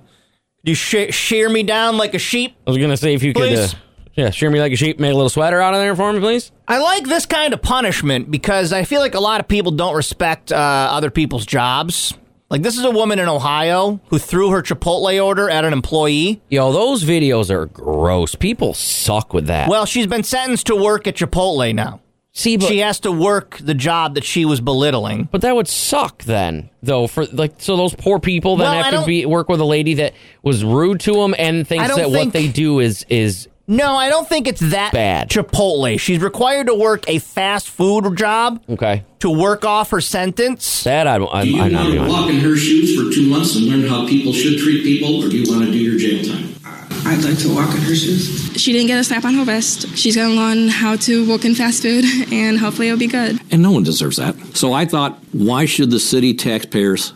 you 0.64 0.74
sh- 0.74 1.14
shear 1.14 1.50
me 1.50 1.64
down 1.64 1.98
like 1.98 2.14
a 2.14 2.20
sheep. 2.20 2.56
I 2.66 2.70
was 2.70 2.78
going 2.78 2.90
to 2.90 2.98
say 2.98 3.14
if 3.14 3.24
you 3.24 3.34
could, 3.34 3.54
uh, 3.54 3.68
yeah, 4.14 4.30
shear 4.30 4.50
me 4.50 4.60
like 4.60 4.72
a 4.72 4.76
sheep, 4.76 5.00
make 5.00 5.12
a 5.12 5.16
little 5.16 5.30
sweater 5.30 5.62
out 5.62 5.74
of 5.74 5.80
there 5.80 5.96
for 5.96 6.12
me, 6.12 6.20
please. 6.20 6.52
I 6.68 6.80
like 6.80 7.06
this 7.06 7.26
kind 7.26 7.54
of 7.54 7.62
punishment 7.62 8.32
because 8.32 8.74
I 8.74 8.84
feel 8.84 9.02
like 9.02 9.16
a 9.16 9.20
lot 9.20 9.40
of 9.40 9.48
people 9.48 9.72
don't 9.72 9.96
respect 9.96 10.52
uh, 10.52 10.56
other 10.56 11.12
people's 11.12 11.46
jobs. 11.46 12.14
Like 12.50 12.64
this 12.64 12.78
is 12.78 12.84
a 12.84 12.92
woman 12.92 13.18
in 13.18 13.30
Ohio 13.30 14.02
who 14.10 14.20
threw 14.20 14.52
her 14.52 14.62
Chipotle 14.62 15.24
order 15.24 15.50
at 15.50 15.64
an 15.64 15.72
employee. 15.72 16.42
Yo, 16.50 16.74
those 16.74 17.06
videos 17.06 17.50
are 17.50 17.68
gross. 17.68 18.36
People 18.36 18.74
suck 18.74 19.34
with 19.34 19.48
that. 19.48 19.70
Well, 19.70 19.86
she's 19.86 20.08
been 20.08 20.24
sentenced 20.24 20.68
to 20.68 20.76
work 20.76 21.08
at 21.08 21.16
Chipotle 21.16 21.74
now. 21.74 22.02
See, 22.34 22.56
but 22.58 22.68
she 22.68 22.80
has 22.80 23.02
to 23.02 23.12
work 23.12 23.58
the 23.62 23.74
job 23.74 24.16
that 24.16 24.24
she 24.24 24.46
was 24.46 24.62
belittling. 24.62 25.28
But 25.32 25.42
that 25.42 25.54
would 25.54 25.68
suck 25.68 26.24
then, 26.24 26.70
though. 26.82 27.08
For 27.08 27.26
like, 27.26 27.56
so 27.58 27.76
those 27.76 27.94
poor 27.94 28.20
people 28.20 28.56
then 28.56 28.72
Well, 28.72 28.84
have 28.84 29.02
to 29.02 29.06
be 29.06 29.26
work 29.26 29.50
with 29.50 29.60
a 29.60 29.66
lady 29.66 29.96
that 29.96 30.14
was 30.42 30.64
rude 30.64 31.02
to 31.02 31.14
them 31.14 31.36
and 31.38 31.68
thinks 31.68 31.88
don't 31.90 31.98
that 31.98 32.10
what 32.10 32.32
they 32.32 32.48
do 32.48 32.80
is 32.80 33.06
is 33.10 33.50
No, 33.68 33.96
I 33.98 34.10
don't 34.10 34.30
think 34.30 34.48
it's 34.48 34.62
that 34.62 34.94
Bad. 34.94 35.30
Chipotle. 35.30 36.00
She's 36.00 36.20
required 36.20 36.68
to 36.68 36.74
work 36.76 37.04
a 37.10 37.20
fast 37.20 37.68
food 37.70 38.18
job 38.18 38.64
okay. 38.70 39.04
to 39.20 39.30
work 39.30 39.66
off 39.66 39.90
her 39.92 40.02
sentence. 40.02 40.86
That 40.86 41.08
I 41.08 41.18
don't. 41.18 41.34
I'm, 41.34 41.44
Do 41.46 41.52
you 41.52 41.62
I'm 41.62 41.72
not 41.74 41.84
want 41.84 41.94
to 41.96 42.10
walk 42.10 42.30
in 42.30 42.40
her 42.40 42.56
shoes 42.56 42.96
for 42.96 43.14
two 43.14 43.30
months 43.30 43.58
and 43.58 43.66
learn 43.66 43.86
how 43.86 44.08
people 44.08 44.32
should 44.32 44.58
treat 44.58 44.84
people, 44.84 45.22
or 45.22 45.28
do 45.28 45.38
you 45.38 45.52
want 45.54 45.66
to 45.66 45.72
do 45.72 45.78
your 45.78 46.00
jail 46.00 46.24
time? 46.24 46.56
I'd 47.04 47.24
like 47.24 47.38
to 47.40 47.54
walk 47.56 47.70
in 47.76 47.82
her 47.82 47.96
shoes. 47.96 48.54
She 48.56 48.72
didn't 48.74 48.88
get 48.88 49.00
a 49.00 49.04
slap 49.04 49.26
on 49.26 49.34
her 49.36 49.44
vest. 49.46 49.98
She's 49.98 50.16
going 50.16 50.30
to 50.30 50.36
learn 50.36 50.68
how 50.70 50.96
to 50.98 51.28
work 51.28 51.46
in 51.46 51.56
fast 51.56 51.82
food, 51.82 52.06
and 52.32 52.58
hopefully 52.58 52.88
it'll 52.88 53.00
be 53.00 53.08
good. 53.08 53.40
And 53.52 53.62
no 53.62 53.72
one 53.72 53.84
deserves 53.84 54.18
that. 54.18 54.36
So 54.56 54.74
I 54.74 54.86
thought, 54.86 55.18
why 55.32 55.66
should 55.66 55.92
the 55.92 56.00
city 56.00 56.34
taxpayers 56.34 57.14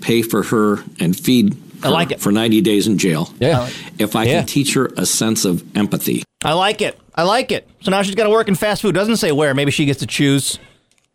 pay 0.00 0.22
for 0.22 0.42
her 0.44 0.78
and 1.00 1.18
feed 1.18 1.56
I 1.82 1.88
like 1.88 2.12
it. 2.12 2.20
for 2.20 2.30
90 2.32 2.60
days 2.60 2.86
in 2.86 2.96
jail 2.98 3.32
Yeah. 3.40 3.68
if 3.98 4.14
I 4.16 4.24
Yeah. 4.24 4.38
can 4.40 4.46
teach 4.46 4.74
her 4.74 4.86
a 4.96 5.04
sense 5.06 5.44
of 5.44 5.64
empathy? 5.76 6.22
I 6.44 6.52
like 6.52 6.80
it. 6.80 6.98
I 7.14 7.22
like 7.24 7.50
it. 7.52 7.68
So 7.82 7.90
now 7.90 8.02
she's 8.02 8.14
got 8.14 8.24
to 8.24 8.30
work 8.30 8.48
in 8.48 8.54
fast 8.54 8.82
food. 8.82 8.94
Doesn't 8.94 9.16
say 9.16 9.32
where. 9.32 9.54
Maybe 9.54 9.70
she 9.70 9.84
gets 9.84 10.00
to 10.00 10.06
choose. 10.06 10.58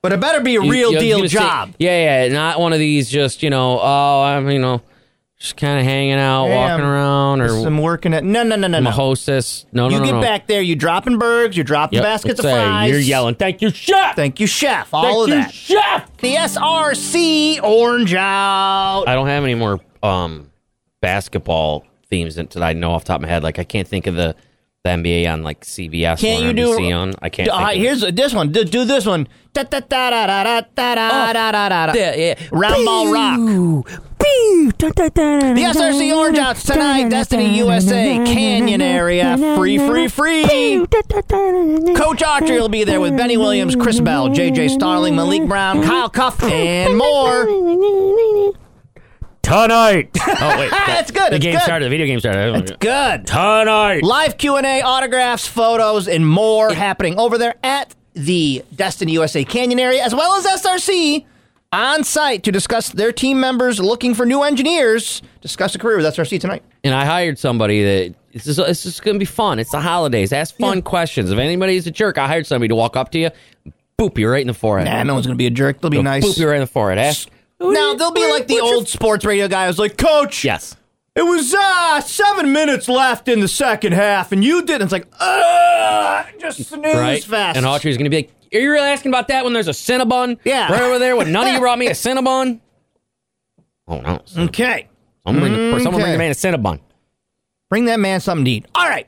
But 0.01 0.11
it 0.13 0.19
better 0.19 0.39
be 0.41 0.55
a 0.55 0.63
You- 0.63 0.71
real 0.71 0.91
you- 0.93 0.99
deal 0.99 1.17
gonna 1.17 1.29
say- 1.29 1.37
job. 1.39 1.73
yeah, 1.77 2.25
yeah, 2.25 2.33
not 2.33 2.59
one 2.59 2.71
of 2.73 2.79
these 2.79 3.09
just 3.09 3.43
you 3.43 3.49
know. 3.49 3.79
Oh, 3.81 4.21
I'm 4.23 4.49
you 4.49 4.57
know, 4.59 4.81
just 5.39 5.55
kind 5.55 5.79
of 5.79 5.85
hanging 5.85 6.13
out, 6.13 6.47
Yeah, 6.47 6.55
walking 6.69 6.85
around, 6.85 7.41
or 7.41 7.65
I'm 7.65 7.77
working 7.77 8.13
at 8.13 8.25
no, 8.25 8.43
no, 8.43 8.57
no, 8.57 8.67
no, 8.67 8.77
I'm 8.77 8.83
no. 8.83 8.91
hostess. 8.91 9.65
No, 9.71 9.87
no, 9.87 9.95
you 9.95 9.99
no, 10.01 10.05
get 10.05 10.11
no. 10.15 10.21
back 10.21 10.47
there, 10.47 10.61
you 10.61 10.75
dropping 10.75 11.17
burgers, 11.17 11.55
you're 11.55 11.63
dropping 11.63 11.97
Yep, 11.97 12.03
baskets 12.03 12.39
of 12.39 12.45
let's 12.45 12.57
say 12.57 12.65
fries. 12.65 12.89
You're 12.91 12.99
yelling, 12.99 13.35
"Thank 13.35 13.61
you, 13.61 13.69
chef! 13.69 14.15
Thank 14.17 14.39
you, 14.41 14.47
chef. 14.47 14.93
All 14.93 15.03
Thank 15.03 15.21
of 15.23 15.27
you, 15.29 15.35
that. 15.35 15.53
chef!" 15.53 16.17
The 16.17 16.35
SRC 16.35 17.61
orange 17.63 18.13
out. 18.13 19.05
I 19.07 19.13
don't 19.15 19.27
have 19.27 19.43
any 19.43 19.55
more 19.55 19.79
um 20.03 20.51
basketball 21.01 21.85
themes 22.09 22.35
that 22.35 22.57
I 22.57 22.73
know 22.73 22.91
off 22.91 23.03
the 23.03 23.07
top 23.07 23.17
of 23.17 23.21
my 23.21 23.27
head. 23.29 23.43
Like 23.43 23.59
I 23.59 23.63
can't 23.63 23.87
think 23.87 24.07
of 24.07 24.15
the, 24.15 24.35
the 24.83 24.89
NBA 24.89 25.31
on 25.31 25.43
like 25.43 25.63
CBS 25.63 26.19
Can't 26.19 26.43
or 26.43 26.47
you 26.47 26.53
do? 26.53 26.67
NBC 26.77 26.97
on. 26.97 27.13
I 27.21 27.29
can't. 27.29 27.47
All 27.49 27.57
think 27.59 27.65
right, 27.65 27.77
of 27.77 27.81
here's 27.83 28.01
this 28.13 28.33
one. 28.33 28.51
Do, 28.51 28.65
do 28.65 28.83
this 28.83 29.05
one. 29.05 29.27
Da, 29.53 29.63
da, 29.63 29.79
da, 29.79 30.09
da, 30.09 30.27
da, 30.27 30.43
da, 30.43 30.61
da, 30.75 30.95
da, 30.95 31.33
da, 31.33 31.51
da, 31.69 31.85
da. 31.87 31.93
Yeah, 31.93 32.15
yeah. 32.15 32.35
Round 32.51 32.85
ball 32.85 33.13
rock. 33.13 34.01
The 34.29 35.63
SRC 35.73 36.15
Orange 36.15 36.37
Outs 36.37 36.63
tonight. 36.63 37.09
Destiny 37.09 37.57
USA, 37.57 38.17
Canyon 38.25 38.81
area. 38.81 39.37
Free, 39.55 39.77
free, 39.77 40.07
free. 40.07 40.85
Coach 40.85 42.19
Autry 42.21 42.59
will 42.59 42.69
be 42.69 42.83
there 42.83 43.01
with 43.01 43.17
Benny 43.17 43.37
Williams, 43.37 43.75
Chris 43.75 43.99
Bell, 43.99 44.29
JJ 44.29 44.69
Starling, 44.69 45.15
Maliq 45.15 45.47
Brown, 45.47 45.83
Kyle 45.83 46.09
Cuffe, 46.09 46.43
and 46.43 46.97
more. 46.97 47.45
tonight. 49.41 50.09
oh 50.27 50.55
wait, 50.59 50.71
That's 50.71 51.11
good. 51.11 51.31
The 51.31 51.35
it's 51.37 51.45
game 51.45 51.53
good. 51.53 51.61
started. 51.63 51.85
The 51.85 51.89
video 51.89 52.05
game 52.05 52.19
started. 52.19 52.55
It's 52.55 52.71
good. 52.71 53.25
Tonight. 53.27 54.03
Live 54.03 54.37
Q&A, 54.37 54.81
autographs, 54.81 55.47
photos, 55.47 56.07
and 56.07 56.27
more 56.27 56.73
happening 56.73 57.17
over 57.19 57.37
there 57.37 57.55
at 57.63 57.95
the 58.13 58.63
Destiny 58.75 59.13
USA 59.13 59.43
Canyon 59.43 59.79
area, 59.79 60.03
as 60.03 60.13
well 60.13 60.33
as 60.35 60.45
SRC 60.45 61.25
on 61.71 62.03
site 62.03 62.43
to 62.43 62.51
discuss 62.51 62.89
their 62.89 63.11
team 63.11 63.39
members 63.39 63.79
looking 63.79 64.13
for 64.15 64.25
new 64.25 64.43
engineers. 64.43 65.21
Discuss 65.41 65.75
a 65.75 65.79
career 65.79 65.97
with 65.97 66.05
SRC 66.05 66.39
tonight. 66.39 66.63
And 66.83 66.93
I 66.93 67.05
hired 67.05 67.37
somebody 67.37 67.83
that 67.83 68.15
it's 68.31 68.45
just, 68.45 68.59
it's 68.59 68.83
just 68.83 69.03
going 69.03 69.15
to 69.15 69.19
be 69.19 69.25
fun. 69.25 69.59
It's 69.59 69.71
the 69.71 69.79
holidays. 69.81 70.33
Ask 70.33 70.55
fun 70.57 70.81
questions. 70.81 71.31
If 71.31 71.37
anybody's 71.39 71.85
a 71.87 71.91
jerk, 71.91 72.17
I 72.17 72.27
hired 72.27 72.47
somebody 72.47 72.69
to 72.69 72.75
walk 72.75 72.95
up 72.95 73.11
to 73.11 73.19
you, 73.19 73.29
boop 73.99 74.17
you 74.17 74.29
right 74.29 74.41
in 74.41 74.47
the 74.47 74.53
forehead. 74.53 74.87
Nah, 74.87 75.03
no 75.03 75.13
one's 75.13 75.25
going 75.27 75.35
to 75.37 75.41
be 75.41 75.47
a 75.47 75.51
jerk. 75.51 75.81
They'll 75.81 75.89
be 75.91 75.97
They'll 75.97 76.03
nice. 76.03 76.25
Boop 76.25 76.37
you 76.39 76.47
right 76.47 76.55
in 76.55 76.61
the 76.61 76.67
forehead. 76.67 76.97
Ask. 76.97 77.29
Now, 77.59 77.93
they'll 77.93 78.11
be 78.11 78.29
like 78.31 78.47
the 78.47 78.59
old 78.61 78.87
sports 78.87 79.25
radio 79.25 79.47
guy 79.47 79.67
who's 79.67 79.77
like, 79.79 79.97
Coach, 79.97 80.45
Yes. 80.45 80.77
it 81.15 81.23
was 81.23 81.53
uh, 81.53 81.99
seven 82.01 82.53
minutes 82.53 82.87
left 82.87 83.27
in 83.27 83.41
the 83.41 83.47
second 83.49 83.91
half, 83.93 84.31
and 84.31 84.43
you 84.43 84.61
didn't. 84.63 84.83
It's 84.83 84.91
like, 84.93 85.07
uh, 85.19 86.23
just 86.39 86.63
snooze 86.69 86.95
Right. 86.95 87.21
fast. 87.23 87.57
And 87.57 87.65
Autry's 87.65 87.97
going 87.97 88.05
to 88.05 88.09
be 88.09 88.15
like, 88.17 88.31
"Are 88.53 88.59
you 88.59 88.71
really 88.71 88.87
asking 88.89 89.11
about 89.11 89.27
that 89.29 89.43
when 89.43 89.53
there's 89.53 89.67
a 89.67 89.71
Cinnabon? 89.71 90.37
Yeah. 90.43 90.71
Right 90.71 90.81
over 90.81 90.99
there. 90.99 91.15
When 91.15 91.31
none 91.31 91.47
of 91.47 91.53
you 91.53 91.59
brought 91.59 91.79
me 91.79 91.87
a 91.87 91.91
Cinnabon. 92.05 92.59
Oh 93.87 94.01
no. 94.01 94.21
okay. 94.45 94.87
Someone 95.25 95.41
bring, 95.43 95.53
the, 95.53 95.79
someone 95.83 96.01
bring 96.01 96.03
Okay. 96.03 96.11
the 96.13 96.17
man 96.17 96.31
a 96.31 96.33
Cinnabon. 96.33 96.79
Bring 97.69 97.85
that 97.85 97.99
man 97.99 98.19
something 98.19 98.45
to 98.45 98.51
eat. 98.51 98.65
All 98.75 98.87
right. 98.87 99.07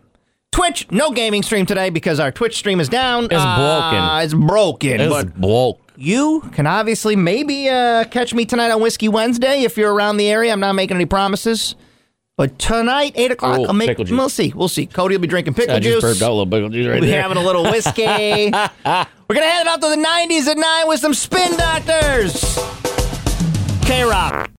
Twitch, 0.52 0.86
no 0.92 1.12
gaming 1.12 1.44
stream 1.44 1.66
today 1.66 1.90
because 1.90 2.20
our 2.20 2.32
Twitch 2.32 2.58
stream 2.58 2.80
is 2.80 2.90
down. 2.90 3.26
It's 3.26 3.34
Uh, 3.38 3.56
broken. 3.58 4.24
It's 4.26 4.34
broken. 4.34 5.02
It's 5.02 5.14
but 5.14 5.36
broke. 5.40 5.80
you 5.96 6.42
can 6.52 6.68
obviously 6.68 7.16
maybe 7.16 7.70
uh, 7.70 8.04
catch 8.06 8.34
me 8.34 8.46
tonight 8.46 8.70
on 8.70 8.82
Whiskey 8.82 9.08
Wednesday 9.08 9.64
if 9.64 9.78
you're 9.78 9.94
around 9.94 10.18
the 10.18 10.30
area. 10.30 10.52
I'm 10.52 10.60
not 10.60 10.74
making 10.74 10.96
any 10.96 11.06
promises. 11.06 11.76
But 12.42 12.58
tonight, 12.58 13.12
8 13.14 13.32
o'clock, 13.34 13.60
Oh, 13.60 13.66
I'll 13.66 13.74
make. 13.74 13.96
We'll 14.00 14.28
see. 14.28 14.52
We'll 14.56 14.68
see. 14.68 14.88
Cody 14.88 15.14
will 15.16 15.22
be 15.22 15.28
drinking 15.28 15.54
pickle 15.54 15.76
I 15.76 15.80
juice. 15.80 16.04
out 16.04 16.28
a 16.28 16.34
little 16.34 16.48
pickle 16.48 16.70
juice 16.70 16.88
right 16.88 17.00
We'll 17.00 17.08
there. 17.08 17.22
having 17.22 17.38
a 17.38 17.44
little 17.44 17.62
whiskey. 17.62 18.02
We're 18.08 18.50
going 18.50 18.50
to 18.56 19.46
head 19.46 19.68
out 19.68 19.80
to 19.80 19.90
the 19.90 19.96
90s 20.04 20.48
at 20.48 20.58
9 20.58 20.88
with 20.88 21.00
some 21.00 21.14
spin 21.14 21.56
doctors. 21.56 22.42
K 23.86 24.02
Rock. 24.02 24.50